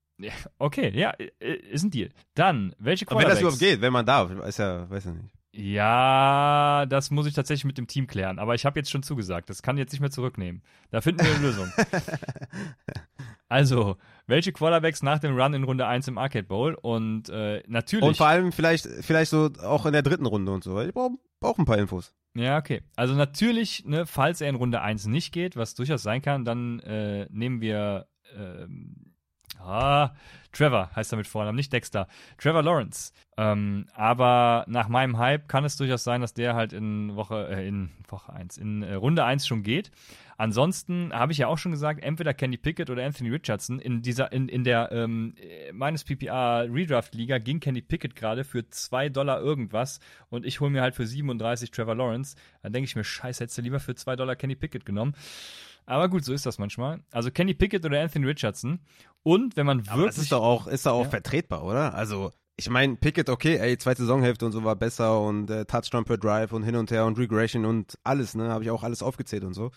[0.59, 2.09] Okay, ja, ist ein Deal.
[2.35, 3.27] Dann, welche Quarterbacks?
[3.27, 5.33] wenn das überhaupt geht, wenn man darf, ist ja, weiß ja nicht.
[5.55, 8.39] Ja, das muss ich tatsächlich mit dem Team klären.
[8.39, 9.49] Aber ich habe jetzt schon zugesagt.
[9.51, 10.63] Das kann ich jetzt nicht mehr zurücknehmen.
[10.89, 11.71] Da finden wir eine Lösung.
[13.49, 16.73] also, welche Quarterbacks nach dem Run in Runde 1 im Arcade Bowl?
[16.73, 18.03] Und äh, natürlich.
[18.03, 20.81] Und vor allem vielleicht, vielleicht so auch in der dritten Runde und so.
[20.81, 22.15] Ich brauche brauch ein paar Infos.
[22.33, 22.81] Ja, okay.
[22.95, 26.79] Also natürlich, ne, falls er in Runde 1 nicht geht, was durchaus sein kann, dann
[26.79, 29.12] äh, nehmen wir ähm,
[29.59, 30.11] Ah,
[30.51, 32.07] Trevor heißt er mit Vornamen, nicht Dexter.
[32.37, 33.11] Trevor Lawrence.
[33.37, 37.67] Ähm, aber nach meinem Hype kann es durchaus sein, dass der halt in Woche, äh,
[37.67, 39.91] in Woche 1, in äh, Runde 1 schon geht.
[40.37, 43.79] Ansonsten habe ich ja auch schon gesagt, entweder Kenny Pickett oder Anthony Richardson.
[43.79, 45.35] In dieser, in, in der ähm,
[45.71, 49.99] meines PPR Redraft Liga ging Kenny Pickett gerade für 2 Dollar irgendwas
[50.29, 52.35] und ich hole mir halt für 37 Trevor Lawrence.
[52.61, 55.15] Dann denke ich mir, scheiße, hättest du lieber für 2 Dollar Kenny Pickett genommen.
[55.85, 57.01] Aber gut, so ist das manchmal.
[57.11, 58.79] Also Kenny Pickett oder Anthony Richardson.
[59.23, 59.93] Und wenn man wirklich.
[59.93, 61.09] Aber das ist doch auch, ist doch auch ja.
[61.09, 61.93] vertretbar, oder?
[61.93, 66.05] Also, ich meine, Pickett, okay, ey, zweite Saisonhälfte und so war besser und äh, Touchdown
[66.05, 68.49] per Drive und hin und her und Regression und alles, ne?
[68.49, 69.71] Habe ich auch alles aufgezählt und so.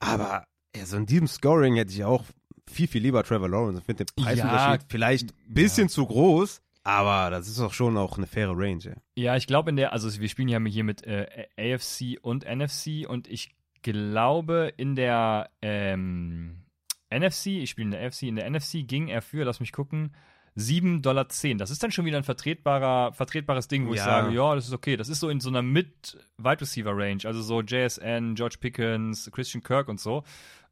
[0.00, 0.44] Aber
[0.76, 2.24] ja, so in diesem Scoring hätte ich auch
[2.70, 3.80] viel, viel lieber Trevor Lawrence.
[3.80, 5.92] Ich finde den Preisunterschied ja, vielleicht ein bisschen ja.
[5.92, 8.82] zu groß, aber das ist doch schon auch eine faire Range.
[8.84, 12.44] Ja, ja ich glaube in der, also wir spielen ja hier mit äh, AFC und
[12.44, 13.50] NFC und ich
[13.82, 16.64] glaube in der ähm,
[17.12, 20.14] NFC, ich spiele in der NFC, in der NFC ging er für, lass mich gucken,
[20.56, 21.24] 7,10 Dollar.
[21.56, 23.94] Das ist dann schon wieder ein vertretbarer, vertretbares Ding, wo Ja.
[23.94, 24.96] ich sage, ja, das ist okay.
[24.96, 29.62] Das ist so in so einer Mid-Wide Receiver Range, also so JSN, George Pickens, Christian
[29.62, 30.24] Kirk und so.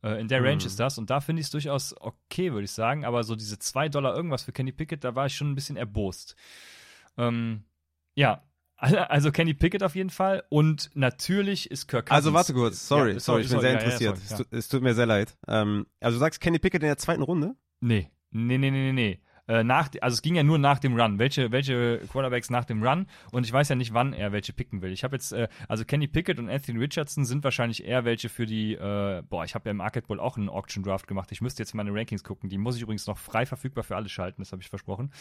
[0.03, 0.67] Äh, in der Range Mhm.
[0.67, 3.05] ist das und da finde ich es durchaus okay, würde ich sagen.
[3.05, 5.77] Aber so diese 2 Dollar irgendwas für Kenny Pickett, da war ich schon ein bisschen
[5.77, 6.37] erbost.
[7.17, 7.65] Ähm,
[8.15, 8.43] ja,
[8.81, 12.17] also Kenny Pickett auf jeden Fall und natürlich ist Kirk Cousins.
[12.17, 14.17] Also warte kurz, sorry, Ja, sorry, ich bin sehr ja, interessiert.
[14.17, 14.37] sorry, es, ja.
[14.39, 15.37] tut, es tut mir sehr leid.
[15.47, 17.55] Ähm, also du sagst Kenny Pickett in der zweiten Runde?
[17.81, 19.21] Nee, nee, nee, nee, nee, nee.
[19.49, 21.19] Äh, nach, also es ging ja nur nach dem Run.
[21.19, 23.09] Welche, welche Quarterbacks nach dem Run?
[23.33, 24.93] Und ich weiß ja nicht, wann er welche picken will.
[24.93, 28.47] Ich habe jetzt, äh, also Kenny Pickett und Anthony Richardson sind wahrscheinlich eher welche für
[28.47, 31.33] die, äh, boah, ich habe ja im Arcade Bowl auch einen Auction Draft gemacht.
[31.33, 32.49] Ich müsste jetzt meine Rankings gucken.
[32.49, 35.13] Die muss ich übrigens noch frei verfügbar für alle schalten, das habe ich versprochen.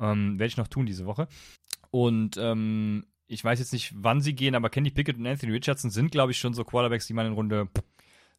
[0.00, 1.28] Ähm, Werde ich noch tun diese Woche.
[1.94, 5.92] Und ähm, ich weiß jetzt nicht, wann sie gehen, aber Kenny Pickett und Anthony Richardson
[5.92, 7.68] sind, glaube ich, schon so Quarterbacks, die man in Runde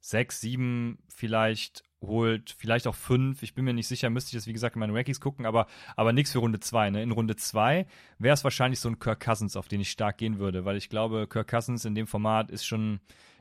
[0.02, 3.44] 6, 7 vielleicht holt, vielleicht auch 5.
[3.44, 5.68] Ich bin mir nicht sicher, müsste ich jetzt, wie gesagt, in meine Rankings gucken, aber,
[5.96, 6.90] aber nichts für Runde 2.
[6.90, 7.02] Ne?
[7.02, 7.88] In Runde 2
[8.20, 10.90] wäre es wahrscheinlich so ein Kirk Cousins, auf den ich stark gehen würde, weil ich
[10.90, 13.00] glaube, Kirk Cousins in dem Format ist schon,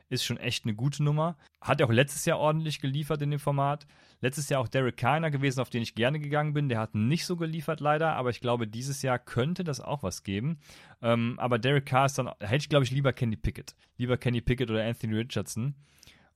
[0.09, 1.37] ist schon echt eine gute Nummer.
[1.61, 3.87] Hat ja auch letztes Jahr ordentlich geliefert in dem Format.
[4.21, 6.69] Letztes Jahr auch Derek Kiner gewesen, auf den ich gerne gegangen bin.
[6.69, 10.23] Der hat nicht so geliefert leider, aber ich glaube, dieses Jahr könnte das auch was
[10.23, 10.59] geben.
[11.01, 13.75] Ähm, aber Derek Carr ist dann, da hätte ich glaube ich lieber Kenny Pickett.
[13.97, 15.75] Lieber Kenny Pickett oder Anthony Richardson.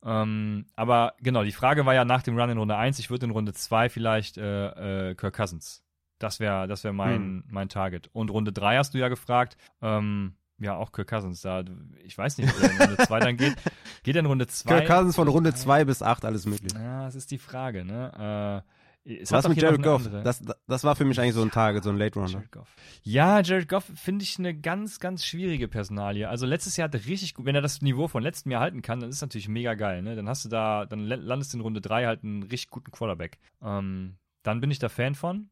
[0.04, 3.26] Ähm, aber genau, die Frage war ja nach dem Run in Runde 1, ich würde
[3.26, 5.84] in Runde 2 vielleicht äh, äh, Kirk Cousins.
[6.20, 7.44] Das wäre das wär mein, Hm.
[7.50, 8.10] mein Target.
[8.14, 9.58] Und Runde 3 hast du ja gefragt.
[9.82, 11.41] Ähm, ja, auch Kirk Cousins.
[11.41, 11.64] Da,
[12.03, 13.56] ich weiß nicht, ob er in Runde 2 dann geht.
[14.03, 14.69] Geht er in Runde 2?
[14.69, 16.73] Kirk Cousins von Runde 2 bis 8, alles möglich.
[16.73, 18.64] Ja, das ist die Frage, ne?
[18.65, 18.69] Äh,
[19.06, 20.07] es Was mit Jared Goff?
[20.23, 22.30] Das, das war für mich eigentlich so ein Target, so ein Late Runner.
[22.30, 22.76] Jared Goff.
[23.02, 26.30] Ja, Jared Goff finde ich eine ganz, ganz schwierige Personalie.
[26.30, 28.81] Also letztes Jahr hat er richtig gut, wenn er das Niveau von letztem Jahr halten
[28.81, 30.15] kann, dann ist natürlich mega geil, ne?
[30.15, 33.40] Dann hast du da, dann landest du in Runde 3 halt einen richtig guten Quarterback.
[33.64, 35.49] Ähm, dann bin ich da Fan von.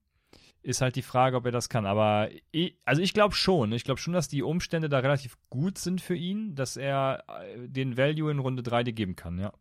[0.63, 1.85] Ist halt die Frage, ob er das kann.
[1.85, 3.71] Aber ich, also ich glaube schon.
[3.71, 7.67] Ich glaube schon, dass die Umstände da relativ gut sind für ihn, dass er äh,
[7.69, 9.51] den Value in Runde 3 dir geben kann, ja.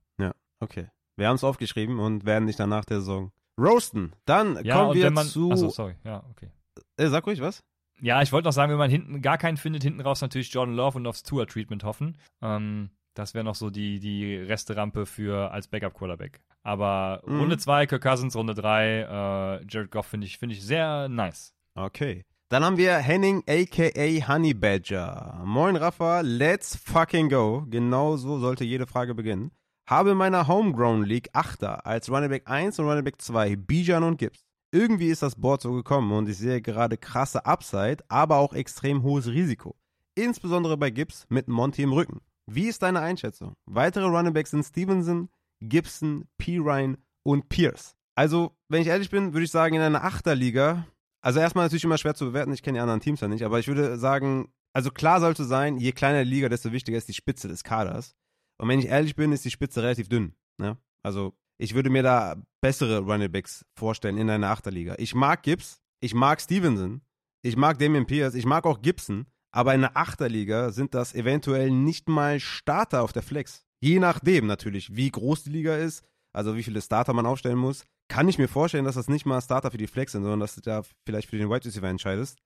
[0.59, 0.89] Okay.
[1.17, 4.15] Wir haben es aufgeschrieben und werden dich dann nach der Saison roasten.
[4.25, 5.27] Dann Ja, kommen wir man.
[5.27, 5.51] zu.
[5.53, 5.97] Achso, sorry.
[6.03, 6.49] Ja, okay.
[6.97, 7.63] Äh, sag ruhig was?
[8.01, 10.75] Ja, ich wollte noch sagen, wenn man hinten gar keinen findet, hinten raus natürlich Jordan
[10.75, 12.17] Love und aufs Tour-Treatment hoffen.
[12.43, 16.41] Ähm, das wäre noch so die, die Resterampe für als Backup-Quarterback.
[16.63, 17.41] Aber Mhm.
[17.41, 21.53] Runde 2, Kirk Cousins, Runde 3, äh, Jared Goff finde ich, finde ich sehr nice.
[21.75, 22.25] Okay.
[22.49, 25.43] Dann haben wir Henning aka Honey Badger.
[25.45, 27.65] Moin Rafa, let's fucking go.
[27.69, 29.51] Genau so sollte jede Frage beginnen.
[29.89, 34.03] Habe in meiner Homegrown League Achter als Running Back 1 und Running Back 2 Bijan
[34.05, 34.45] und Gibbs.
[34.73, 39.03] Irgendwie ist das Board so gekommen und ich sehe gerade krasse Upside, aber auch extrem
[39.03, 39.75] hohes Risiko.
[40.17, 42.21] Insbesondere bei Gibbs mit Monty im Rücken.
[42.47, 43.55] Wie ist deine Einschätzung?
[43.67, 45.29] Weitere Running Backs sind Stevenson,
[45.61, 46.59] Gibson, P.
[46.59, 47.97] Ryan und Pierce.
[48.15, 50.87] Also, wenn ich ehrlich bin, würde ich sagen, in einer Achterliga,
[51.21, 53.59] also erstmal natürlich immer schwer zu bewerten, ich kenne die anderen Teams ja nicht, aber
[53.59, 57.15] ich würde sagen, also klar sollte sein, je kleiner die Liga, desto wichtiger ist die
[57.15, 58.15] Spitze des Kaders.
[58.59, 60.35] Und wenn ich ehrlich bin, ist die Spitze relativ dünn.
[60.59, 60.79] Ne?
[61.03, 64.95] Also ich würde mir da bessere Running Backs vorstellen in einer Achterliga.
[64.99, 67.03] Ich mag Gibbs, ich mag Stevenson,
[67.43, 69.27] ich mag Damian Pierce, ich mag auch Gibson,
[69.57, 73.65] aber in einer Achterliga sind das eventuell nicht mal Starter auf der Flex.
[73.81, 76.05] Je nachdem natürlich, wie groß die Liga ist,
[76.35, 79.41] also wie viele Starter man aufstellen muss, kann ich mir vorstellen, dass das nicht mal
[79.41, 82.39] Starter für die Flex sind, sondern dass du da vielleicht für den Wide Receiver entscheidest.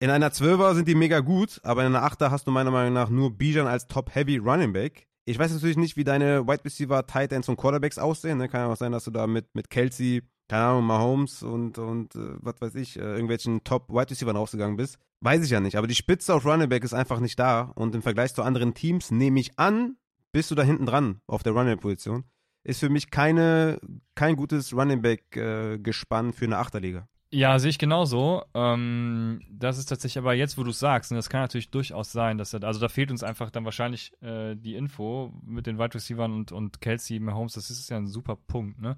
[0.00, 2.92] In einer Zwölfer sind die mega gut, aber in einer Achter hast du meiner Meinung
[2.92, 5.08] nach nur Bijan als Top-Heavy Running Back.
[5.24, 8.36] Ich weiß natürlich nicht, wie deine Wide Receiver, Tight Ends und Quarterbacks aussehen.
[8.36, 8.50] Ne?
[8.50, 12.14] Kann ja auch sein, dass du da mit, mit Kelsey, keine Ahnung, Mahomes und, und
[12.14, 14.98] äh, was weiß ich, äh, irgendwelchen Top-Wide Receivern rausgegangen bist.
[15.20, 15.76] Weiß ich ja nicht.
[15.76, 17.72] Aber die Spitze auf Running Back ist einfach nicht da.
[17.74, 19.96] Und im Vergleich zu anderen Teams nehme ich an,
[20.32, 22.24] bist du da hinten dran auf der Running Back-Position.
[22.62, 23.78] Ist für mich keine,
[24.14, 27.08] kein gutes Running Back-Gespann für eine Achterliga.
[27.34, 28.44] Ja, sehe ich genauso.
[28.54, 32.12] Ähm, das ist tatsächlich aber jetzt, wo du es sagst, und das kann natürlich durchaus
[32.12, 35.78] sein, dass er, also da fehlt uns einfach dann wahrscheinlich äh, die Info mit den
[35.78, 38.96] Wide Receivern und, und Kelsey, Mahomes, das ist ja ein super Punkt, ne?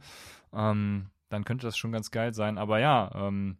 [0.52, 2.58] Ähm, dann könnte das schon ganz geil sein.
[2.58, 3.58] Aber ja, ähm,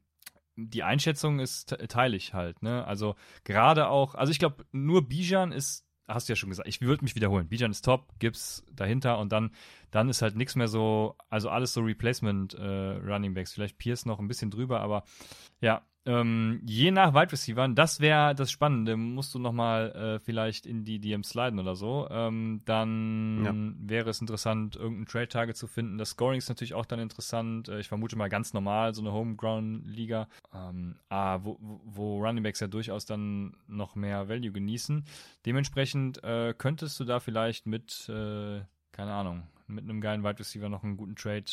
[0.56, 2.84] die Einschätzung ist te- teile ich halt, ne?
[2.86, 3.14] Also
[3.44, 7.04] gerade auch, also ich glaube, nur Bijan ist, hast du ja schon gesagt, ich würde
[7.04, 7.48] mich wiederholen.
[7.48, 9.50] Bijan ist top, Gibbs dahinter und dann,
[9.90, 13.52] dann ist halt nichts mehr so, also alles so Replacement äh, Running Backs.
[13.52, 15.04] Vielleicht Pierce noch ein bisschen drüber, aber
[15.60, 18.96] ja, ähm, je nach Wide Receivern, das wäre das Spannende.
[18.96, 22.08] Musst du nochmal äh, vielleicht in die DMs sliden oder so.
[22.10, 23.42] Ähm, dann
[23.80, 25.98] wäre es interessant, irgendeinen Trade-Target zu finden.
[25.98, 27.68] Das Scoring ist natürlich auch dann interessant.
[27.68, 32.42] Äh, ich vermute mal ganz normal, so eine Homeground-Liga, ähm, ah, wo, wo- wo Running
[32.42, 35.04] Backs ja durchaus dann noch mehr Value genießen.
[35.44, 38.60] Dementsprechend äh, könntest du da vielleicht mit, äh,
[38.92, 41.44] keine Ahnung, mit einem geilen Wide Receiver noch einen guten Trade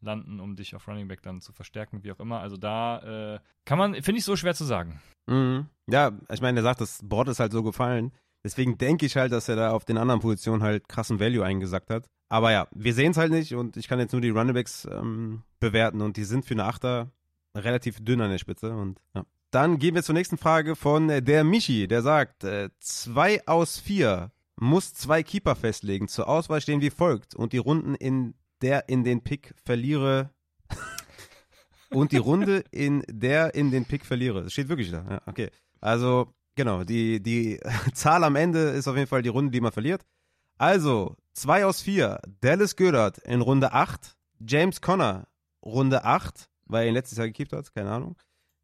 [0.00, 2.40] landen, um dich auf Running Back dann zu verstärken, wie auch immer.
[2.40, 5.00] Also da äh, kann man, finde ich so schwer zu sagen.
[5.26, 5.66] Mhm.
[5.86, 8.12] Ja, ich meine, er sagt, das Board ist halt so gefallen.
[8.44, 11.90] Deswegen denke ich halt, dass er da auf den anderen Positionen halt krassen Value eingesackt
[11.90, 12.06] hat.
[12.28, 15.42] Aber ja, wir sehen es halt nicht und ich kann jetzt nur die Runningbacks ähm,
[15.60, 17.10] bewerten und die sind für eine Achter
[17.56, 19.24] relativ dünn an der Spitze und ja.
[19.50, 23.78] Dann gehen wir zur nächsten Frage von äh, der Michi, der sagt, äh, zwei aus
[23.78, 26.08] vier muss zwei Keeper festlegen.
[26.08, 28.34] Zur Auswahl stehen wie folgt und die Runden in
[28.64, 30.30] der in den Pick verliere
[31.90, 34.42] und die Runde in der in den Pick verliere.
[34.42, 35.04] Das steht wirklich da.
[35.08, 35.50] Ja, okay.
[35.80, 37.60] Also, genau, die, die
[37.94, 40.04] Zahl am Ende ist auf jeden Fall die Runde, die man verliert.
[40.58, 42.20] Also, 2 aus 4.
[42.40, 44.16] Dallas Goddard in Runde 8.
[44.46, 45.28] James Conner,
[45.64, 48.16] Runde 8, weil er ihn letztes Jahr gekippt hat, keine Ahnung.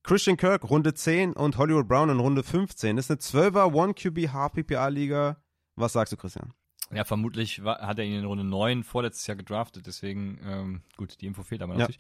[0.03, 2.97] Christian Kirk, Runde 10 und Hollywood Brown in Runde 15.
[2.97, 5.37] Das ist eine 12er One-QB HPPA-Liga.
[5.77, 6.53] Was sagst du, Christian?
[6.93, 11.21] Ja, vermutlich war, hat er ihn in Runde 9 vorletztes Jahr gedraftet, deswegen, ähm, gut,
[11.21, 11.99] die Info fehlt aber natürlich.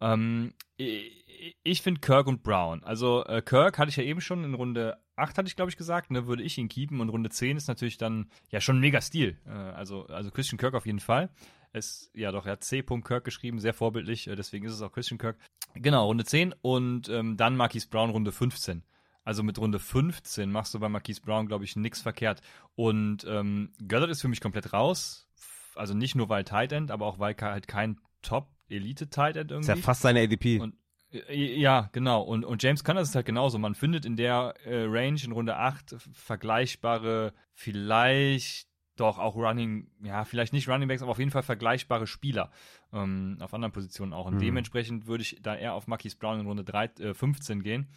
[0.00, 0.14] Ja.
[0.14, 2.82] Ähm, ich, ich finde Kirk und Brown.
[2.84, 5.76] Also äh, Kirk hatte ich ja eben schon in Runde 8 hatte ich, glaube ich,
[5.76, 9.00] gesagt, ne, würde ich ihn keepen und Runde 10 ist natürlich dann ja schon mega
[9.00, 9.38] Stil.
[9.46, 11.30] Äh, also, also Christian Kirk auf jeden Fall.
[11.72, 12.82] Es, ja doch, er hat C.
[12.82, 15.36] Kirk geschrieben, sehr vorbildlich, äh, deswegen ist es auch Christian Kirk.
[15.74, 18.82] Genau, Runde 10 und ähm, dann Marquise Brown Runde 15.
[19.24, 22.40] Also mit Runde 15 machst du bei Marquise Brown, glaube ich, nichts verkehrt.
[22.74, 25.28] Und ähm, Goddard ist für mich komplett raus.
[25.74, 29.70] Also nicht nur weil Tight End, aber auch weil halt kein Top-Elite-Tight End irgendwie.
[29.70, 30.60] Ist ja fast seine ADP.
[30.60, 30.74] Und
[31.12, 32.22] äh, ja, genau.
[32.22, 33.58] Und, und James Conner ist halt genauso.
[33.58, 40.24] Man findet in der äh, Range in Runde 8 vergleichbare, vielleicht doch auch Running, ja,
[40.24, 42.50] vielleicht nicht Running Backs, aber auf jeden Fall vergleichbare Spieler
[42.92, 44.26] ähm, auf anderen Positionen auch.
[44.26, 44.40] Und mhm.
[44.40, 47.88] dementsprechend würde ich da eher auf Marquis Brown in Runde 3, äh, 15 gehen,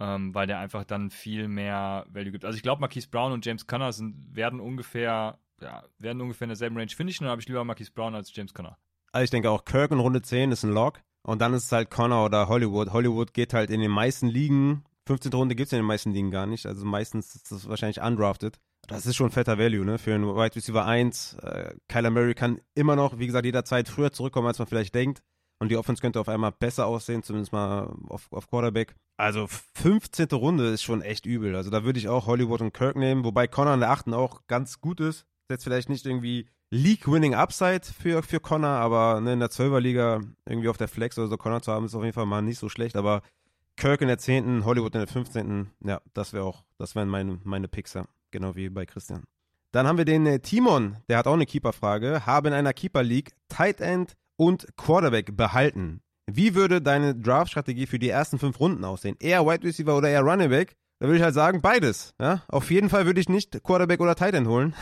[0.00, 2.44] ähm, weil der einfach dann viel mehr Value gibt.
[2.44, 6.50] Also ich glaube, Marquis Brown und James Conner sind, werden ungefähr, ja, werden ungefähr in
[6.50, 8.78] derselben Range finishen, dann habe ich lieber Marquis Brown als James Conner.
[9.12, 11.00] Also ich denke auch Kirk in Runde 10 ist ein Lock.
[11.22, 12.92] Und dann ist es halt Connor oder Hollywood.
[12.92, 14.84] Hollywood geht halt in den meisten Ligen.
[15.06, 15.32] 15.
[15.32, 16.66] Runde gibt es in den meisten Ligen gar nicht.
[16.66, 18.58] Also meistens ist das wahrscheinlich undrafted.
[18.86, 19.98] Das ist schon fetter Value, ne?
[19.98, 21.34] Für einen Wide Receiver 1.
[21.42, 25.22] Äh, Kyler Murray kann immer noch, wie gesagt, jederzeit früher zurückkommen, als man vielleicht denkt.
[25.60, 28.94] Und die Offense könnte auf einmal besser aussehen, zumindest mal auf, auf Quarterback.
[29.18, 30.28] Also 15.
[30.32, 31.54] Runde ist schon echt übel.
[31.54, 34.08] Also da würde ich auch Hollywood und Kirk nehmen, wobei Connor in der 8.
[34.14, 35.26] auch ganz gut ist.
[35.50, 40.20] Jetzt vielleicht nicht irgendwie League-Winning Upside für, für Connor, aber ne, in der 12er Liga
[40.46, 42.58] irgendwie auf der Flex oder so Connor zu haben, ist auf jeden Fall mal nicht
[42.58, 42.96] so schlecht.
[42.96, 43.22] Aber
[43.76, 47.38] Kirk in der 10., Hollywood in der 15., ja, das wäre auch, das wären meine,
[47.44, 47.98] meine Picks.
[48.30, 49.24] Genau wie bei Christian.
[49.72, 52.24] Dann haben wir den äh, Timon, der hat auch eine Keeper-Frage.
[52.24, 56.00] Habe in einer Keeper-League Tight End und Quarterback behalten.
[56.26, 59.16] Wie würde deine Draft-Strategie für die ersten fünf Runden aussehen?
[59.20, 60.76] Eher Wide Receiver oder eher Running Back?
[60.98, 62.14] Da würde ich halt sagen, beides.
[62.18, 62.42] Ja?
[62.48, 64.74] Auf jeden Fall würde ich nicht Quarterback oder Tight End holen.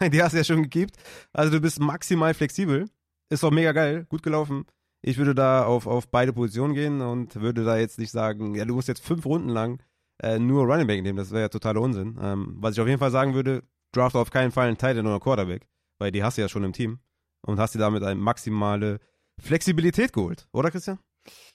[0.12, 0.96] Die hast du ja schon gekippt.
[1.32, 2.84] Also du bist maximal flexibel.
[3.30, 4.66] Ist doch mega geil, gut gelaufen.
[5.00, 8.66] Ich würde da auf, auf beide Positionen gehen und würde da jetzt nicht sagen, ja,
[8.66, 9.82] du musst jetzt fünf Runden lang
[10.22, 11.16] äh, nur Running Back nehmen.
[11.16, 12.18] Das wäre ja totaler Unsinn.
[12.20, 13.62] Ähm, was ich auf jeden Fall sagen würde,
[13.92, 15.66] draft auf keinen Fall einen Tight End oder Quarterback,
[15.98, 16.98] weil die hast du ja schon im Team
[17.42, 19.00] und hast dir damit eine maximale
[19.38, 20.98] Flexibilität geholt, oder Christian?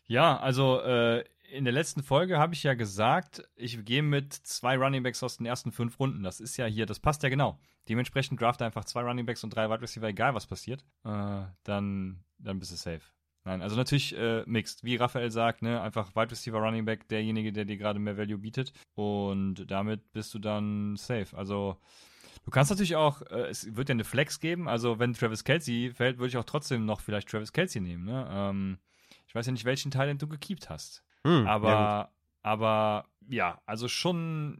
[0.08, 4.78] Ja, also äh, in der letzten Folge habe ich ja gesagt, ich gehe mit zwei
[4.78, 6.24] Runningbacks aus den ersten fünf Runden.
[6.24, 7.60] Das ist ja hier, das passt ja genau.
[7.88, 10.84] Dementsprechend draft einfach zwei Runningbacks und drei Wide Receiver, egal was passiert.
[11.04, 13.02] Äh, dann, dann bist du safe.
[13.44, 14.84] Nein, also natürlich äh, mixed.
[14.84, 18.40] Wie Raphael sagt, ne, einfach Wide Receiver Running Back, derjenige, der dir gerade mehr Value
[18.40, 18.74] bietet.
[18.96, 21.38] Und damit bist du dann safe.
[21.38, 21.78] Also
[22.46, 24.68] du kannst natürlich auch, äh, es wird ja eine Flex geben.
[24.68, 28.06] Also wenn Travis Kelsey fällt, würde ich auch trotzdem noch vielleicht Travis Kelsey nehmen.
[28.06, 28.28] Ne?
[28.32, 28.78] Ähm,
[29.28, 31.04] ich weiß ja nicht, welchen Teil du gekeept hast.
[31.26, 32.10] Hm, aber, ja
[32.46, 34.60] aber ja, also schon,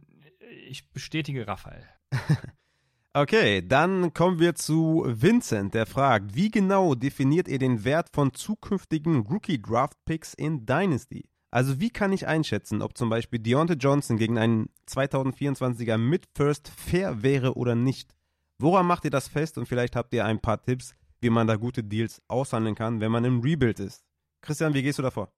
[0.68, 1.88] ich bestätige Raphael.
[3.14, 8.34] okay, dann kommen wir zu Vincent, der fragt, wie genau definiert ihr den Wert von
[8.34, 11.30] zukünftigen Rookie-Draft-Picks in Dynasty?
[11.56, 17.22] Also wie kann ich einschätzen, ob zum Beispiel Deontay Johnson gegen einen 2024er Mid-First fair
[17.22, 18.14] wäre oder nicht?
[18.58, 21.56] Woran macht ihr das fest und vielleicht habt ihr ein paar Tipps, wie man da
[21.56, 24.04] gute Deals aushandeln kann, wenn man im Rebuild ist?
[24.42, 25.32] Christian, wie gehst du davor?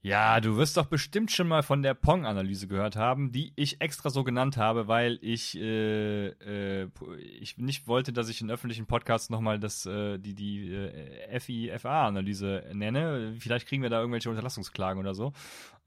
[0.00, 4.10] Ja, du wirst doch bestimmt schon mal von der Pong-Analyse gehört haben, die ich extra
[4.10, 6.88] so genannt habe, weil ich, äh, äh,
[7.40, 12.70] ich nicht wollte, dass ich in öffentlichen Podcasts nochmal das, äh, die, die äh, FIFA-Analyse
[12.74, 13.34] nenne.
[13.40, 15.32] Vielleicht kriegen wir da irgendwelche Unterlassungsklagen oder so.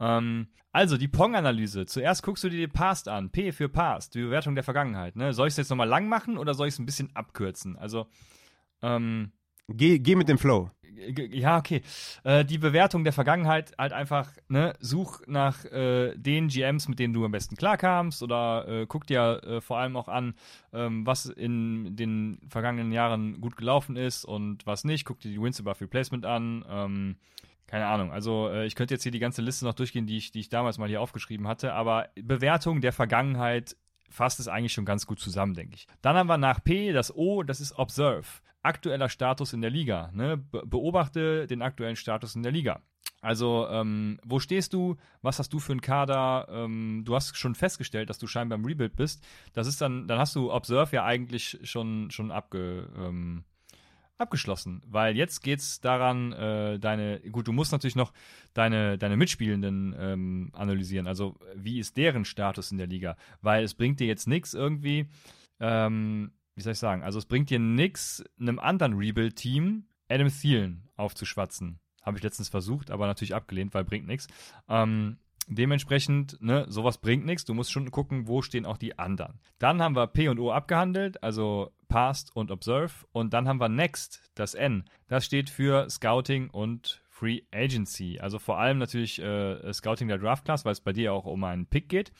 [0.02, 1.86] Ähm, also, die Pong-Analyse.
[1.86, 3.30] Zuerst guckst du dir den Past an.
[3.30, 5.16] P für Past, die Bewertung der Vergangenheit.
[5.16, 5.32] Ne?
[5.34, 7.78] Soll ich es jetzt nochmal lang machen oder soll ich es ein bisschen abkürzen?
[7.78, 8.08] Also,
[8.82, 9.32] ähm,
[9.74, 10.70] Geh, geh mit dem Flow.
[11.32, 11.82] Ja, okay.
[12.24, 17.14] Äh, die Bewertung der Vergangenheit halt einfach, ne, such nach äh, den GMs, mit denen
[17.14, 20.36] du am besten klarkamst oder äh, guck dir äh, vor allem auch an,
[20.74, 25.06] ähm, was in den vergangenen Jahren gut gelaufen ist und was nicht.
[25.06, 26.66] Guck dir die Wins above Replacement an.
[26.70, 27.16] Ähm,
[27.72, 28.12] keine Ahnung.
[28.12, 30.50] Also äh, ich könnte jetzt hier die ganze Liste noch durchgehen, die ich, die ich
[30.50, 33.78] damals mal hier aufgeschrieben hatte, aber Bewertung der Vergangenheit
[34.12, 35.88] fasst es eigentlich schon ganz gut zusammen, denke ich.
[36.02, 38.28] Dann haben wir nach P das O, das ist Observe.
[38.64, 40.12] Aktueller Status in der Liga.
[40.14, 40.38] Ne?
[40.38, 42.82] Be beobachte den aktuellen Status in der Liga.
[43.22, 44.98] Also, ähm, wo stehst du?
[45.22, 46.48] Was hast du für einen Kader?
[46.50, 49.24] Ähm, du hast schon festgestellt, dass du scheinbar im Rebuild bist.
[49.54, 53.44] Das ist dann, dann hast du Observe ja eigentlich schon, schon abge, ähm,
[54.22, 58.14] abgeschlossen, weil jetzt geht es daran, äh, deine, gut, du musst natürlich noch
[58.54, 63.74] deine, deine Mitspielenden ähm, analysieren, also wie ist deren Status in der Liga, weil es
[63.74, 65.08] bringt dir jetzt nichts irgendwie,
[65.60, 70.90] ähm, wie soll ich sagen, also es bringt dir nichts, einem anderen Rebuild-Team Adam Thielen
[70.96, 71.80] aufzuschwatzen.
[72.02, 74.28] Habe ich letztens versucht, aber natürlich abgelehnt, weil bringt nichts.
[74.68, 77.46] Ähm, dementsprechend, ne, sowas bringt nichts.
[77.46, 79.40] Du musst schon gucken, wo stehen auch die anderen.
[79.60, 82.94] Dann haben wir P und O abgehandelt, also Past und Observe.
[83.12, 84.86] Und dann haben wir Next, das N.
[85.08, 88.20] Das steht für Scouting und Free Agency.
[88.20, 91.44] Also vor allem natürlich äh, Scouting der Draft Class, weil es bei dir auch um
[91.44, 92.12] einen Pick geht.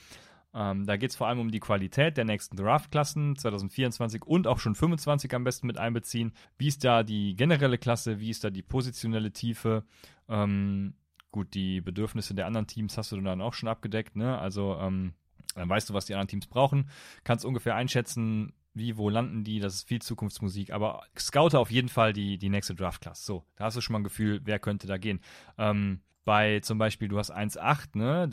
[0.54, 4.58] Ähm, da geht es vor allem um die Qualität der nächsten Draft-Klassen 2024 und auch
[4.58, 6.32] schon 25 am besten mit einbeziehen.
[6.58, 8.20] Wie ist da die generelle Klasse?
[8.20, 9.84] Wie ist da die positionelle Tiefe?
[10.28, 10.94] Ähm,
[11.32, 14.14] gut, die Bedürfnisse der anderen Teams hast du dann auch schon abgedeckt.
[14.16, 14.38] Ne?
[14.38, 15.14] Also ähm,
[15.54, 16.88] dann weißt du, was die anderen Teams brauchen.
[17.24, 21.88] Kannst ungefähr einschätzen, wie, wo landen die, das ist viel Zukunftsmusik, aber scoute auf jeden
[21.88, 23.24] Fall die, die nächste Draft-Class.
[23.24, 25.20] So, da hast du schon mal ein Gefühl, wer könnte da gehen.
[25.58, 28.28] Ähm, bei zum Beispiel, du hast 1,8, ne?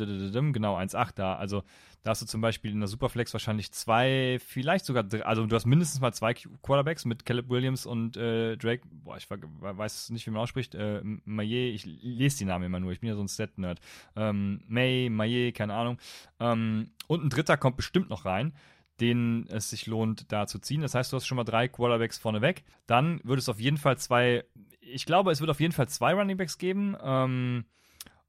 [0.52, 1.36] Genau, 1,8 da.
[1.36, 1.64] Also
[2.03, 5.66] da hast du zum Beispiel in der Superflex wahrscheinlich zwei, vielleicht sogar also du hast
[5.66, 10.32] mindestens mal zwei Quarterbacks mit Caleb Williams und äh, Drake, boah, ich weiß nicht, wie
[10.32, 13.28] man ausspricht, äh, Maye, ich lese die Namen immer nur, ich bin ja so ein
[13.28, 13.80] Stat-Nerd.
[14.16, 15.98] Ähm, May, Maye, keine Ahnung.
[16.40, 18.53] Ähm, und ein dritter kommt bestimmt noch rein
[18.99, 20.82] den es sich lohnt, da zu ziehen.
[20.82, 22.64] Das heißt, du hast schon mal drei Quarterbacks vorneweg.
[22.86, 24.44] Dann würde es auf jeden Fall zwei,
[24.82, 26.98] ich glaube, es wird auf jeden Fall zwei Runningbacks geben.
[27.02, 27.64] Ähm,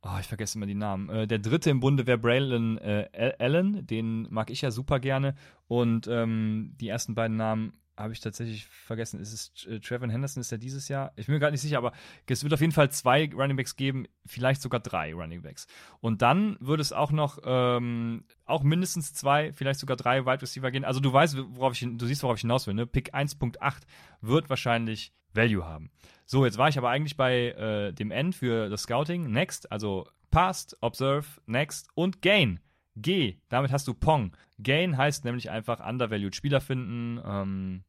[0.03, 1.11] Oh, ich vergesse immer die Namen.
[1.11, 5.35] Äh, der dritte im Bunde wäre Braylon äh, Allen, den mag ich ja super gerne.
[5.69, 9.21] Und ähm, die ersten beiden Namen habe ich tatsächlich vergessen.
[9.21, 11.13] Ist es äh, Trevor Henderson, ist er dieses Jahr?
[11.17, 11.93] Ich bin mir gerade nicht sicher, aber
[12.27, 15.67] es wird auf jeden Fall zwei Runningbacks geben, vielleicht sogar drei Runningbacks.
[16.01, 20.71] Und dann würde es auch noch, ähm, auch mindestens zwei, vielleicht sogar drei Wide Receiver
[20.71, 20.85] gehen.
[20.85, 22.75] Also du weißt, worauf ich, du siehst, worauf ich hinaus will.
[22.75, 22.87] Ne?
[22.87, 23.83] Pick 1.8
[24.23, 25.91] wird wahrscheinlich Value haben.
[26.27, 29.31] So, jetzt war ich aber eigentlich bei äh, dem N für das Scouting.
[29.31, 32.61] Next, also Past, Observe, Next und Gain.
[32.97, 34.33] G, damit hast du Pong.
[34.63, 37.85] Gain heißt nämlich einfach undervalued Spieler finden, ähm,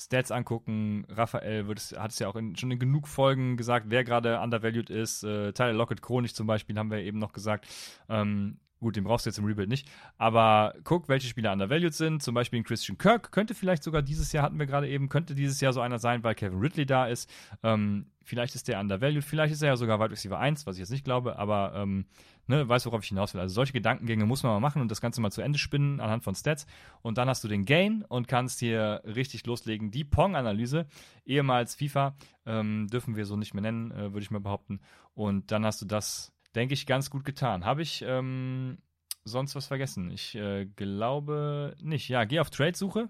[0.00, 1.04] Stats angucken.
[1.08, 4.90] Raphael es, hat es ja auch in, schon in genug Folgen gesagt, wer gerade undervalued
[4.90, 5.24] ist.
[5.24, 7.66] Äh, Tyler Lockett Chronik zum Beispiel haben wir eben noch gesagt.
[8.08, 9.88] Ähm, Gut, den brauchst du jetzt im Rebuild nicht.
[10.18, 12.22] Aber guck, welche Spieler undervalued sind.
[12.22, 15.34] Zum Beispiel ein Christian Kirk könnte vielleicht sogar dieses Jahr, hatten wir gerade eben, könnte
[15.34, 17.28] dieses Jahr so einer sein, weil Kevin Ridley da ist.
[17.64, 20.80] Ähm, vielleicht ist der undervalued, vielleicht ist er ja sogar Wide Receiver 1, was ich
[20.80, 22.06] jetzt nicht glaube, aber ähm,
[22.46, 23.40] ne, weiß, worauf ich hinaus will.
[23.40, 26.22] Also solche Gedankengänge muss man mal machen und das Ganze mal zu Ende spinnen anhand
[26.22, 26.66] von Stats.
[27.02, 29.90] Und dann hast du den Gain und kannst hier richtig loslegen.
[29.90, 30.86] Die Pong-Analyse,
[31.24, 32.14] ehemals FIFA,
[32.46, 34.80] ähm, dürfen wir so nicht mehr nennen, äh, würde ich mal behaupten.
[35.14, 37.64] Und dann hast du das denke ich, ganz gut getan.
[37.64, 38.78] Habe ich ähm,
[39.24, 40.10] sonst was vergessen?
[40.10, 42.08] Ich äh, glaube nicht.
[42.08, 43.08] Ja, geh auf Trade-Suche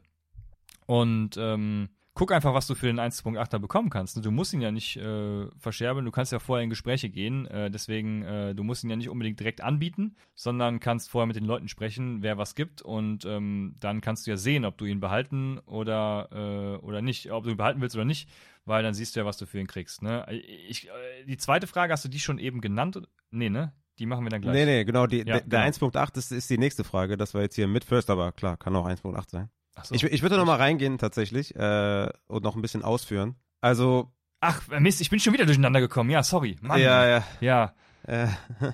[0.86, 4.22] und ähm, guck einfach, was du für den 1.8er bekommen kannst.
[4.24, 7.70] Du musst ihn ja nicht äh, verscherbeln, du kannst ja vorher in Gespräche gehen, äh,
[7.70, 11.44] deswegen, äh, du musst ihn ja nicht unbedingt direkt anbieten, sondern kannst vorher mit den
[11.44, 14.98] Leuten sprechen, wer was gibt und ähm, dann kannst du ja sehen, ob du ihn
[14.98, 18.28] behalten oder, äh, oder nicht, ob du ihn behalten willst oder nicht,
[18.64, 20.02] weil dann siehst du ja, was du für ihn kriegst.
[20.02, 20.26] Ne?
[20.68, 23.00] Ich, äh, die zweite Frage, hast du die schon eben genannt?
[23.30, 23.72] Nee, ne?
[24.00, 24.54] Die machen wir dann gleich.
[24.54, 25.06] Nee, nee, genau.
[25.06, 25.58] Die, ja, der, genau.
[25.58, 27.16] 1.8 ist, ist die nächste Frage.
[27.16, 29.50] Das war jetzt hier mit First, aber klar, kann auch 1.8 sein.
[29.84, 29.94] So.
[29.94, 33.36] Ich, ich würde noch mal reingehen tatsächlich äh, und noch ein bisschen ausführen.
[33.60, 36.10] Also Ach, Mist, ich bin schon wieder durcheinander gekommen.
[36.10, 36.56] Ja, sorry.
[36.60, 36.80] Mann.
[36.80, 37.24] Ja, ja.
[37.40, 37.74] Ja.
[38.04, 38.28] Äh,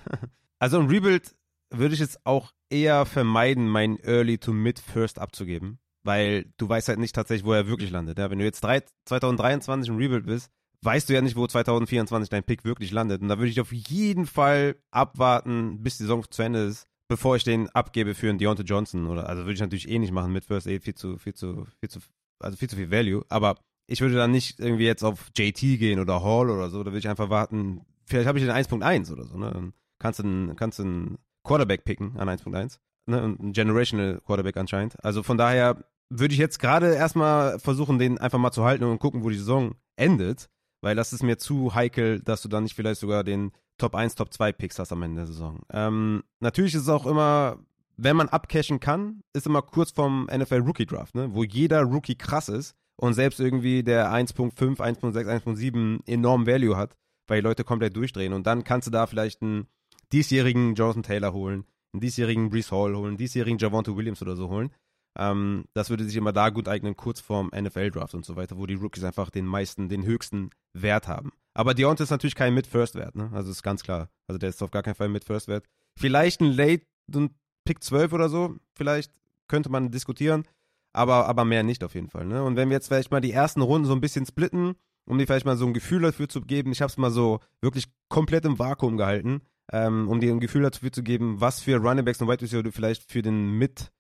[0.59, 1.35] also ein Rebuild
[1.71, 6.89] würde ich jetzt auch eher vermeiden, meinen Early to Mid First abzugeben, weil du weißt
[6.89, 8.19] halt nicht tatsächlich, wo er wirklich landet.
[8.19, 10.51] Ja, wenn du jetzt drei, 2023 ein Rebuild bist,
[10.83, 13.23] weißt du ja nicht, wo 2024 dein Pick wirklich landet.
[13.23, 17.37] Und da würde ich auf jeden Fall abwarten, bis die Saison zu Ende ist, bevor
[17.37, 20.33] ich den abgebe für einen Deontay Johnson oder also würde ich natürlich eh nicht machen
[20.33, 22.01] mit First Aid viel zu viel zu viel zu
[22.41, 23.57] also viel zu viel Value, aber
[23.87, 26.99] ich würde dann nicht irgendwie jetzt auf JT gehen oder Hall oder so, da würde
[26.99, 29.51] ich einfach warten, vielleicht habe ich den 1.1 oder so, ne?
[29.53, 33.23] Dann kannst du einen, kannst einen Quarterback picken an 1.1, ne?
[33.23, 35.03] Ein Generational Quarterback anscheinend.
[35.05, 38.99] Also von daher würde ich jetzt gerade erstmal versuchen, den einfach mal zu halten und
[38.99, 40.49] gucken, wo die Saison endet.
[40.85, 44.17] Weil das ist mir zu heikel, dass du dann nicht vielleicht sogar den Top 1,
[44.17, 45.63] Top 2 Picks hast am Ende der Saison.
[45.73, 47.59] Ähm, natürlich ist es auch immer,
[47.97, 51.35] wenn man abcashen kann, ist immer kurz vom NFL Rookie Draft, ne?
[51.35, 56.99] wo jeder Rookie krass ist und selbst irgendwie der 1.5, 1.6, 1.7 enorm Value hat,
[57.29, 58.35] weil die Leute komplett durchdrehen.
[58.35, 59.69] Und dann kannst du da vielleicht einen
[60.13, 64.51] diesjährigen Jonathan Taylor holen, einen diesjährigen Brees Hall holen, einen diesjährigen Javante Williams oder so
[64.51, 64.71] holen.
[65.19, 68.67] Ähm, das würde sich immer da gut eignen, kurz vorm NFL-Draft und so weiter, wo
[68.67, 71.33] die Rookies einfach den meisten, den höchsten Wert haben.
[71.55, 73.31] Aber Deontay ist natürlich kein Mid-First-Wert, ne?
[73.33, 74.09] Also ist ganz klar.
[74.27, 75.65] Also der ist auf gar keinen Fall Mid-First-Wert.
[75.97, 76.85] Vielleicht ein Late,
[77.15, 77.31] ein
[77.65, 79.13] Pick 12 oder so, vielleicht
[79.49, 80.45] könnte man diskutieren,
[80.93, 82.43] aber, aber mehr nicht auf jeden Fall, ne?
[82.43, 84.75] Und wenn wir jetzt vielleicht mal die ersten Runden so ein bisschen splitten,
[85.07, 87.41] um dir vielleicht mal so ein Gefühl dafür zu geben, ich habe es mal so
[87.61, 89.43] wirklich komplett im Vakuum gehalten,
[89.73, 92.63] ähm, um dir ein Gefühl dafür zu geben, was für Running Backs und Wide Receiver
[92.63, 93.93] du vielleicht für den Mid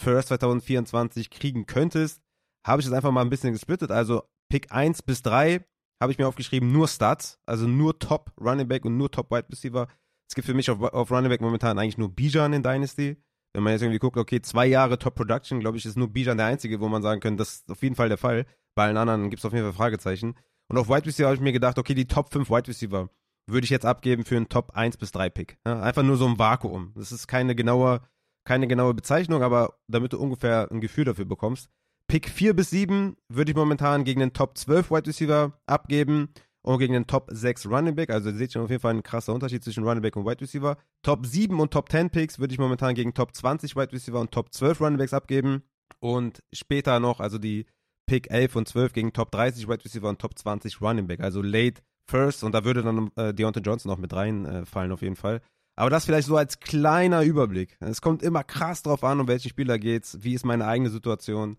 [0.00, 2.22] First 2024 kriegen könntest,
[2.66, 3.90] habe ich es einfach mal ein bisschen gesplittet.
[3.90, 5.64] Also Pick 1 bis 3
[6.00, 9.48] habe ich mir aufgeschrieben, nur Stats, also nur Top Running Back und nur Top Wide
[9.50, 9.86] Receiver.
[10.28, 13.16] Es gibt für mich auf, auf Running Back momentan eigentlich nur Bijan in Dynasty.
[13.54, 16.38] Wenn man jetzt irgendwie guckt, okay, zwei Jahre Top Production, glaube ich, ist nur Bijan
[16.38, 18.46] der einzige, wo man sagen könnte, das ist auf jeden Fall der Fall.
[18.74, 20.34] Bei allen anderen gibt es auf jeden Fall Fragezeichen.
[20.68, 23.10] Und auf Wide Receiver habe ich mir gedacht, okay, die Top 5 Wide Receiver
[23.46, 25.58] würde ich jetzt abgeben für einen Top 1 bis 3 Pick.
[25.66, 26.92] Ja, einfach nur so ein Vakuum.
[26.94, 28.00] Das ist keine genaue
[28.44, 31.70] keine genaue Bezeichnung, aber damit du ungefähr ein Gefühl dafür bekommst.
[32.08, 36.28] Pick 4 bis 7 würde ich momentan gegen den Top 12 Wide Receiver abgeben
[36.62, 38.10] und gegen den Top 6 Running Back.
[38.10, 40.40] Also ihr seht schon auf jeden Fall ein krasser Unterschied zwischen Running Back und Wide
[40.40, 40.76] Receiver.
[41.02, 44.30] Top 7 und Top 10 Picks würde ich momentan gegen Top 20 Wide Receiver und
[44.30, 45.62] Top 12 Running Backs abgeben.
[46.00, 47.66] Und später noch, also die
[48.06, 51.20] Pick 11 und 12 gegen Top 30 Wide Receiver und Top 20 Running Back.
[51.20, 55.02] Also late first und da würde dann äh, Deontay Johnson noch mit reinfallen äh, auf
[55.02, 55.40] jeden Fall.
[55.82, 57.76] Aber das vielleicht so als kleiner Überblick.
[57.80, 61.56] Es kommt immer krass drauf an, um welchen Spieler geht's, wie ist meine eigene Situation.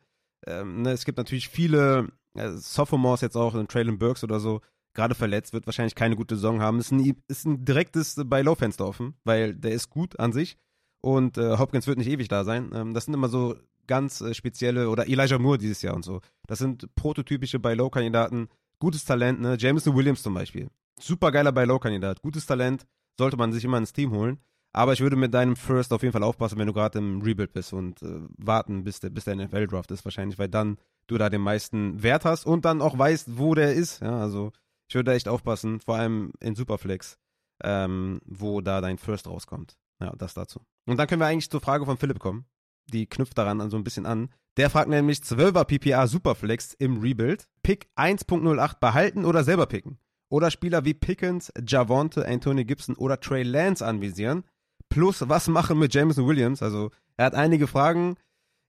[0.48, 4.62] Ähm, ne, es gibt natürlich viele äh, Sophomores jetzt auch, in Traylon Burks oder so,
[4.94, 6.80] gerade verletzt, wird wahrscheinlich keine gute Saison haben.
[6.80, 10.56] Ist ein, ist ein direktes bei Low-Fenster offen, weil der ist gut an sich
[11.02, 12.72] und äh, Hopkins wird nicht ewig da sein.
[12.74, 16.22] Ähm, das sind immer so ganz äh, spezielle, oder Elijah Moore dieses Jahr und so.
[16.48, 18.48] Das sind prototypische bei Low-Kandidaten.
[18.80, 19.58] Gutes Talent, ne?
[19.60, 20.70] Jameson Williams zum Beispiel.
[20.98, 22.22] Super geiler bei Low-Kandidat.
[22.22, 22.86] Gutes Talent
[23.18, 24.40] sollte man sich immer ins Team holen.
[24.76, 27.54] Aber ich würde mit deinem First auf jeden Fall aufpassen, wenn du gerade im Rebuild
[27.54, 31.30] bist und äh, warten, bis der, bis der NFL-Draft ist wahrscheinlich, weil dann du da
[31.30, 34.02] den meisten Wert hast und dann auch weißt, wo der ist.
[34.02, 34.52] Ja, also
[34.88, 37.20] ich würde da echt aufpassen, vor allem in Superflex,
[37.64, 39.78] ähm, wo da dein First rauskommt.
[40.02, 40.62] Ja, das dazu.
[40.86, 42.46] Und dann können wir eigentlich zur Frage von Philipp kommen.
[42.88, 44.30] Die knüpft daran so ein bisschen an.
[44.58, 47.48] Der fragt nämlich 12er PPA Superflex im Rebuild.
[47.62, 49.98] Pick 1.08 behalten oder selber picken?
[50.30, 54.44] Oder Spieler wie Pickens, Javonte, Anthony Gibson oder Trey Lance anvisieren.
[54.90, 56.62] Plus, was machen mit Jameson Williams?
[56.62, 58.16] Also, er hat einige Fragen.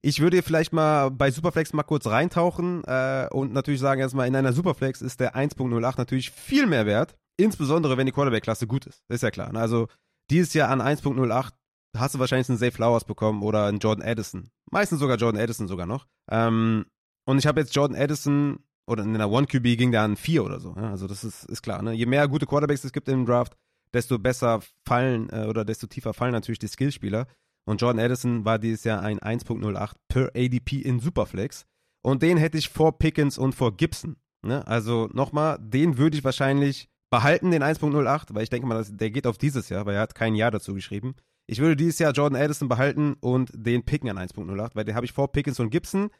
[0.02, 4.36] Ich würde vielleicht mal bei Superflex mal kurz reintauchen äh, und natürlich sagen erstmal, in
[4.36, 7.14] einer Superflex ist der 1.08 natürlich viel mehr wert.
[7.36, 9.02] Insbesondere, wenn die Quarterback-Klasse gut ist.
[9.08, 9.52] Das ist ja klar.
[9.52, 9.60] Ne?
[9.60, 9.88] Also,
[10.30, 11.52] dieses Jahr an 1.08
[11.96, 14.50] hast du wahrscheinlich einen Zay Flowers bekommen oder einen Jordan Addison.
[14.70, 16.06] Meistens sogar Jordan Addison sogar noch.
[16.30, 16.86] Ähm,
[17.26, 20.60] und ich habe jetzt Jordan Addison oder in einer One-QB ging der an vier oder
[20.60, 20.74] so.
[20.76, 20.90] Ja?
[20.90, 21.82] Also das ist, ist klar.
[21.82, 21.92] Ne?
[21.92, 23.56] Je mehr gute Quarterbacks es gibt im Draft,
[23.92, 27.26] desto besser fallen äh, oder desto tiefer fallen natürlich die Skillspieler.
[27.66, 31.64] Und Jordan Addison war dieses Jahr ein 1.08 per ADP in Superflex.
[32.02, 34.16] Und den hätte ich vor Pickens und vor Gibson.
[34.42, 34.66] Ne?
[34.66, 39.26] Also nochmal, den würde ich wahrscheinlich behalten, den 1.08, weil ich denke mal, der geht
[39.26, 41.14] auf dieses Jahr, weil er hat kein Jahr dazu geschrieben.
[41.46, 45.06] Ich würde dieses Jahr Jordan Addison behalten und den picken an 1.08, weil den habe
[45.06, 46.10] ich vor Pickens und Gibson.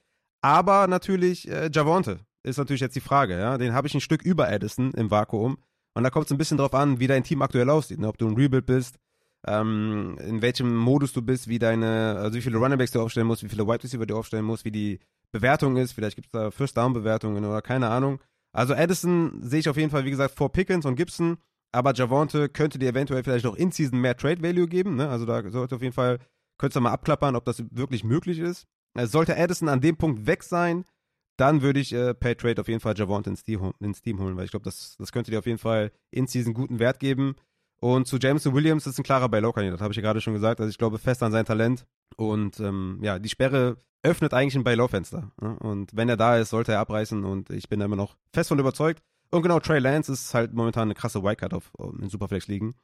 [0.43, 3.59] Aber natürlich äh, Javonte ist natürlich jetzt die Frage, ja.
[3.59, 5.59] Den habe ich ein Stück über Addison im Vakuum.
[5.95, 7.99] Und da kommt es ein bisschen drauf an, wie dein Team aktuell aussieht.
[7.99, 8.09] Ne?
[8.09, 8.99] Ob du ein Rebuild bist,
[9.47, 13.43] ähm, in welchem Modus du bist, wie deine, also wie viele Runningbacks du aufstellen musst,
[13.43, 14.99] wie viele Wide Receiver du aufstellen musst, wie die
[15.33, 15.93] Bewertung ist.
[15.93, 18.21] Vielleicht gibt es da First Down Bewertungen oder keine Ahnung.
[18.53, 21.39] Also Addison sehe ich auf jeden Fall, wie gesagt, vor Pickens und Gibson.
[21.73, 24.97] Aber Javonte könnte dir eventuell vielleicht noch in Season mehr Trade Value geben.
[24.97, 25.09] Ne?
[25.09, 26.19] Also da sollte auf jeden Fall,
[26.59, 28.67] könntest du mal abklappern, ob das wirklich möglich ist.
[28.97, 30.85] Sollte Addison an dem Punkt weg sein,
[31.37, 34.37] dann würde ich äh, per Trade auf jeden Fall Javont ins Team, ins Team holen,
[34.37, 37.37] weil ich glaube, das, das könnte dir auf jeden Fall in Season guten Wert geben.
[37.81, 40.61] Und zu Jameson Williams ist ein klarer Buy-Low-Kandidat, habe ich ja gerade schon gesagt.
[40.61, 41.85] Also ich glaube fest an sein Talent.
[42.17, 45.33] Und ähm, ja, die Sperre öffnet eigentlich ein Buy-Low-Fenster.
[45.41, 45.57] Ne?
[45.59, 48.49] Und wenn er da ist, sollte er abreißen und ich bin da immer noch fest
[48.49, 49.03] von überzeugt.
[49.31, 52.75] Und genau, Trey Lance ist halt momentan eine krasse Wildcard auf, in Superflex ligen.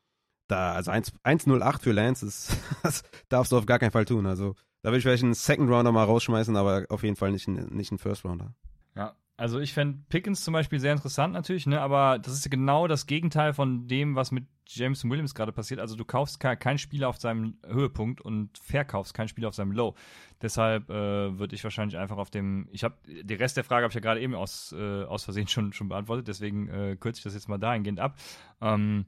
[0.51, 4.27] Da, also 1,08 für Lance ist, das darfst du auf gar keinen Fall tun.
[4.27, 7.47] Also da würde ich vielleicht einen Second Rounder mal rausschmeißen, aber auf jeden Fall nicht,
[7.47, 8.55] einen, nicht einen First Rounder.
[8.97, 11.81] Ja, Also ich fände Pickens zum Beispiel sehr interessant natürlich, ne?
[11.81, 15.79] aber das ist genau das Gegenteil von dem, was mit James Williams gerade passiert.
[15.79, 19.95] Also du kaufst keinen Spieler auf seinem Höhepunkt und verkaufst keinen Spieler auf seinem Low.
[20.43, 23.91] Deshalb äh, würde ich wahrscheinlich einfach auf dem, ich habe, den Rest der Frage habe
[23.91, 27.25] ich ja gerade eben aus, äh, aus Versehen schon, schon beantwortet, deswegen äh, kürze ich
[27.25, 28.17] das jetzt mal dahingehend ab.
[28.61, 29.07] Ähm,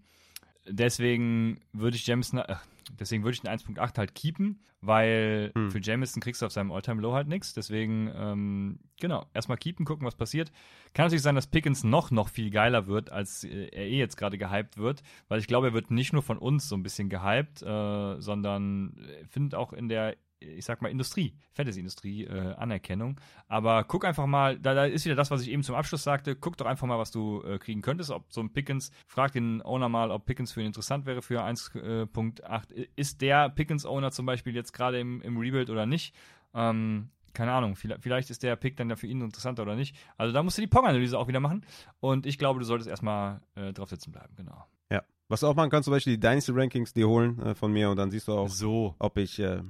[0.67, 2.57] deswegen würde ich Jameson, äh,
[2.99, 5.71] deswegen würde ich den 1.8 halt keepen, weil hm.
[5.71, 7.55] für Jameson kriegst du auf seinem Alltime Low halt nichts.
[7.55, 10.51] Deswegen, ähm, genau, erstmal keepen, gucken, was passiert.
[10.95, 14.17] Kann natürlich sein, dass Pickens noch, noch viel geiler wird, als äh, er eh jetzt
[14.17, 17.09] gerade gehypt wird, weil ich glaube, er wird nicht nur von uns so ein bisschen
[17.09, 23.21] gehypt, äh, sondern äh, findet auch in der ich sag mal, Industrie, Fantasy-Industrie, äh, Anerkennung.
[23.49, 26.37] Aber guck einfach mal, da, da, ist wieder das, was ich eben zum Abschluss sagte,
[26.37, 29.63] guck doch einfach mal, was du äh, kriegen könntest, ob so ein Pickens, frag den
[29.63, 32.75] Owner mal, ob Pickens für ihn interessant wäre für 1.8.
[32.75, 36.15] Äh, ist der Pickens-Owner zum Beispiel jetzt gerade im, im Rebuild oder nicht?
[36.55, 39.97] Ähm, keine Ahnung, vielleicht ist der Pick dann ja für ihn interessanter oder nicht.
[40.17, 41.65] Also da musst du die Pong-Analyse auch wieder machen.
[42.01, 44.65] Und ich glaube, du solltest erstmal äh, drauf sitzen bleiben, genau.
[44.91, 45.03] Ja.
[45.29, 47.91] Was du auch machen kannst, zum Beispiel die Dynasty Rankings dir holen äh, von mir
[47.91, 48.95] und dann siehst du auch, so.
[48.99, 49.63] ob ich äh,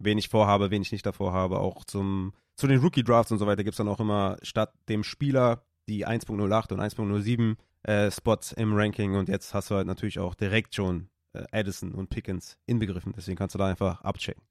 [0.00, 1.60] wen ich vorhabe, wen ich nicht davor habe.
[1.60, 5.04] Auch zum, zu den Rookie-Drafts und so weiter gibt es dann auch immer statt dem
[5.04, 9.14] Spieler die 1.08 und 1.07 äh, Spots im Ranking.
[9.14, 13.12] Und jetzt hast du halt natürlich auch direkt schon äh, Addison und Pickens inbegriffen.
[13.16, 14.42] Deswegen kannst du da einfach abchecken.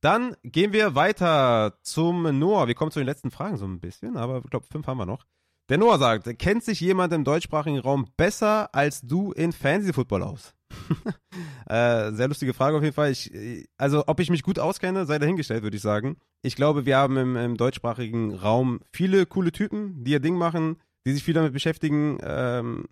[0.00, 2.68] Dann gehen wir weiter zum Noah.
[2.68, 5.06] Wir kommen zu den letzten Fragen so ein bisschen, aber ich glaube, fünf haben wir
[5.06, 5.24] noch.
[5.70, 10.22] Der Noah sagt, kennt sich jemand im deutschsprachigen Raum besser als du in Fantasy Football
[10.22, 10.54] aus?
[11.66, 13.10] äh, sehr lustige Frage auf jeden Fall.
[13.10, 13.32] Ich,
[13.76, 16.16] also, ob ich mich gut auskenne, sei dahingestellt, würde ich sagen.
[16.42, 20.76] Ich glaube, wir haben im, im, deutschsprachigen Raum viele coole Typen, die ihr Ding machen,
[21.06, 22.84] die sich viel damit beschäftigen, ähm,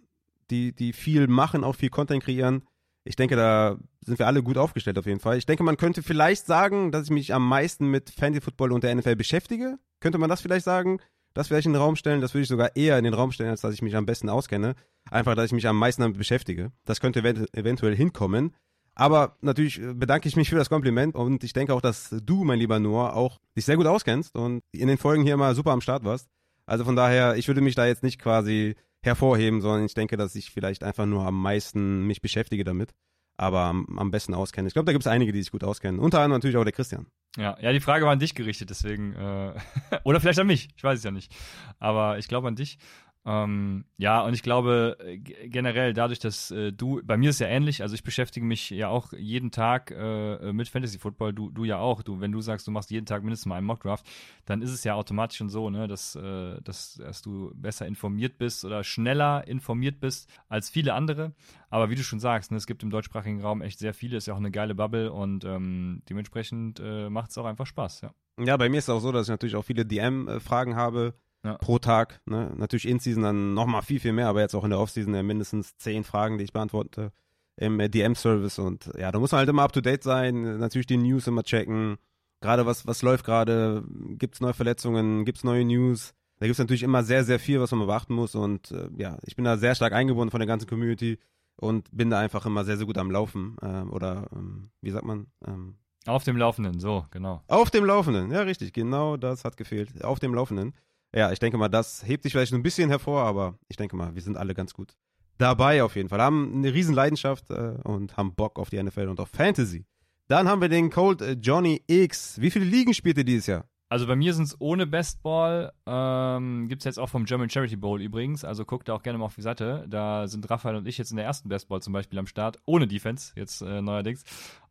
[0.51, 2.63] die, die viel machen, auch viel Content kreieren.
[3.05, 5.37] Ich denke, da sind wir alle gut aufgestellt auf jeden Fall.
[5.37, 8.85] Ich denke, man könnte vielleicht sagen, dass ich mich am meisten mit Fantasy Football und
[8.85, 9.79] der NFL beschäftige.
[10.01, 11.01] Könnte man das vielleicht sagen?
[11.35, 13.51] Das vielleicht in den Raum stellen, das würde ich sogar eher in den Raum stellen,
[13.51, 14.75] als dass ich mich am besten auskenne.
[15.11, 16.73] Einfach, dass ich mich am meisten damit beschäftige.
[16.85, 18.55] Das könnte event eventuell hinkommen.
[18.95, 22.59] Aber natürlich bedanke ich mich für das Kompliment und ich denke auch, dass du, mein
[22.59, 25.81] lieber Noah, auch dich sehr gut auskennst und in den Folgen hier immer super am
[25.81, 26.29] Start warst.
[26.67, 30.35] Also von daher, ich würde mich da jetzt nicht quasi hervorheben, sondern ich denke, dass
[30.35, 32.93] ich vielleicht einfach nur am meisten mich beschäftige damit
[33.37, 34.69] aber am, besten auskenne.
[34.69, 36.01] Ich glaube, da gibt es einige, die sich gut auskennen.
[36.01, 37.07] Unter anderem natürlich auch der Christian.
[37.37, 39.55] Ja, ja, die Frage war an dich gerichtet, deswegen, äh,
[40.05, 41.35] oder vielleicht an mich, ich weiß es ja nicht.
[41.79, 42.79] Aber ich glaube an dich.
[43.25, 47.47] Ähm, ja, und ich glaube äh, generell dadurch, dass äh, du, bei mir ist ja
[47.47, 51.65] ähnlich, also ich beschäftige mich ja auch jeden Tag äh, mit Fantasy Football, du, du
[51.65, 52.03] ja auch.
[52.03, 54.05] Du, wenn du sagst, du machst jeden Tag mindestens mal einen Mockdraft,
[54.45, 58.39] dann ist es ja automatisch schon so, ne, dass, äh, dass, dass du besser informiert
[58.39, 61.33] bist oder schneller informiert bist als viele andere.
[61.71, 64.27] Aber wie du schon sagst, ne, es gibt im deutschsprachigen Raum echt sehr viele, ist
[64.27, 68.13] ja auch eine geile Bubble und ähm, dementsprechend äh, macht es auch einfach Spaß, ja.
[68.41, 71.15] Ja, bei mir ist es auch so, dass ich natürlich auch viele DM-Fragen habe
[71.45, 71.55] ja.
[71.55, 72.21] pro Tag.
[72.27, 72.53] Ne?
[72.57, 75.23] Natürlich in Season dann nochmal viel, viel mehr, aber jetzt auch in der Offseason ja
[75.23, 77.13] mindestens zehn Fragen, die ich beantworte
[77.57, 78.59] im äh, DM-Service.
[78.59, 81.43] Und ja, da muss man halt immer up to date sein, natürlich die News immer
[81.43, 81.97] checken.
[82.41, 83.85] Gerade was, was läuft gerade,
[84.19, 86.13] gibt es neue Verletzungen, gibt es neue News.
[86.39, 88.35] Da gibt es natürlich immer sehr, sehr viel, was man beachten muss.
[88.35, 91.19] Und äh, ja, ich bin da sehr stark eingebunden von der ganzen Community
[91.57, 93.57] und bin da einfach immer sehr, sehr gut am Laufen.
[93.63, 95.29] Äh, oder ähm, wie sagt man?
[95.47, 97.43] Ähm, auf dem Laufenden, so, genau.
[97.47, 100.03] Auf dem Laufenden, ja, richtig, genau das hat gefehlt.
[100.03, 100.75] Auf dem Laufenden
[101.15, 104.15] ja, ich denke mal, das hebt sich vielleicht ein bisschen hervor, aber ich denke mal,
[104.15, 104.95] wir sind alle ganz gut
[105.39, 106.21] dabei auf jeden Fall.
[106.21, 109.85] Haben eine riesen Leidenschaft äh, und haben Bock auf die NFL und auf Fantasy.
[110.29, 112.41] Dann haben wir den Cold äh, Johnny X.
[112.41, 113.65] Wie viele Ligen spielt ihr dieses Jahr?
[113.93, 115.71] Also bei mir sind es ohne Best Ball.
[115.85, 118.43] Ähm, Gibt es jetzt auch vom German Charity Bowl übrigens.
[118.43, 119.85] Also guckt da auch gerne mal auf die Seite.
[119.87, 122.57] Da sind Raphael und ich jetzt in der ersten Best Ball zum Beispiel am Start.
[122.65, 124.23] Ohne Defense, jetzt äh, neuerdings.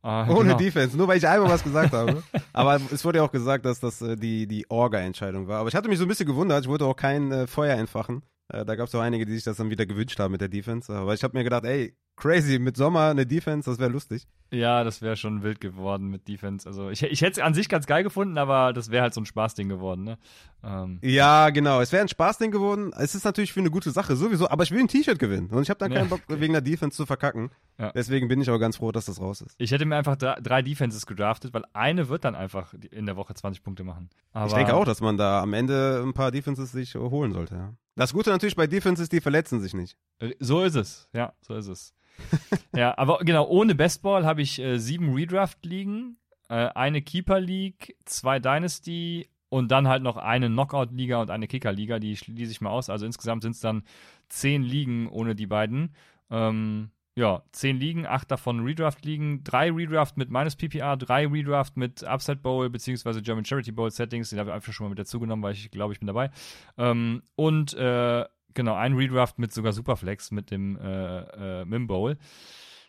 [0.01, 0.57] Äh, ohne genau.
[0.57, 2.23] Defense, nur weil ich einmal was gesagt habe.
[2.51, 5.59] Aber es wurde ja auch gesagt, dass das äh, die, die Orga-Entscheidung war.
[5.59, 6.63] Aber ich hatte mich so ein bisschen gewundert.
[6.63, 8.23] Ich wollte auch kein äh, Feuer entfachen.
[8.51, 10.49] Äh, da gab es auch einige, die sich das dann wieder gewünscht haben mit der
[10.49, 10.91] Defense.
[10.91, 14.27] Aber ich habe mir gedacht, ey, crazy, mit Sommer eine Defense, das wäre lustig.
[14.51, 16.67] Ja, das wäre schon wild geworden mit Defense.
[16.67, 19.21] Also ich, ich hätte es an sich ganz geil gefunden, aber das wäre halt so
[19.21, 20.17] ein Spaßding geworden, ne?
[20.63, 20.99] Ähm.
[21.01, 21.81] Ja, genau.
[21.81, 22.91] Es wäre ein Spaßding geworden.
[22.95, 25.49] Es ist natürlich für eine gute Sache, sowieso, aber ich will ein T-Shirt gewinnen.
[25.49, 27.49] Und ich habe dann keinen Bock, wegen der Defense zu verkacken.
[27.79, 27.91] Ja.
[27.93, 29.55] Deswegen bin ich auch ganz froh, dass das raus ist.
[29.57, 33.15] Ich hätte mir einfach drei, drei Defenses gedraftet, weil eine wird dann einfach in der
[33.15, 34.09] Woche 20 Punkte machen.
[34.33, 37.55] Aber ich denke auch, dass man da am Ende ein paar Defenses sich holen sollte,
[37.55, 37.73] ja.
[37.95, 39.97] Das Gute natürlich bei Defenses, die verletzen sich nicht.
[40.19, 41.93] Äh, so ist es, ja, so ist es.
[42.75, 46.17] ja, aber genau, ohne Bestball habe ich äh, sieben Redraft-Ligen,
[46.49, 52.15] äh, eine Keeper-League, zwei Dynasty und dann halt noch eine Knockout-Liga und eine Kicker-Liga, die
[52.15, 52.89] schließe ich mal aus.
[52.89, 53.83] Also insgesamt sind es dann
[54.29, 55.93] zehn Ligen ohne die beiden.
[56.29, 62.05] Ähm, ja, zehn Ligen, acht davon Redraft-Ligen, drei Redraft mit minus PPR, drei Redraft mit
[62.05, 65.43] Upside Bowl beziehungsweise German Charity Bowl Settings, den habe ich einfach schon mal mit dazugenommen,
[65.43, 66.31] weil ich glaube, ich bin dabei.
[66.77, 72.17] Ähm, und äh, genau, ein Redraft mit sogar Superflex mit dem äh, äh, Mim Bowl.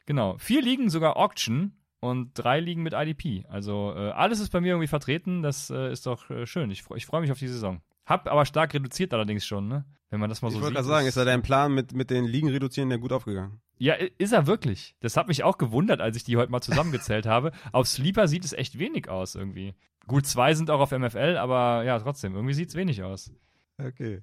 [0.06, 3.44] Genau, vier Ligen sogar Auction und drei Ligen mit IDP.
[3.48, 6.70] Also äh, alles ist bei mir irgendwie vertreten, das äh, ist doch äh, schön.
[6.70, 7.80] Ich, ich freue mich auf die Saison.
[8.04, 9.84] Hab aber stark reduziert allerdings schon, ne?
[10.10, 10.76] Wenn man das mal ich so wollte sieht.
[10.76, 13.62] gerade sagen, ist ja dein Plan mit, mit den Ligen reduzieren ja gut aufgegangen.
[13.78, 14.94] Ja, ist er wirklich.
[15.00, 17.52] Das hat mich auch gewundert, als ich die heute mal zusammengezählt habe.
[17.70, 19.74] Auf Sleeper sieht es echt wenig aus irgendwie.
[20.06, 23.32] Gut, zwei sind auch auf MFL, aber ja, trotzdem, irgendwie sieht es wenig aus.
[23.78, 24.22] Okay.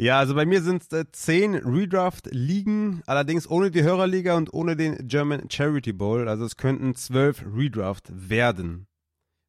[0.00, 4.74] Ja, also bei mir sind es äh, zehn Redraft-Ligen, allerdings ohne die Hörerliga und ohne
[4.74, 6.26] den German Charity Bowl.
[6.26, 8.86] Also es könnten zwölf Redraft werden.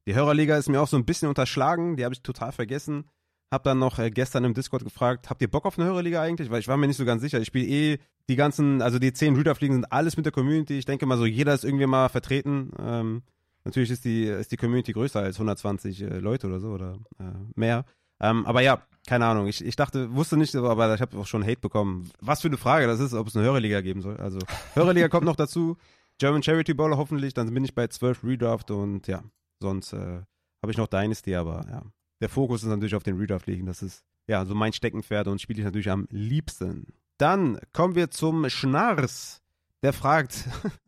[0.06, 3.04] Die Hörerliga ist mir auch so ein bisschen unterschlagen, die habe ich total vergessen.
[3.50, 6.50] Hab dann noch äh, gestern im Discord gefragt, habt ihr Bock auf eine Hörerliga eigentlich?
[6.50, 7.40] Weil ich war mir nicht so ganz sicher.
[7.40, 7.98] Ich spiele eh
[8.28, 10.76] die ganzen, also die zehn Redraft-Ligen sind alles mit der Community.
[10.76, 12.72] Ich denke mal so, jeder ist irgendwie mal vertreten.
[12.78, 13.22] Ähm,
[13.64, 17.24] natürlich ist die, ist die Community größer als 120 äh, Leute oder so oder äh,
[17.54, 17.86] mehr.
[18.22, 19.48] Ähm, aber ja, keine Ahnung.
[19.48, 22.10] Ich, ich dachte, wusste nicht, aber ich habe auch schon Hate bekommen.
[22.20, 24.16] Was für eine Frage das ist, ob es eine Hörerliga geben soll.
[24.16, 24.38] Also
[24.74, 25.76] Hörerliga kommt noch dazu.
[26.18, 29.24] German Charity Bowl hoffentlich, dann bin ich bei 12 Redraft und ja,
[29.60, 30.22] sonst äh,
[30.62, 31.82] habe ich noch Dynasty, aber ja.
[32.20, 33.66] Der Fokus ist natürlich auf den Redraft liegen.
[33.66, 36.86] Das ist ja so mein Steckenpferd und spiele ich natürlich am liebsten.
[37.18, 39.42] Dann kommen wir zum Schnars.
[39.82, 40.44] Der fragt,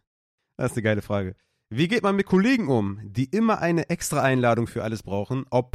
[0.57, 1.35] das ist eine geile Frage.
[1.71, 5.73] Wie geht man mit Kollegen um, die immer eine extra Einladung für alles brauchen, ob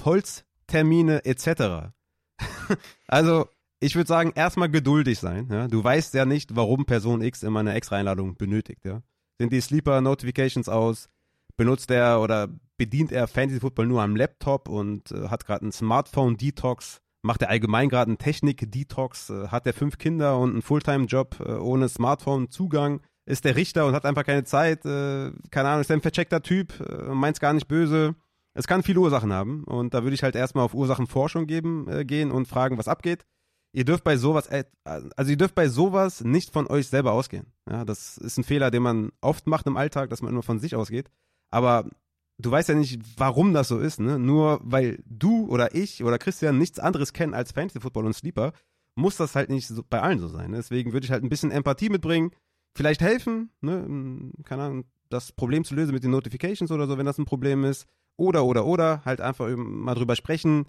[0.70, 1.92] Holztermine etc.?
[3.08, 3.48] also,
[3.80, 5.48] ich würde sagen, erstmal geduldig sein.
[5.52, 5.68] Ja?
[5.68, 8.86] Du weißt ja nicht, warum Person X immer eine extra Einladung benötigt.
[8.86, 9.02] Ja?
[9.40, 11.10] Sind die Sleeper Notifications aus?
[11.58, 12.48] Benutzt er oder
[12.78, 17.02] bedient er Fantasy Football nur am Laptop und äh, hat gerade einen Smartphone Detox?
[17.22, 19.30] Macht er allgemein gerade einen Technik Detox?
[19.30, 23.02] Äh, hat er fünf Kinder und einen Fulltime Job äh, ohne Smartphone Zugang?
[23.26, 24.86] Ist der Richter und hat einfach keine Zeit?
[24.86, 26.80] Äh, keine Ahnung, ist er ein vercheckter Typ?
[26.80, 28.16] Äh, meint's gar nicht böse?
[28.60, 32.04] Es kann viele Ursachen haben und da würde ich halt erstmal auf Ursachenforschung geben, äh,
[32.04, 33.26] gehen und fragen, was abgeht.
[33.72, 34.50] Ihr dürft bei sowas,
[34.84, 37.54] also ihr dürft bei sowas nicht von euch selber ausgehen.
[37.72, 40.60] Ja, das ist ein Fehler, den man oft macht im Alltag, dass man immer von
[40.60, 41.10] sich ausgeht.
[41.50, 41.90] Aber
[42.38, 44.20] du weißt ja nicht, warum das so ist, ne?
[44.20, 48.52] Nur weil du oder ich oder Christian nichts anderes kennen als Fantasy Football und Sleeper,
[48.94, 50.52] muss das halt nicht so, bei allen so sein.
[50.52, 50.58] Ne?
[50.58, 52.32] Deswegen würde ich halt ein bisschen Empathie mitbringen,
[52.76, 54.34] vielleicht helfen, ne?
[54.44, 57.64] Keine Ahnung, das Problem zu lösen mit den Notifications oder so, wenn das ein Problem
[57.64, 57.88] ist.
[58.20, 60.66] Oder, oder, oder, halt einfach mal drüber sprechen.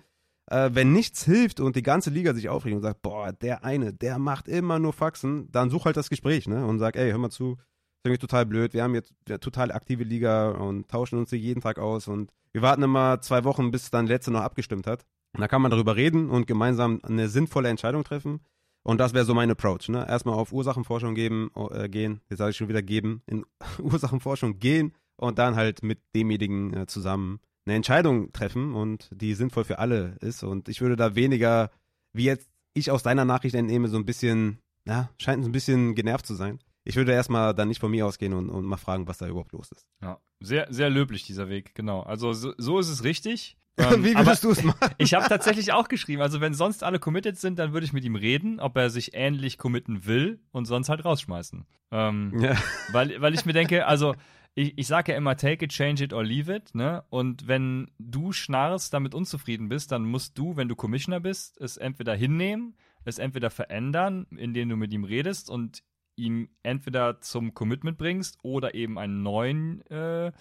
[0.46, 3.92] Äh, wenn nichts hilft und die ganze Liga sich aufregt und sagt, boah, der eine,
[3.92, 6.66] der macht immer nur Faxen, dann such halt das Gespräch, ne?
[6.66, 8.72] Und sag, ey, hör mal zu, ist irgendwie total blöd.
[8.72, 12.32] Wir haben jetzt eine total aktive Liga und tauschen uns hier jeden Tag aus und
[12.52, 15.04] wir warten immer zwei Wochen, bis dann letzte noch abgestimmt hat.
[15.34, 18.40] Und da kann man darüber reden und gemeinsam eine sinnvolle Entscheidung treffen.
[18.82, 19.88] Und das wäre so mein Approach.
[19.88, 20.06] Ne?
[20.08, 23.44] Erstmal auf Ursachenforschung geben, äh, gehen, jetzt sage ich schon wieder geben, in
[23.78, 29.64] Ursachenforschung gehen und dann halt mit demjenigen äh, zusammen eine Entscheidung treffen und die sinnvoll
[29.64, 30.42] für alle ist.
[30.42, 31.70] Und ich würde da weniger,
[32.12, 36.26] wie jetzt ich aus deiner Nachricht entnehme, so ein bisschen, ja, scheint ein bisschen genervt
[36.26, 36.58] zu sein.
[36.84, 39.52] Ich würde erstmal dann nicht von mir ausgehen und, und mal fragen, was da überhaupt
[39.52, 39.86] los ist.
[40.02, 42.00] Ja, sehr, sehr löblich dieser Weg, genau.
[42.00, 43.56] Also so, so ist es richtig.
[43.78, 44.90] Ähm, Wie würdest du es machen?
[44.98, 48.04] Ich habe tatsächlich auch geschrieben, also wenn sonst alle committed sind, dann würde ich mit
[48.04, 51.64] ihm reden, ob er sich ähnlich committen will und sonst halt rausschmeißen.
[51.92, 52.56] Ähm, ja.
[52.92, 54.16] weil, weil ich mir denke, also
[54.54, 57.04] ich, ich sage ja immer, take it, change it or leave it, ne?
[57.10, 61.76] Und wenn du schnarrst, damit unzufrieden bist, dann musst du, wenn du Commissioner bist, es
[61.76, 65.82] entweder hinnehmen, es entweder verändern, indem du mit ihm redest und
[66.16, 70.32] ihn entweder zum Commitment bringst oder eben einen neuen äh,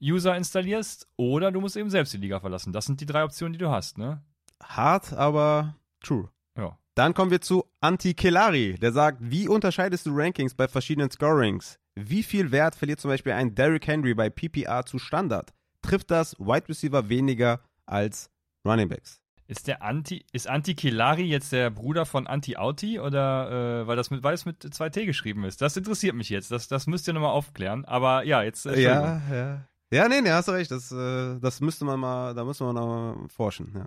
[0.00, 2.72] User installierst oder du musst eben selbst die Liga verlassen.
[2.72, 4.22] Das sind die drei Optionen, die du hast, ne?
[4.62, 6.30] Hart, aber true.
[6.56, 6.78] Ja.
[6.94, 11.80] Dann kommen wir zu Anti Kelari, der sagt, wie unterscheidest du Rankings bei verschiedenen Scorings?
[11.96, 15.52] Wie viel Wert verliert zum Beispiel ein Derrick Henry bei PPR zu Standard?
[15.82, 18.30] Trifft das Wide Receiver weniger als
[18.66, 19.20] Running Backs?
[19.46, 23.94] Ist der Anti, ist Anti Kelari jetzt der Bruder von Anti Auti oder äh, weil
[23.94, 25.60] das mit weil es mit 2T geschrieben ist?
[25.60, 26.50] Das interessiert mich jetzt.
[26.50, 27.84] Das, das müsst ihr nochmal aufklären.
[27.84, 28.64] Aber ja, jetzt.
[28.64, 29.68] Äh, ja, ja.
[29.92, 30.70] Ja, nee, nee, hast du recht.
[30.70, 33.84] Das, äh, das müsste man mal, da müssen wir noch forschen, ja.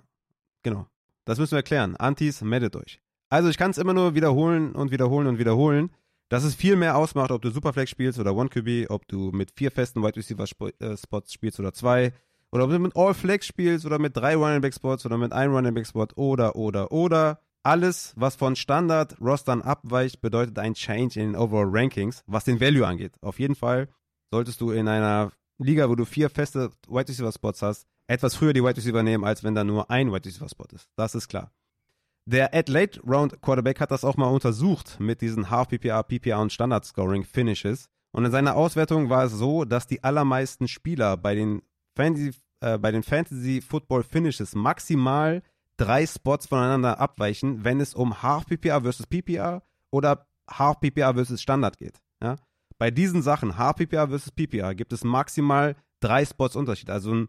[0.62, 0.86] Genau.
[1.24, 1.96] Das müssen wir erklären.
[1.96, 3.02] Antis, meldet euch.
[3.28, 5.90] Also ich kann es immer nur wiederholen und wiederholen und wiederholen,
[6.28, 9.50] dass es viel mehr ausmacht, ob du Superflex spielst oder One QB, ob du mit
[9.50, 10.44] vier festen Wide Receiver
[10.80, 12.12] äh, Spots spielst oder zwei,
[12.50, 15.32] oder ob du mit All Flex spielst oder mit drei Running Back Spots oder mit
[15.32, 17.40] einem Running Back Spot oder, oder, oder.
[17.62, 22.60] Alles, was von Standard Rostern abweicht, bedeutet ein Change in den Overall Rankings, was den
[22.60, 23.16] Value angeht.
[23.20, 23.88] Auf jeden Fall
[24.30, 28.52] solltest du in einer Liga, wo du vier feste Wide Receiver Spots hast, etwas früher
[28.52, 30.88] die Wide Receiver nehmen, als wenn da nur ein Wide Receiver Spot ist.
[30.96, 31.52] Das ist klar.
[32.30, 36.40] Der At Late Round Quarterback hat das auch mal untersucht mit diesen Half PPR, PPR
[36.40, 37.88] und Standard Scoring Finishes.
[38.12, 41.62] Und in seiner Auswertung war es so, dass die allermeisten Spieler bei den
[41.96, 45.42] Fantasy, äh, bei den Fantasy Football Finishes maximal
[45.78, 51.40] drei Spots voneinander abweichen, wenn es um Half PPR versus PPR oder Half PPR versus
[51.40, 51.98] Standard geht.
[52.22, 52.36] Ja?
[52.76, 56.90] Bei diesen Sachen, Half PPR versus PPR, gibt es maximal drei Spots Unterschied.
[56.90, 57.28] Also ein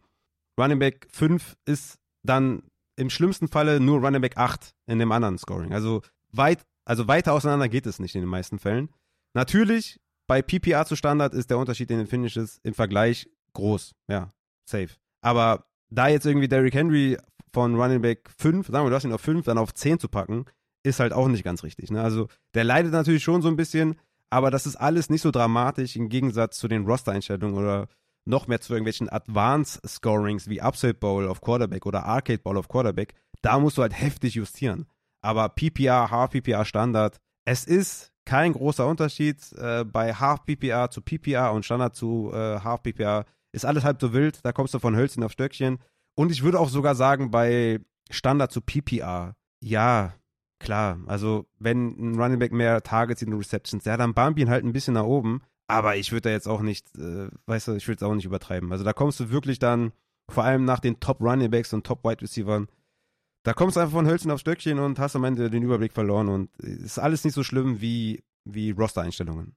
[0.59, 2.63] Running Back 5 ist dann
[2.99, 5.73] im schlimmsten Falle nur Running Back 8 in dem anderen Scoring.
[5.73, 6.01] Also
[6.31, 8.89] weit, also weiter auseinander geht es nicht in den meisten Fällen.
[9.33, 13.95] Natürlich, bei PPR zu Standard ist der Unterschied in den Finishes im Vergleich groß.
[14.07, 14.31] Ja,
[14.65, 14.89] safe.
[15.21, 17.17] Aber da jetzt irgendwie Derrick Henry
[17.51, 20.07] von Running Back 5, sagen wir, du hast ihn auf 5, dann auf 10 zu
[20.07, 20.45] packen,
[20.83, 21.91] ist halt auch nicht ganz richtig.
[21.91, 22.01] Ne?
[22.01, 23.95] Also der leidet natürlich schon so ein bisschen,
[24.29, 27.87] aber das ist alles nicht so dramatisch im Gegensatz zu den Roster-Einstellungen oder
[28.29, 33.13] noch mehr zu irgendwelchen Advanced-Scorings wie Upside Bowl auf Quarterback oder Arcade Bowl auf Quarterback.
[33.41, 34.85] Da musst du halt heftig justieren.
[35.21, 39.51] Aber PPR, Half PPR Standard, es ist kein großer Unterschied.
[39.53, 43.99] Äh, bei Half PPR zu PPR und Standard zu äh, Half PPR ist alles halb
[43.99, 44.39] so wild.
[44.43, 45.79] Da kommst du von Hölzchen auf Stöckchen.
[46.15, 47.79] Und ich würde auch sogar sagen, bei
[48.11, 50.13] Standard zu PPR, ja,
[50.59, 50.99] klar.
[51.07, 54.63] Also, wenn ein Running Back mehr Targets in den Receptions, ja, dann bump ihn halt
[54.63, 55.41] ein bisschen nach oben.
[55.69, 58.25] Aber ich würde da jetzt auch nicht, äh, weißt du, ich würde es auch nicht
[58.25, 58.71] übertreiben.
[58.71, 59.91] Also, da kommst du wirklich dann,
[60.27, 62.65] vor allem nach den Top Running Backs und Top Wide Receivers,
[63.43, 66.27] da kommst du einfach von Hölzchen auf Stöckchen und hast am Ende den Überblick verloren.
[66.27, 69.55] Und es ist alles nicht so schlimm wie, wie Roster-Einstellungen.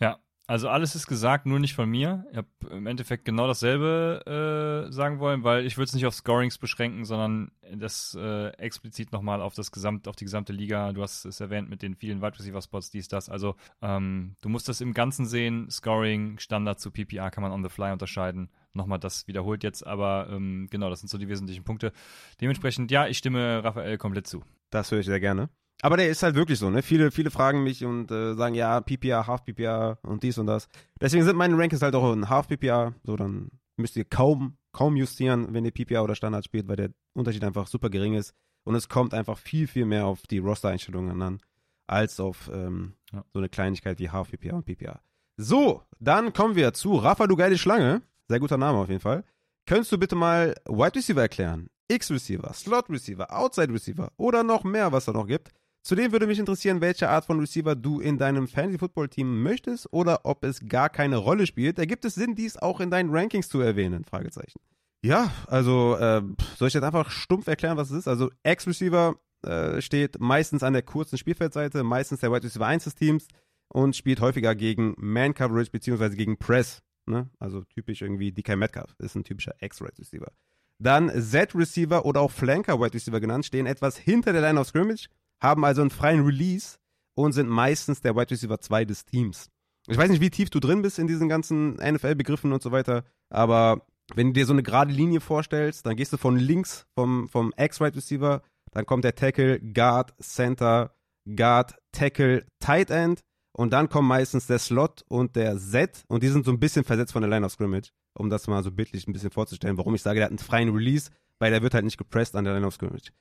[0.00, 0.18] Ja,
[0.48, 2.24] also alles ist gesagt, nur nicht von mir.
[2.30, 6.14] Ich habe im Endeffekt genau dasselbe äh, sagen wollen, weil ich würde es nicht auf
[6.14, 10.94] Scorings beschränken, sondern das äh, explizit nochmal auf das Gesamt, auf die gesamte Liga.
[10.94, 13.28] Du hast es erwähnt mit den vielen Wide Receiver Spots, dies, das.
[13.28, 15.68] Also ähm, du musst das im Ganzen sehen.
[15.70, 18.48] Scoring, Standard zu PPR kann man on the fly unterscheiden.
[18.72, 21.92] Nochmal das wiederholt jetzt, aber ähm, genau, das sind so die wesentlichen Punkte.
[22.40, 24.42] Dementsprechend, ja, ich stimme Raphael komplett zu.
[24.70, 25.50] Das höre ich sehr gerne.
[25.82, 26.82] Aber der ist halt wirklich so, ne?
[26.82, 30.68] Viele, viele fragen mich und äh, sagen, ja, PPA, Half PPA und dies und das.
[31.00, 32.94] Deswegen sind meine Rankings halt auch ein Half PPA.
[33.04, 36.90] So, dann müsst ihr kaum, kaum justieren, wenn ihr PPA oder Standard spielt, weil der
[37.14, 38.34] Unterschied einfach super gering ist.
[38.64, 41.40] Und es kommt einfach viel, viel mehr auf die Roster-Einstellungen an,
[41.86, 43.24] als auf ähm, ja.
[43.32, 45.00] so eine Kleinigkeit wie Half PPA und PPA.
[45.36, 48.02] So, dann kommen wir zu Rafa, du geile Schlange.
[48.26, 49.24] Sehr guter Name auf jeden Fall.
[49.66, 51.70] Könntest du bitte mal Wide Receiver erklären?
[51.88, 55.50] X-Receiver, Slot Receiver, Outside Receiver oder noch mehr, was da noch gibt?
[55.88, 60.44] Zudem würde mich interessieren, welche Art von Receiver du in deinem Fantasy-Football-Team möchtest oder ob
[60.44, 61.78] es gar keine Rolle spielt.
[61.78, 64.04] Ergibt es Sinn, dies auch in deinen Rankings zu erwähnen?
[64.04, 64.60] Fragezeichen.
[65.02, 66.20] Ja, also äh,
[66.58, 68.06] soll ich jetzt einfach stumpf erklären, was es ist?
[68.06, 69.16] Also X-Receiver
[69.46, 73.26] äh, steht meistens an der kurzen Spielfeldseite, meistens der Wide Receiver 1 des Teams
[73.68, 76.16] und spielt häufiger gegen Man-Coverage bzw.
[76.16, 76.82] gegen Press.
[77.06, 77.30] Ne?
[77.38, 80.32] Also typisch irgendwie DK Metcalf ist ein typischer X-Wide Receiver.
[80.78, 85.08] Dann Z-Receiver oder auch Flanker-Wide Receiver genannt, stehen etwas hinter der Line of Scrimmage
[85.40, 86.78] haben also einen freien Release
[87.14, 89.50] und sind meistens der Wide Receiver 2 des Teams.
[89.88, 93.04] Ich weiß nicht, wie tief du drin bist in diesen ganzen NFL-Begriffen und so weiter,
[93.30, 97.28] aber wenn du dir so eine gerade Linie vorstellst, dann gehst du von links vom,
[97.28, 98.42] vom Ex-Wide Receiver,
[98.72, 100.94] dann kommt der Tackle, Guard, Center,
[101.24, 103.20] Guard, Tackle, Tight End
[103.52, 106.84] und dann kommt meistens der Slot und der Z und die sind so ein bisschen
[106.84, 109.94] versetzt von der Line of Scrimmage, um das mal so bildlich ein bisschen vorzustellen, warum
[109.94, 112.54] ich sage, der hat einen freien Release, weil der wird halt nicht gepresst an der
[112.54, 113.12] Line of Scrimmage.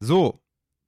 [0.00, 0.40] So,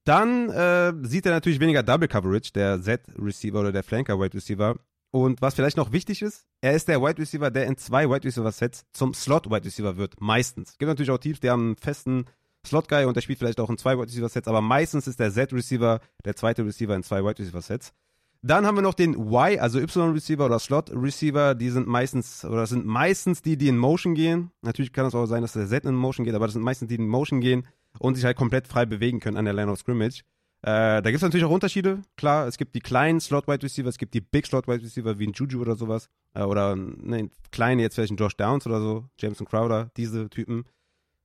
[0.05, 4.77] dann äh, sieht er natürlich weniger Double Coverage, der Z-Receiver oder der Flanker Wide Receiver.
[5.11, 8.25] Und was vielleicht noch wichtig ist, er ist der Wide Receiver, der in zwei Wide
[8.25, 10.21] Receiver Sets zum Slot Wide Receiver wird.
[10.21, 10.71] Meistens.
[10.71, 12.25] Es gibt natürlich auch Teams, die haben einen festen
[12.67, 15.21] Slot Guy und der spielt vielleicht auch in zwei Wide Receiver Sets, aber meistens ist
[15.21, 17.93] der Z Receiver der zweite Receiver in zwei Wide Receiver Sets.
[18.43, 21.55] Dann haben wir noch den Y, also Y Receiver oder Slot Receiver.
[21.55, 24.51] Die sind meistens, oder sind meistens die, die in Motion gehen.
[24.61, 26.89] Natürlich kann es auch sein, dass der Z in Motion geht, aber das sind meistens
[26.89, 27.67] die, die in Motion gehen
[27.99, 30.23] und sich halt komplett frei bewegen können an der Line of Scrimmage.
[30.63, 32.01] Äh, da gibt es natürlich auch Unterschiede.
[32.17, 35.35] Klar, es gibt die kleinen Slot-Wide Receiver, es gibt die Big Slot-Wide Receiver wie ein
[35.35, 36.09] Juju oder sowas.
[36.33, 40.65] Äh, oder ne, kleine, jetzt vielleicht ein Josh Downs oder so, Jameson Crowder, diese Typen.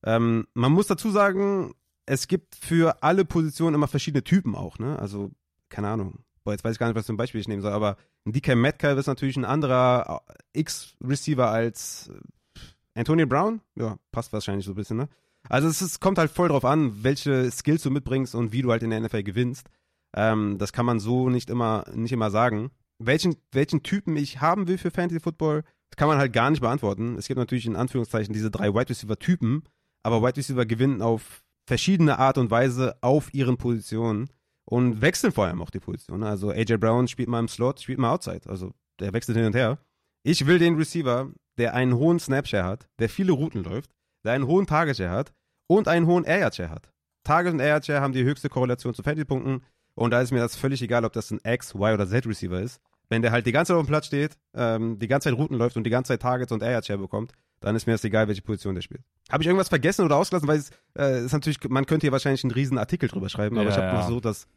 [0.04, 1.74] Ähm, man muss dazu sagen,
[2.06, 5.00] es gibt für alle Positionen immer verschiedene Typen auch, ne?
[5.00, 5.32] Also,
[5.70, 6.20] keine Ahnung.
[6.44, 8.34] Boah, jetzt weiß ich gar nicht, was für ein Beispiel ich nehmen soll, aber ein
[8.34, 13.62] DK Metcalf ist natürlich ein anderer äh, X-Receiver als äh, Antonio Brown.
[13.76, 15.08] Ja, passt wahrscheinlich so ein bisschen, ne?
[15.50, 18.72] Also es ist, kommt halt voll drauf an, welche Skills du mitbringst und wie du
[18.72, 19.68] halt in der NFL gewinnst.
[20.16, 22.70] Ähm, das kann man so nicht immer, nicht immer sagen.
[23.00, 25.64] Welchen, welchen Typen ich haben will für Fantasy Football,
[25.98, 27.16] kann man halt gar nicht beantworten.
[27.18, 29.64] Es gibt natürlich in Anführungszeichen diese drei Wide Receiver Typen,
[30.04, 34.30] aber Wide Receiver gewinnen auf verschiedene Art und Weise auf ihren Positionen
[34.66, 36.24] und wechseln vor allem auch die Position.
[36.24, 38.42] Also AJ Brown spielt mal im Slot, spielt mal Outside.
[38.48, 39.80] Also der wechselt hin und her.
[40.24, 43.92] Ich will den Receiver, der einen hohen Snapshare hat, der viele Routen läuft,
[44.24, 45.34] der einen hohen Target Share hat
[45.70, 46.90] und einen hohen Air Share hat.
[47.24, 49.62] Target und Air Chair haben die höchste Korrelation zu Fantasy-Punkten.
[49.94, 52.82] Und da ist mir das völlig egal, ob das ein X, Y oder Z-Receiver ist.
[53.10, 55.58] Wenn der halt die ganze Zeit auf dem Platz steht, ähm, die ganze Zeit Routen
[55.58, 58.28] läuft und die ganze Zeit Targets und Air Chair bekommt, dann ist mir das egal,
[58.28, 59.02] welche Position der spielt.
[59.32, 60.48] Habe ich irgendwas vergessen oder ausgelassen?
[60.48, 63.66] Weil es äh, ist natürlich, man könnte hier wahrscheinlich einen riesen Artikel drüber schreiben, aber
[63.66, 64.02] Ja, ich habe ja.
[64.02, 64.48] versucht, das,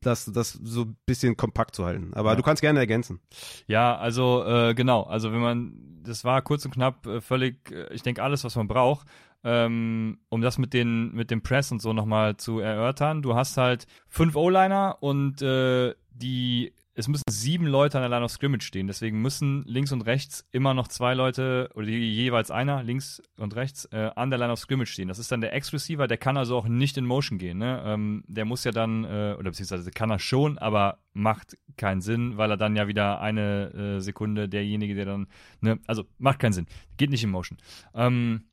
[0.00, 2.12] das, das so ein bisschen kompakt zu halten.
[2.14, 2.36] Aber Ja.
[2.36, 3.20] du kannst gerne ergänzen.
[3.66, 5.72] Ja, also äh, genau, also wenn man,
[6.04, 9.06] das war kurz und knapp äh, völlig, äh, ich denke alles, was man braucht,
[9.44, 13.22] ähm, um das mit den mit dem Press und so nochmal zu erörtern.
[13.22, 18.24] Du hast halt fünf O-Liner und äh, die es müssen sieben Leute an der Line
[18.24, 18.86] of Scrimmage stehen.
[18.86, 23.86] Deswegen müssen links und rechts immer noch zwei Leute oder jeweils einer links und rechts
[23.86, 25.08] äh, an der Line of Scrimmage stehen.
[25.08, 27.58] Das ist dann der Ex-Receiver, der kann also auch nicht in Motion gehen.
[27.58, 27.82] Ne?
[27.84, 32.36] Ähm, der muss ja dann, äh, oder beziehungsweise kann er schon, aber macht keinen Sinn,
[32.36, 35.28] weil er dann ja wieder eine äh, Sekunde derjenige, der dann,
[35.60, 36.66] ne, also macht keinen Sinn.
[36.98, 37.56] Geht nicht in Motion.
[37.94, 38.44] Ähm,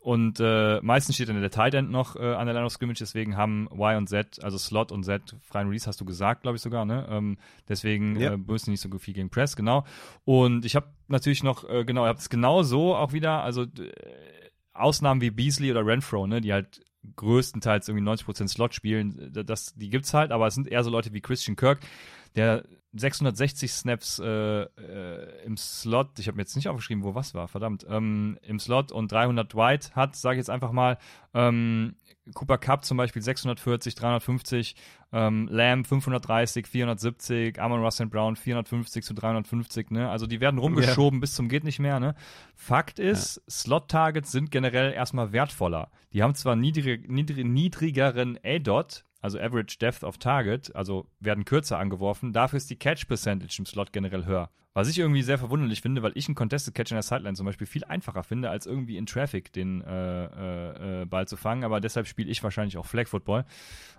[0.00, 2.98] und äh, meistens steht dann der Tight End noch äh, an der Line of Scrimmage,
[3.00, 6.56] deswegen haben Y und Z, also Slot und Z, freien Release hast du gesagt, glaube
[6.56, 7.06] ich sogar, ne?
[7.10, 7.38] Ähm,
[7.68, 8.32] deswegen Ja.
[8.32, 9.84] äh, müssen nicht so viel gegen Press, genau.
[10.24, 13.62] Und ich habe natürlich noch, äh, genau, ich habe es genau so auch wieder, also
[13.62, 13.68] äh,
[14.72, 16.82] Ausnahmen wie Beasley oder Renfro, ne, die halt
[17.16, 21.12] größtenteils irgendwie 90% Slot spielen, das, die gibt's halt, aber es sind eher so Leute
[21.12, 21.80] wie Christian Kirk,
[22.34, 22.64] der
[22.94, 27.48] 660 Snaps äh, äh, im Slot, ich habe mir jetzt nicht aufgeschrieben, wo was war,
[27.48, 30.98] verdammt, ähm, im Slot und 300 Wide hat, sage ich jetzt einfach mal,
[31.34, 31.96] ähm,
[32.32, 34.76] Cooper Cup zum Beispiel 640, 350,
[35.12, 40.08] ähm, Lamb 530, 470, Amon Russell Brown 450 zu 350, ne?
[40.08, 42.14] Also die werden rumgeschoben bis zum geht nicht mehr, ne?
[42.54, 45.90] Fakt ist, Slot-Targets sind generell erstmal wertvoller.
[46.12, 51.78] Die haben zwar niedrig, niedrig, niedrigeren A-Dot, also Average Depth of Target, also werden kürzer
[51.78, 54.50] angeworfen, dafür ist die Catch Percentage im Slot generell höher.
[54.76, 57.46] Was ich irgendwie sehr verwunderlich finde, weil ich einen Contested Catch in der Sideline zum
[57.46, 61.62] Beispiel viel einfacher finde, als irgendwie in Traffic den äh, äh, äh, Ball zu fangen,
[61.62, 63.44] aber deshalb spiele ich wahrscheinlich auch Flag Football.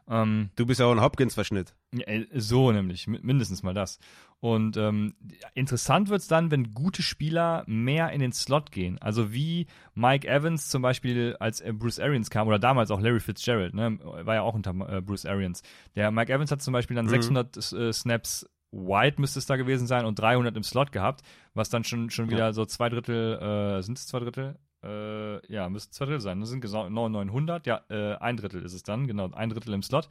[0.09, 1.73] Ähm, Du bist ja auch ein Hopkins-Verschnitt.
[1.97, 3.99] äh, so nämlich, mi- mindestens mal das.
[4.41, 5.15] Und ähm,
[5.53, 8.97] interessant wird's dann, wenn gute Spieler mehr in den Slot gehen.
[9.01, 13.73] Also wie Mike Evans zum Beispiel, als Bruce Arians kam, oder damals auch Larry Fitzgerald,
[13.73, 15.63] ne, war ja auch unter äh, Bruce Arians.
[15.95, 17.09] Der Mike Evans hat zum Beispiel dann Mhm.
[17.11, 21.21] 600 äh, Snaps wide müsste es da gewesen sein und 300 im Slot gehabt,
[21.53, 24.57] was dann schon, schon wieder so zwei Drittel, äh, sind es zwei Drittel?
[24.83, 26.39] Äh, ja, müsste zwei Drittel sein.
[26.39, 29.81] Das sind genau 900, ja, äh, ein Drittel ist es dann, genau, ein Drittel im
[29.81, 30.09] Slot.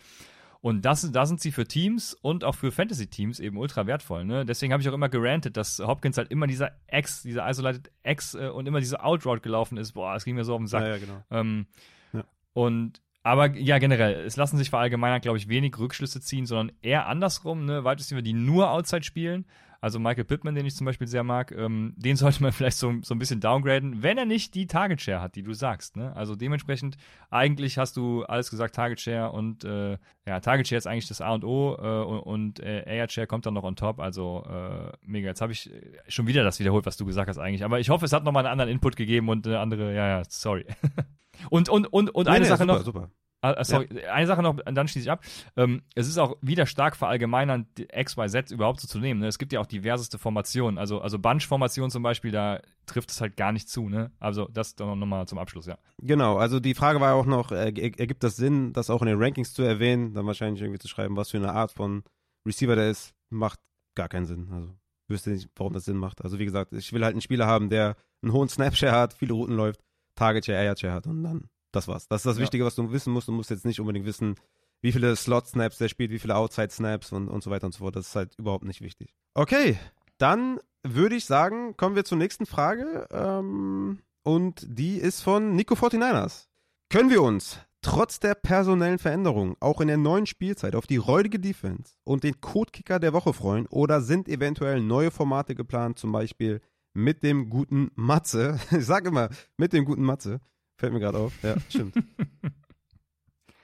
[0.65, 4.25] Und das, da sind sie für Teams und auch für Fantasy-Teams eben ultra wertvoll.
[4.25, 4.47] Ne?
[4.47, 8.35] Deswegen habe ich auch immer gerantet, dass Hopkins halt immer dieser X, dieser Isolated X
[8.35, 9.93] äh, und immer diese Outroute gelaufen ist.
[9.93, 10.85] Boah, das ging mir so auf den Sack.
[10.85, 11.23] Ja, ja, genau.
[11.31, 11.67] Ähm,
[12.15, 12.25] Ja.
[12.55, 17.07] Und aber ja, generell, es lassen sich verallgemeinert, glaube ich, wenig Rückschlüsse ziehen, sondern eher
[17.07, 19.47] andersrum, ne, Wide Receiver, die nur Outside spielen.
[19.85, 22.95] Also Michael Pittman, den ich zum Beispiel sehr mag, ähm, den sollte man vielleicht so,
[23.03, 25.99] so ein bisschen downgraden, wenn er nicht die Target Share hat, die du sagst.
[25.99, 26.17] Ne?
[26.17, 26.97] Also dementsprechend,
[27.31, 31.21] eigentlich hast du alles gesagt, Target Share und äh, ja, Target Share ist eigentlich das
[31.21, 34.01] A und O äh, und, äh, Air Share kommt dann noch on top.
[34.01, 35.29] Also äh, mega.
[35.29, 37.63] Jetzt habe ich äh, schon wieder das wiederholt, was du gesagt hast eigentlich.
[37.63, 40.23] Aber ich hoffe, es hat nochmal einen anderen Input gegeben und eine andere, ja, ja,
[40.27, 40.65] sorry.
[41.51, 42.85] und, und, und, und Nee, eine nee, Sache super, noch.
[42.85, 43.11] Super.
[43.45, 45.23] Ah, ah, sorry, eine Sache noch, dann schließe ich ab.
[45.57, 49.21] Ähm, es ist auch wieder stark verallgemeinern, XYZ überhaupt so zu nehmen.
[49.21, 49.27] Ne?
[49.27, 50.79] Es gibt ja auch diverseste Formationen.
[50.79, 53.91] Also, also Bunch-Formation zum Beispiel, da trifft es halt gar nicht zu.
[53.91, 54.11] Ne?
[54.19, 55.77] Also das dann nochmal zum Abschluss, ja.
[55.99, 59.09] Genau, also die Frage war auch noch, äh, er- ergibt das Sinn, das auch in
[59.09, 62.03] den Rankings zu erwähnen, dann wahrscheinlich irgendwie zu schreiben, was für eine Art von
[62.47, 63.61] Receiver der ist, macht
[63.95, 64.49] gar keinen Sinn.
[64.53, 64.75] Also
[65.09, 66.23] wüsste nicht, warum das Sinn macht.
[66.25, 69.35] Also wie gesagt, ich will halt einen Spieler haben, der einen hohen Snapshare hat, viele
[69.35, 69.81] Routen läuft,
[70.15, 72.07] Target Share, Air Share hat und dann das war's.
[72.09, 72.43] Das ist das Ja.
[72.43, 73.29] Wichtige, was du wissen musst.
[73.29, 74.35] Du musst jetzt nicht unbedingt wissen,
[74.81, 77.97] wie viele Slot-Snaps der spielt, wie viele Outside-Snaps und, und so weiter und so fort.
[77.97, 79.15] Das ist halt überhaupt nicht wichtig.
[79.35, 79.79] Okay,
[80.19, 83.09] dann würde ich sagen, kommen wir zur nächsten Frage.
[83.11, 86.47] Ähm, und die ist von Nico 49ers.
[86.91, 91.39] Können wir uns trotz der personellen Veränderungen auch in der neuen Spielzeit auf die räudige
[91.39, 96.61] Defense und den Codekicker der Woche freuen oder sind eventuell neue Formate geplant, zum Beispiel
[96.95, 98.59] mit dem guten Matze?
[98.71, 99.29] Ich sag immer,
[99.59, 100.41] mit dem guten Matze.
[100.77, 101.33] Fällt mir gerade auf.
[101.43, 101.95] Ja, stimmt.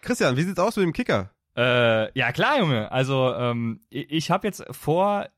[0.02, 1.30] Christian, wie sieht's aus mit dem Kicker?
[1.56, 2.90] Äh, ja, klar, Junge.
[2.92, 5.28] Also, ähm, ich, ich habe jetzt vor,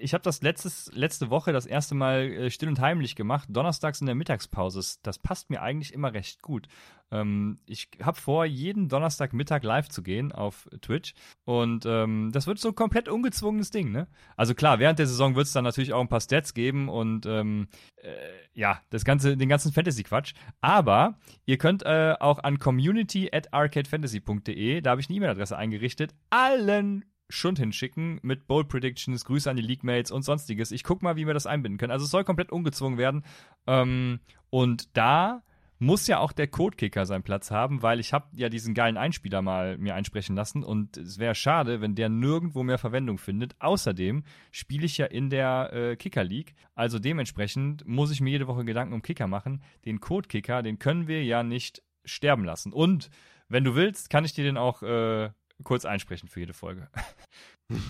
[0.00, 4.00] ich habe das letztes, letzte Woche das erste Mal äh, still und heimlich gemacht, donnerstags
[4.00, 4.98] in der Mittagspause.
[5.02, 6.68] Das passt mir eigentlich immer recht gut.
[7.10, 11.14] Ähm, ich habe vor, jeden Donnerstagmittag live zu gehen auf Twitch.
[11.44, 14.08] Und ähm, das wird so ein komplett ungezwungenes Ding, ne?
[14.36, 17.26] Also klar, während der Saison wird es dann natürlich auch ein paar Stats geben und
[17.26, 18.10] ähm, äh,
[18.54, 20.34] ja, das ganze, den ganzen Fantasy-Quatsch.
[20.60, 26.14] Aber ihr könnt äh, auch an community at arcadefantasy.de, da habe ich eine E-Mail-Adresse eingerichtet,
[26.30, 30.70] allen Schund hinschicken mit Bold Predictions, Grüße an die League-Mates und sonstiges.
[30.70, 31.92] Ich guck mal, wie wir das einbinden können.
[31.92, 33.24] Also es soll komplett ungezwungen werden.
[33.66, 35.42] Ähm, und da
[35.78, 39.42] muss ja auch der Codekicker seinen Platz haben, weil ich habe ja diesen geilen Einspieler
[39.42, 43.54] mal mir einsprechen lassen und es wäre schade, wenn der nirgendwo mehr Verwendung findet.
[43.60, 48.48] Außerdem spiele ich ja in der äh, Kicker League, also dementsprechend muss ich mir jede
[48.48, 49.62] Woche Gedanken um Kicker machen.
[49.84, 52.72] Den Codekicker, den können wir ja nicht sterben lassen.
[52.72, 53.10] Und
[53.48, 55.30] wenn du willst, kann ich dir den auch äh,
[55.64, 56.88] kurz einsprechen für jede Folge.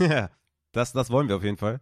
[0.01, 0.29] Ja,
[0.73, 1.81] das, das wollen wir auf jeden Fall.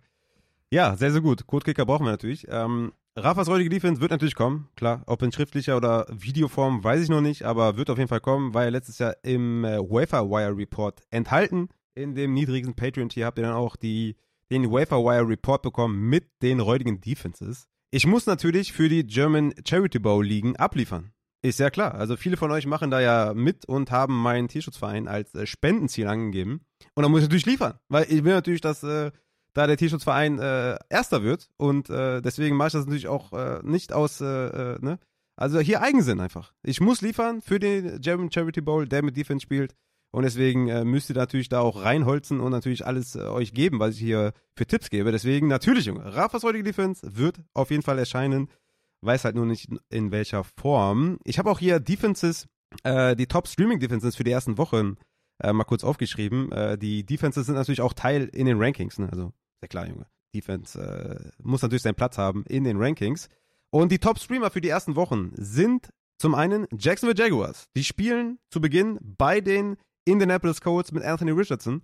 [0.70, 1.46] Ja, sehr, sehr gut.
[1.46, 2.46] Codekicker brauchen wir natürlich.
[2.50, 4.68] Ähm, Rafas heutige Defense wird natürlich kommen.
[4.76, 8.20] Klar, ob in schriftlicher oder Videoform, weiß ich noch nicht, aber wird auf jeden Fall
[8.20, 11.70] kommen, ja letztes Jahr im äh, Wafer Wire Report enthalten.
[11.94, 14.16] In dem niedrigsten Patreon-Tier habt ihr dann auch die,
[14.50, 17.68] den Wafer Wire Report bekommen mit den heutigen Defenses.
[17.90, 21.12] Ich muss natürlich für die German Charity Bowl Ligen abliefern.
[21.47, 21.94] Ist ja klar.
[21.94, 26.09] Also viele von euch machen da ja mit und haben meinen Tierschutzverein als äh, Spendenziel
[26.09, 26.62] angegeben.
[26.97, 29.12] Und da muss ich natürlich liefern, weil ich will natürlich, dass äh,
[29.55, 31.48] da der Tierschutzverein äh, Erster wird.
[31.56, 34.98] Und äh, deswegen mache ich das natürlich auch äh, nicht aus, äh, ne?
[35.36, 36.52] Also hier Eigensinn einfach.
[36.64, 39.77] Ich muss liefern für den German Charity Bowl, der mit Defense spielt.
[40.10, 44.01] Und deswegen müsst ihr natürlich da auch reinholzen und natürlich alles euch geben, was ich
[44.01, 45.12] hier für Tipps gebe.
[45.12, 48.48] Deswegen natürlich, Junge, Rafas heutige Defense wird auf jeden Fall erscheinen.
[49.02, 51.18] Weiß halt nur nicht in welcher Form.
[51.24, 52.47] Ich habe auch hier Defenses,
[52.82, 54.97] äh, die Top Streaming Defenses für die ersten Wochen
[55.43, 56.51] äh, mal kurz aufgeschrieben.
[56.52, 58.98] Äh, die Defenses sind natürlich auch Teil in den Rankings.
[58.98, 59.09] Ne?
[59.10, 60.06] Also sehr klar, Junge.
[60.35, 63.28] Defense äh, muss natürlich seinen Platz haben in den Rankings.
[63.70, 67.68] Und die Top-Streamer für die ersten Wochen sind zum einen Jacksonville Jaguars.
[67.77, 71.82] Die spielen zu Beginn bei den Indianapolis Colts mit Anthony Richardson.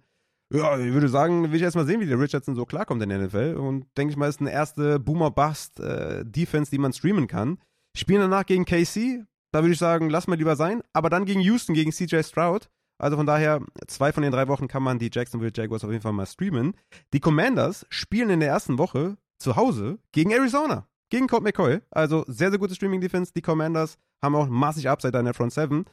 [0.52, 3.18] Ja, ich würde sagen, will ich erstmal sehen, wie der Richardson so klarkommt in der
[3.18, 3.56] NFL.
[3.58, 7.58] Und denke ich mal, ist eine erste Boomer-Bust-Defense, äh, die man streamen kann.
[7.96, 9.24] Spielen danach gegen KC.
[9.52, 10.82] Da würde ich sagen, lass mal lieber sein.
[10.92, 12.68] Aber dann gegen Houston, gegen CJ Stroud.
[12.98, 16.02] Also von daher, zwei von den drei Wochen kann man die Jacksonville Jaguars auf jeden
[16.02, 16.74] Fall mal streamen.
[17.12, 21.80] Die Commanders spielen in der ersten Woche zu Hause gegen Arizona, gegen Colt McCoy.
[21.90, 23.32] Also sehr, sehr gute Streaming-Defense.
[23.34, 25.84] Die Commanders haben auch massig Upside in der Front 7.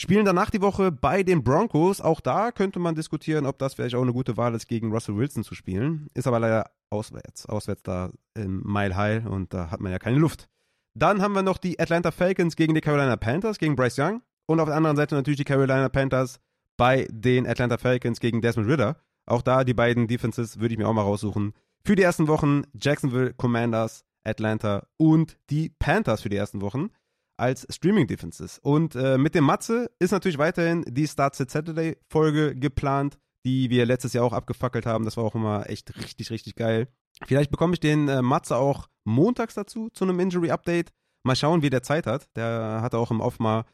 [0.00, 2.00] Spielen danach die Woche bei den Broncos.
[2.00, 5.16] Auch da könnte man diskutieren, ob das vielleicht auch eine gute Wahl ist, gegen Russell
[5.16, 6.06] Wilson zu spielen.
[6.14, 7.46] Ist aber leider auswärts.
[7.46, 10.48] Auswärts da im Mile High und da hat man ja keine Luft.
[10.94, 14.22] Dann haben wir noch die Atlanta Falcons gegen die Carolina Panthers, gegen Bryce Young.
[14.46, 16.38] Und auf der anderen Seite natürlich die Carolina Panthers
[16.76, 19.02] bei den Atlanta Falcons gegen Desmond Ritter.
[19.26, 21.54] Auch da die beiden Defenses würde ich mir auch mal raussuchen.
[21.84, 26.90] Für die ersten Wochen Jacksonville Commanders, Atlanta und die Panthers für die ersten Wochen
[27.38, 28.58] als Streaming Defenses.
[28.58, 33.70] Und äh, mit dem Matze ist natürlich weiterhin die Start Set Saturday Folge geplant, die
[33.70, 35.04] wir letztes Jahr auch abgefackelt haben.
[35.04, 36.88] Das war auch immer echt richtig, richtig geil.
[37.26, 40.90] Vielleicht bekomme ich den äh, Matze auch montags dazu zu einem Injury Update.
[41.22, 42.28] Mal schauen, wie der Zeit hat.
[42.36, 43.64] Der hat auch im Off mal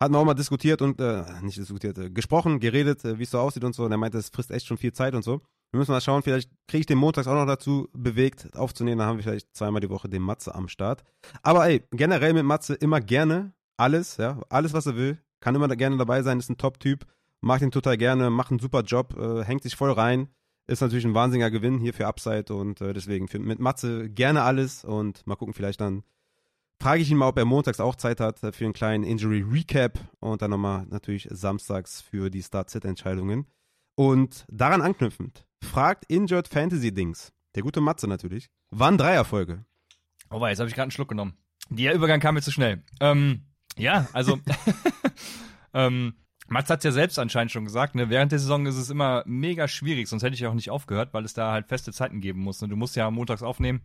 [0.00, 3.38] wir auch mal diskutiert und, äh, nicht diskutiert, äh, gesprochen, geredet, äh, wie es so
[3.38, 3.84] aussieht und so.
[3.84, 5.40] Und er meinte, es frisst echt schon viel Zeit und so.
[5.72, 8.98] Wir müssen mal schauen, vielleicht kriege ich den montags auch noch dazu bewegt aufzunehmen.
[8.98, 11.04] Dann haben wir vielleicht zweimal die Woche den Matze am Start.
[11.42, 15.18] Aber ey, generell mit Matze immer gerne alles, ja, alles, was er will.
[15.40, 17.04] Kann immer gerne dabei sein, ist ein Top-Typ.
[17.40, 20.28] Macht ihn total gerne, macht einen super Job, äh, hängt sich voll rein.
[20.66, 24.42] Ist natürlich ein wahnsinniger Gewinn hier für Upside und äh, deswegen für, mit Matze gerne
[24.42, 26.02] alles und mal gucken, vielleicht dann
[26.80, 29.98] frage ich ihn mal, ob er montags auch Zeit hat für einen kleinen Injury Recap
[30.20, 33.46] und dann nochmal natürlich samstags für die Start-Sit-Entscheidungen.
[33.94, 39.64] Und daran anknüpfend, fragt Injured Fantasy Dings, der gute Matze natürlich, wann Dreierfolge?
[40.30, 41.36] Oh, jetzt habe ich gerade einen Schluck genommen.
[41.68, 42.82] Der Übergang kam mir zu schnell.
[43.00, 43.42] Ähm,
[43.76, 44.38] ja, also,
[45.74, 46.14] ähm,
[46.48, 48.08] Mats hat es ja selbst anscheinend schon gesagt, ne?
[48.08, 51.24] während der Saison ist es immer mega schwierig, sonst hätte ich auch nicht aufgehört, weil
[51.24, 52.60] es da halt feste Zeiten geben muss.
[52.62, 52.68] Ne?
[52.68, 53.82] Du musst ja montags aufnehmen,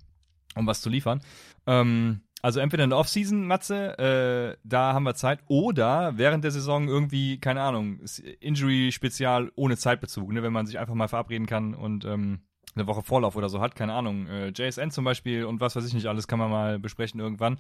[0.56, 1.22] um was zu liefern.
[1.66, 6.51] Ähm, also entweder in der Offseason, Matze, äh, da haben wir Zeit, oder während der
[6.51, 7.99] Saison irgendwie, keine Ahnung,
[8.39, 12.41] Injury-Spezial ohne Zeitbezug, ne, wenn man sich einfach mal verabreden kann und ähm,
[12.76, 15.85] eine Woche Vorlauf oder so hat, keine Ahnung, äh, JSN zum Beispiel und was weiß
[15.85, 17.59] ich nicht alles, kann man mal besprechen irgendwann.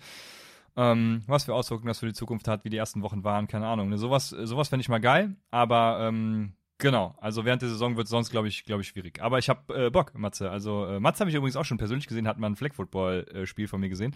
[0.77, 3.67] Ähm, was für Auswirkungen das für die Zukunft hat, wie die ersten Wochen waren, keine
[3.67, 3.89] Ahnung.
[3.89, 8.05] Ne, sowas sowas fände ich mal geil, aber ähm, Genau, also während der Saison wird
[8.05, 9.21] es sonst, glaube ich, glaube ich, schwierig.
[9.21, 10.49] Aber ich habe äh, Bock, Matze.
[10.49, 13.79] Also äh, Matze habe ich übrigens auch schon persönlich gesehen, hat mal ein Flag-Football-Spiel von
[13.79, 14.15] mir gesehen.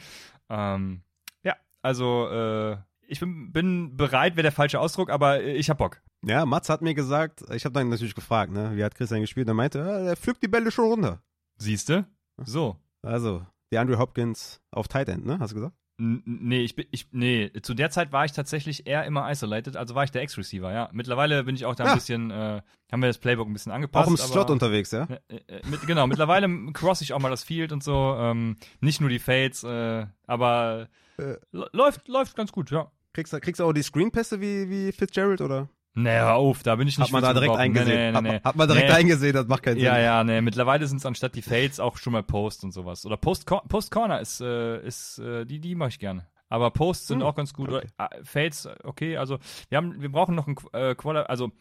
[0.49, 1.03] Ähm,
[1.43, 2.77] ja, also äh,
[3.07, 6.01] ich bin, bin bereit, wäre der falsche Ausdruck, aber äh, ich habe Bock.
[6.25, 9.47] Ja, Matze hat mir gesagt, ich habe dann natürlich gefragt, ne, wie hat Christian gespielt?
[9.47, 11.21] Er meinte, ja, er pflückt die Bälle schon runter.
[11.57, 12.07] Siehste?
[12.37, 12.77] So.
[13.03, 15.37] Also, die Andrew Hopkins auf Tight End, ne?
[15.37, 15.75] Hast du gesagt?
[15.97, 19.95] Nee, ich bin, ich, nee, zu der Zeit war ich tatsächlich eher immer isolated, also
[19.95, 20.89] war ich der Ex-Receiver, ja.
[20.91, 21.95] Mittlerweile bin ich auch da ein ja.
[21.95, 22.61] bisschen, äh,
[22.91, 24.07] haben wir das Playbook ein bisschen angepasst.
[24.07, 25.07] Auch im Slot aber, unterwegs, ja?
[25.29, 28.99] Äh, äh, mit, genau, mittlerweile cross ich auch mal das Field und so, ähm, nicht
[28.99, 32.91] nur die Fades, äh, aber äh, läuft, läuft ganz gut, ja.
[33.13, 35.69] Kriegst du, kriegst du auch die Screenpässe wie, wie Fitzgerald, oder?
[35.97, 38.13] Nee, hör auf, da bin ich nicht Hat man da direkt eingesehen.
[38.13, 39.85] Nee, nee, nee, hat, hat, man direkt eingesehen, das macht keinen Sinn.
[39.85, 43.05] Ja, ja, nee, mittlerweile sind es anstatt die Fades auch schon mal Post und sowas.
[43.05, 46.27] Oder Post, Post Corner ist, äh, ist äh, die, die mache ich gerne.
[46.49, 47.71] Aber Posts sind Hm, auch ganz gut.
[47.71, 47.87] okay.
[47.97, 49.17] Äh, Fades, okay.
[49.17, 49.39] Also
[49.69, 51.29] wir haben, wir brauchen noch einen äh, Quarterback.
[51.29, 51.51] Also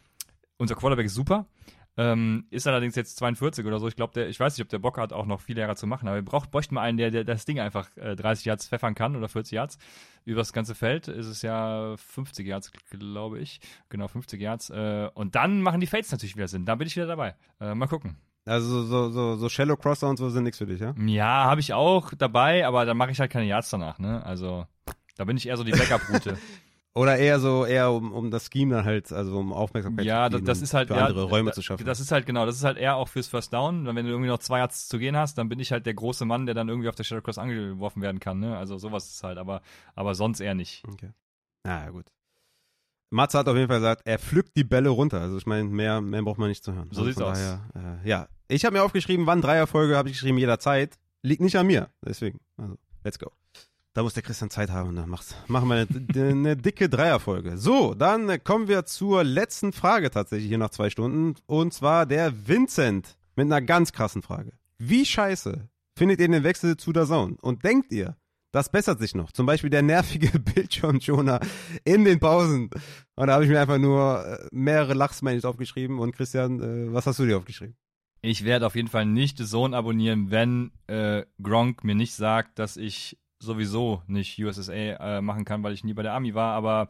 [0.57, 1.47] unser Quarterback ist super.
[1.97, 3.87] Ähm, ist allerdings jetzt 42 oder so.
[3.87, 5.87] Ich glaube, der, ich weiß nicht, ob der Bock hat, auch noch viele Jahre zu
[5.87, 6.09] machen.
[6.09, 8.95] Aber wir braucht, bräuchten mal einen, der, der das Ding einfach äh, 30 Yards pfeffern
[8.95, 9.79] kann oder 40 Yards.
[10.25, 13.61] Über das ganze Feld ist es ja 50 Yards, glaube ich.
[13.91, 14.71] Genau, 50 Yards.
[14.71, 16.65] Äh, und dann machen die Fades natürlich wieder Sinn.
[16.67, 17.37] Da bin ich wieder dabei.
[17.61, 18.17] Äh, mal gucken.
[18.47, 20.95] Also so, so, so Shallow Crosser und so sind nichts für dich, ja?
[20.99, 24.23] Ja, habe ich auch dabei, aber dann mache ich halt keine Yards danach, ne?
[24.25, 24.67] Also,
[25.17, 26.37] da bin ich eher so die Backup-Route.
[26.97, 30.41] Oder eher so, eher um, um das Scheme dann halt, also um Aufmerksamkeit ja, zu
[30.41, 31.85] das, ist halt für ja, andere Räume da- zu schaffen.
[31.85, 33.85] Das ist halt genau, das ist halt eher auch fürs First Down.
[33.85, 36.25] Wenn du irgendwie noch zwei Yards zu gehen hast, dann bin ich halt der große
[36.25, 38.57] Mann, der dann irgendwie auf der Shadow Cross angeworfen werden kann, ne?
[38.57, 39.61] Also sowas ist halt, aber,
[39.97, 40.85] aber sonst eher nicht.
[40.87, 41.11] Okay.
[41.65, 42.07] Na ja, gut.
[43.11, 45.21] Matze hat auf jeden Fall gesagt, er pflückt die Bälle runter.
[45.21, 46.89] Also ich meine, mehr, mehr braucht man nicht zu hören.
[46.93, 47.39] So also sieht's aus.
[47.39, 50.97] Daher, äh, ja, ich habe mir aufgeschrieben, wann Dreierfolge habe ich geschrieben, jederzeit.
[51.23, 51.91] Liegt nicht an mir.
[52.05, 53.33] Deswegen, also, let's go.
[53.95, 57.57] Da muss der Christian Zeit haben und dann macht's, machen wir eine, eine dicke Dreierfolge.
[57.57, 61.37] So, dann kommen wir zur letzten Frage tatsächlich hier nach zwei Stunden.
[61.47, 64.53] Und zwar der Vincent mit einer ganz krassen Frage.
[64.79, 67.37] Wie scheiße findet ihr den Wechsel zu der Zone?
[67.41, 68.17] Und denkt ihr,
[68.51, 69.31] das bessert sich noch?
[69.31, 71.39] Zum Beispiel der nervige Bildschirmschoner
[71.85, 72.71] in den Pausen.
[73.15, 76.01] Und da habe ich mir einfach nur äh, mehrere Lachsmails aufgeschrieben.
[76.01, 77.77] Und Christian, äh, was hast du dir aufgeschrieben?
[78.23, 82.59] Ich werde auf jeden Fall nicht The Zone abonnieren, wenn äh, Gronk mir nicht sagt,
[82.59, 86.55] dass ich sowieso nicht USSA äh, machen kann, weil ich nie bei der Army war,
[86.55, 86.89] aber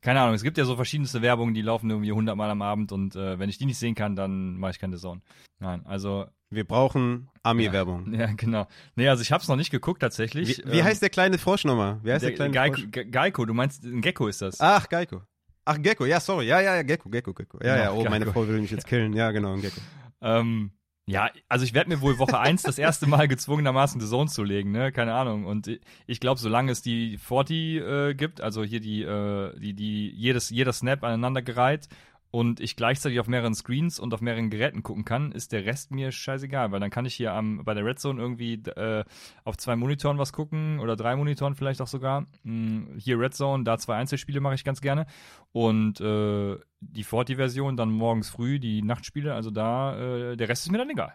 [0.00, 2.90] keine Ahnung, es gibt ja so verschiedenste Werbungen, die laufen irgendwie 100 Mal am Abend
[2.92, 5.20] und äh, wenn ich die nicht sehen kann, dann mache ich keine Zone.
[5.60, 8.12] Nein, also, Wir brauchen Ami-Werbung.
[8.18, 8.66] ja, genau.
[8.96, 10.58] Nee, also ich habe es noch nicht geguckt tatsächlich.
[10.58, 12.00] Wie, wie Ähm, heißt der kleine Frosch nochmal?
[12.02, 12.88] Wie heißt der, der kleine Geico, Frosch?
[12.90, 14.58] Ge- Geico, du meinst, ein Gecko ist das.
[14.60, 15.22] Ach, Geico.
[15.64, 16.04] Ach, Gecko.
[16.06, 16.46] Ja, sorry.
[16.46, 17.58] Ja, ja, ja, Gecko, Gecko, Gecko.
[17.62, 18.32] Ja, Genau, ja, oh, meine Gecko.
[18.40, 19.12] Frau will mich jetzt killen.
[19.12, 19.80] Ja, genau, ein Gecko.
[20.20, 20.72] Ähm,
[21.06, 24.44] ja, also ich werde mir wohl Woche 1 das erste Mal gezwungenermaßen The Zone zu
[24.44, 24.92] legen, ne?
[24.92, 25.46] Keine Ahnung.
[25.46, 25.80] Und ich-
[26.20, 30.72] glaube, solange es die 40 äh, gibt, also hier die, äh, die, die, jedes, jeder
[30.72, 31.88] Snap aneinandergereiht
[32.32, 35.90] und ich gleichzeitig auf mehreren Screens und auf mehreren Geräten gucken kann, ist der Rest
[35.90, 39.04] mir scheißegal, weil dann kann ich hier am, bei der Red Zone irgendwie äh,
[39.44, 42.26] auf zwei Monitoren was gucken oder drei Monitoren vielleicht auch sogar.
[42.42, 45.04] Hm, hier Red Zone, da zwei Einzelspiele mache ich ganz gerne.
[45.52, 49.96] Und äh, die 40-Version dann morgens früh, die Nachtspiele, also da,
[50.32, 51.14] äh, der Rest ist mir dann egal.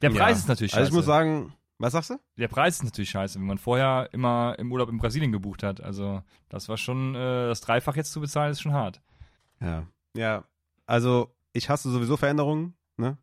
[0.00, 0.42] Der Preis Ja.
[0.42, 0.80] ist natürlich scheiße.
[0.80, 2.20] Also ich muss sagen, was sagst du?
[2.38, 5.80] der Preis ist natürlich scheiße, wenn man vorher immer im Urlaub in Brasilien gebucht hat.
[5.80, 9.02] Also das war schon, äh, das Dreifach jetzt zu bezahlen, ist schon hart.
[9.60, 9.88] Ja.
[10.16, 10.44] Ja,
[10.86, 13.18] also ich hasse sowieso Veränderungen, ne?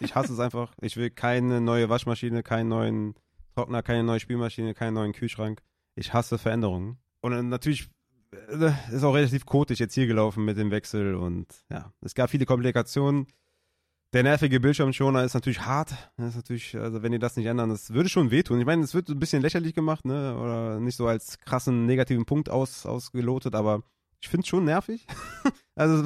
[0.00, 0.72] Ich hasse es einfach.
[0.80, 3.14] Ich will keine neue Waschmaschine, keinen neuen
[3.54, 5.62] Trockner, keine neue Spülmaschine, keinen neuen Kühlschrank.
[5.94, 6.98] Ich hasse Veränderungen.
[7.20, 7.90] Und natürlich
[8.32, 12.30] äh, ist auch relativ kotig jetzt hier gelaufen mit dem Wechsel und ja, es gab
[12.30, 13.26] viele Komplikationen.
[14.14, 15.94] Der nervige Bildschirmschoner ist natürlich hart.
[16.16, 18.58] Das ist natürlich, also wenn die das nicht ändern, das würde schon wehtun.
[18.58, 20.34] Ich meine, es wird ein bisschen lächerlich gemacht, ne?
[20.38, 23.82] Oder nicht so als krassen negativen Punkt aus, ausgelotet, aber
[24.20, 25.06] ich finde es schon nervig.
[25.74, 26.04] also,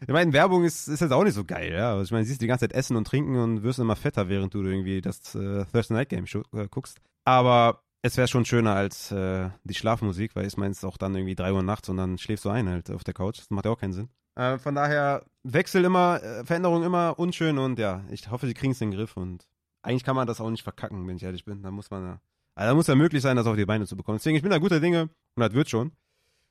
[0.00, 1.92] ich meine, Werbung ist, ist jetzt auch nicht so geil, ja.
[1.92, 4.54] Also ich meine, siehst die ganze Zeit essen und trinken und wirst immer fetter, während
[4.54, 6.98] du irgendwie das äh, Thursday Night Game äh, guckst.
[7.24, 10.96] Aber es wäre schon schöner als äh, die Schlafmusik, weil ich meine, es ist auch
[10.96, 13.38] dann irgendwie 3 Uhr nachts und dann schläfst du ein halt auf der Couch.
[13.38, 14.08] Das macht ja auch keinen Sinn.
[14.36, 18.72] Äh, von daher, Wechsel immer, äh, Veränderung immer unschön und ja, ich hoffe, sie kriegen
[18.72, 19.48] es in den Griff und
[19.82, 21.62] eigentlich kann man das auch nicht verkacken, wenn ich ehrlich bin.
[21.62, 22.20] Da muss man ja,
[22.54, 24.18] also da muss ja möglich sein, das auf die Beine zu bekommen.
[24.18, 25.92] Deswegen, ich bin da guter Dinge und das wird schon.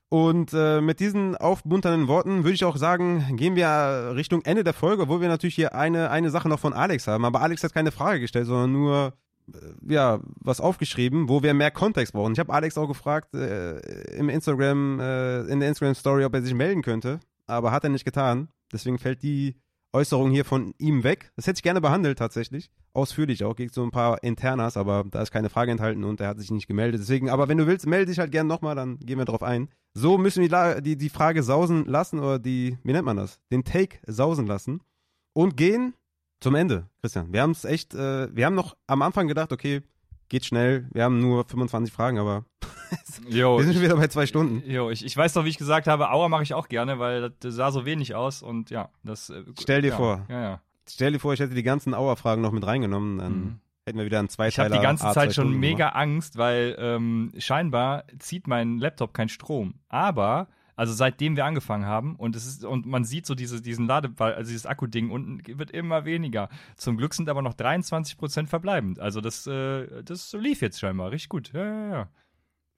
[0.10, 4.74] Und äh, mit diesen aufmunternden Worten würde ich auch sagen, gehen wir Richtung Ende der
[4.74, 7.26] Folge, obwohl wir natürlich hier eine, eine Sache noch von Alex haben.
[7.26, 9.14] Aber Alex hat keine Frage gestellt, sondern nur
[9.54, 12.34] äh, ja, was aufgeschrieben, wo wir mehr Kontext brauchen.
[12.34, 13.80] Ich habe Alex auch gefragt äh,
[14.16, 17.90] im Instagram, äh, in der Instagram Story, ob er sich melden könnte, aber hat er
[17.90, 18.48] nicht getan.
[18.72, 19.56] Deswegen fällt die
[19.98, 21.32] Äußerung hier von ihm weg.
[21.36, 22.70] Das hätte ich gerne behandelt tatsächlich.
[22.94, 23.56] Ausführlich auch.
[23.56, 26.52] Geht so ein paar Internas, aber da ist keine Frage enthalten und er hat sich
[26.52, 27.02] nicht gemeldet.
[27.02, 29.70] Deswegen, aber wenn du willst, melde dich halt gerne nochmal, dann gehen wir drauf ein.
[29.96, 33.40] So müssen wir die, die Frage sausen lassen oder die, wie nennt man das?
[33.52, 34.82] Den Take sausen lassen
[35.34, 35.96] und gehen
[36.40, 37.34] zum Ende, Christian.
[37.34, 39.82] Wir haben es echt, äh, wir haben noch am Anfang gedacht, okay,
[40.30, 40.88] geht schnell.
[40.94, 42.46] Wir haben nur 25 Fragen, aber
[43.30, 44.70] Jo, wir sind schon wieder bei zwei Stunden.
[44.70, 47.32] jo ich, ich weiß noch, wie ich gesagt habe, Aua mache ich auch gerne, weil
[47.40, 49.30] das sah so wenig aus und ja, das.
[49.30, 50.26] Äh, Stell dir ja, vor.
[50.30, 50.62] Ja, ja.
[50.90, 53.60] Stell dir vor, ich hätte die ganzen Auer-Fragen noch mit reingenommen, dann Mhm.
[53.86, 54.78] hätten wir wieder einen Ich habe Zweiteiler.
[54.78, 55.96] die ganze Zeit schon Stunden mega gemacht.
[55.96, 59.74] Angst, weil ähm, scheinbar zieht mein Laptop keinen Strom.
[59.90, 60.48] Aber,
[60.78, 64.36] also seitdem wir angefangen haben und es ist, und man sieht so diese, diesen Ladeball,
[64.36, 66.48] also dieses Akkuding unten wird immer weniger.
[66.78, 69.00] Zum Glück sind aber noch 23% verbleibend.
[69.00, 71.52] Also das, äh, das lief jetzt scheinbar richtig gut.
[71.52, 72.08] Ja, ja, ja.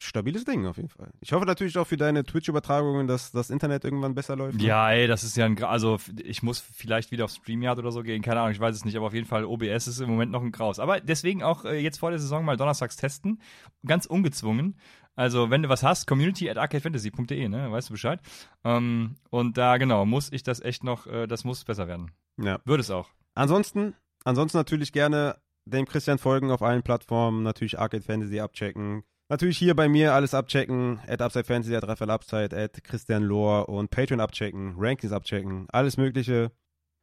[0.02, 1.12] Stabiles Ding auf jeden Fall.
[1.20, 4.58] Ich hoffe natürlich auch für deine Twitch-Übertragungen, dass das Internet irgendwann besser läuft.
[4.58, 4.64] ne?
[4.64, 8.02] Ja, ey, das ist ja ein, also ich muss vielleicht wieder auf StreamYard oder so
[8.02, 10.32] gehen, keine Ahnung, ich weiß es nicht, aber auf jeden Fall OBS ist im Moment
[10.32, 10.80] noch ein Graus.
[10.80, 13.42] Aber deswegen auch äh, jetzt vor der Saison mal donnerstags testen,
[13.86, 14.78] ganz ungezwungen.
[15.18, 17.70] Also, wenn du was hast, community at arcadefantasy.de, ne?
[17.70, 18.22] Weißt du Bescheid?
[18.64, 22.12] Ähm, und da, genau, muss ich das echt noch, äh, das muss besser werden.
[22.42, 22.62] Ja.
[22.64, 23.10] Würde es auch.
[23.36, 25.36] Ansonsten, ansonsten natürlich gerne
[25.66, 29.04] dem Christian folgen auf allen Plattformen, natürlich Arcade Fantasy abchecken.
[29.30, 33.70] Natürlich hier bei mir alles abchecken, at Upside Fantasy, at Raphael Upside, at Christian Lohr
[33.70, 36.52] und Patreon abchecken, Rankings abchecken, alles mögliche.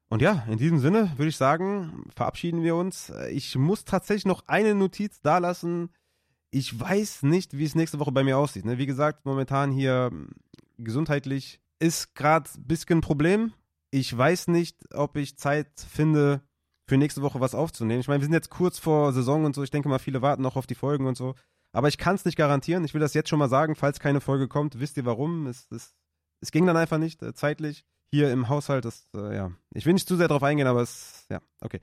[0.08, 3.12] Und ja, in diesem Sinne würde ich sagen, verabschieden wir uns.
[3.30, 5.90] Ich muss tatsächlich noch eine Notiz da lassen.
[6.50, 8.64] Ich weiß nicht, wie es nächste Woche bei mir aussieht.
[8.64, 8.78] Ne?
[8.78, 10.30] Wie gesagt, momentan hier hm,
[10.78, 13.52] gesundheitlich ist gerade ein bisschen ein Problem.
[13.92, 16.40] Ich weiß nicht, ob ich Zeit finde,
[16.88, 18.00] für nächste Woche was aufzunehmen.
[18.00, 19.62] Ich meine, wir sind jetzt kurz vor Saison und so.
[19.62, 21.34] Ich denke mal, viele warten noch auf die Folgen und so.
[21.72, 22.84] Aber ich kann es nicht garantieren.
[22.84, 23.74] Ich will das jetzt schon mal sagen.
[23.74, 25.46] Falls keine Folge kommt, wisst ihr warum.
[25.46, 25.94] Es, es,
[26.40, 28.84] es ging dann einfach nicht äh, zeitlich hier im Haushalt.
[28.84, 29.52] Das, äh, ja.
[29.74, 31.80] Ich will nicht zu sehr drauf eingehen, aber es, ja, okay.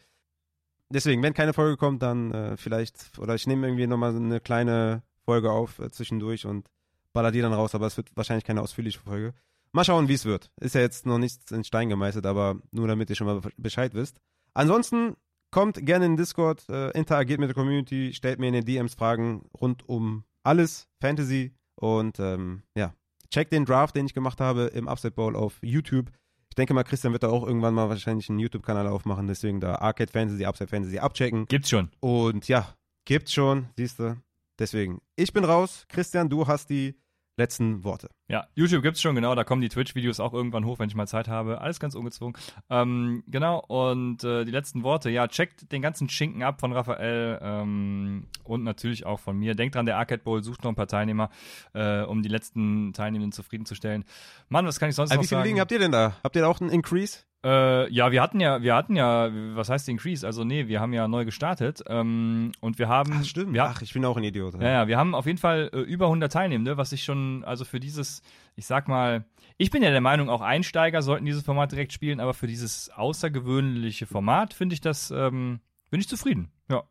[0.89, 5.03] Deswegen, wenn keine Folge kommt, dann äh, vielleicht, oder ich nehme irgendwie nochmal eine kleine
[5.25, 6.69] Folge auf äh, zwischendurch und
[7.13, 9.33] baller die dann raus, aber es wird wahrscheinlich keine ausführliche Folge.
[9.71, 10.51] Mal schauen, wie es wird.
[10.59, 13.93] Ist ja jetzt noch nichts in Stein gemeißelt, aber nur damit ihr schon mal Bescheid
[13.95, 14.19] wisst.
[14.53, 15.15] Ansonsten
[15.53, 18.95] kommt gerne in den Discord, äh, interagiert mit der Community, stellt mir in den DMs
[18.95, 22.95] Fragen rund um alles Fantasy und ähm, ja,
[23.29, 26.11] checkt den Draft, den ich gemacht habe im Upside Bowl auf YouTube.
[26.49, 29.75] Ich denke mal, Christian wird da auch irgendwann mal wahrscheinlich einen YouTube-Kanal aufmachen, deswegen da
[29.75, 31.45] Arcade Fantasy, Upside Fantasy abchecken.
[31.45, 31.89] Gibt's schon.
[31.99, 32.73] Und ja,
[33.05, 34.17] gibt's schon, siehst du.
[34.57, 35.85] Deswegen, ich bin raus.
[35.87, 36.95] Christian, du hast die
[37.35, 38.09] letzten Worte.
[38.27, 39.35] Ja, YouTube gibt's schon, genau.
[39.35, 41.61] Da kommen die Twitch-Videos auch irgendwann hoch, wenn ich mal Zeit habe.
[41.61, 42.35] Alles ganz ungezwungen.
[42.69, 45.09] Ähm, genau, und äh, die letzten Worte.
[45.09, 49.55] Ja, checkt den ganzen Schinken ab von Raphael ähm, und natürlich auch von mir.
[49.55, 51.29] Denkt dran, der Arcade Bowl sucht noch ein paar Teilnehmer,
[51.73, 54.05] äh, um die letzten Teilnehmenden zufriedenzustellen.
[54.49, 55.47] Mann, was kann ich sonst Äh, noch wie viele sagen?
[55.47, 56.15] Ligen habt ihr denn da?
[56.23, 57.19] Habt ihr da auch einen Increase?
[57.43, 60.25] Äh, ja, wir hatten ja, wir hatten ja, was heißt Increase?
[60.25, 63.53] Also nee, wir haben ja neu gestartet ähm, und wir haben, Ach, stimmt.
[63.53, 64.53] Wir, Ach, ich bin auch ein Idiot.
[64.61, 67.65] ja, ja, wir haben auf jeden Fall äh, über 100 Teilnehmende, was ich schon, also
[67.65, 68.21] für dieses,
[68.55, 69.25] ich sag mal,
[69.57, 72.89] ich bin ja der Meinung, auch Einsteiger sollten dieses Format direkt spielen, aber für dieses
[72.91, 75.59] außergewöhnliche Format finde ich das, ähm,
[75.91, 76.49] bin ich zufrieden.
[76.69, 76.83] Ja.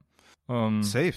[0.50, 1.14] Ähm, Safe.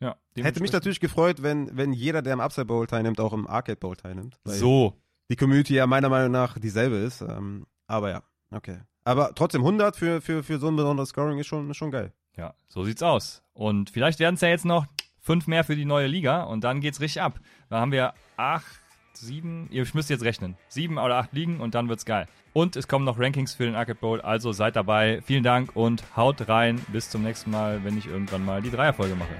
[0.00, 3.46] ja Hätte mich natürlich gefreut, wenn, wenn jeder, der im Upside Bowl teilnimmt, auch im
[3.46, 4.40] Arcade Bowl teilnimmt.
[4.44, 4.96] So.
[5.30, 7.20] Die Community ja meiner Meinung nach dieselbe ist.
[7.20, 8.78] Ähm, aber ja, okay.
[9.04, 12.12] Aber trotzdem 100 für, für, für so ein besonderes Scoring ist schon, ist schon geil.
[12.36, 13.42] Ja, so sieht's aus.
[13.52, 14.86] Und vielleicht werden es ja jetzt noch
[15.20, 17.40] fünf mehr für die neue Liga und dann geht's richtig ab.
[17.68, 18.80] Da haben wir acht,
[19.12, 20.56] sieben, ihr müsst jetzt rechnen.
[20.68, 22.26] Sieben oder acht Ligen und dann wird's geil.
[22.52, 25.20] Und es kommen noch Rankings für den Arcade Bowl, also seid dabei.
[25.24, 26.80] Vielen Dank und haut rein.
[26.88, 29.34] Bis zum nächsten Mal, wenn ich irgendwann mal die Dreierfolge mache.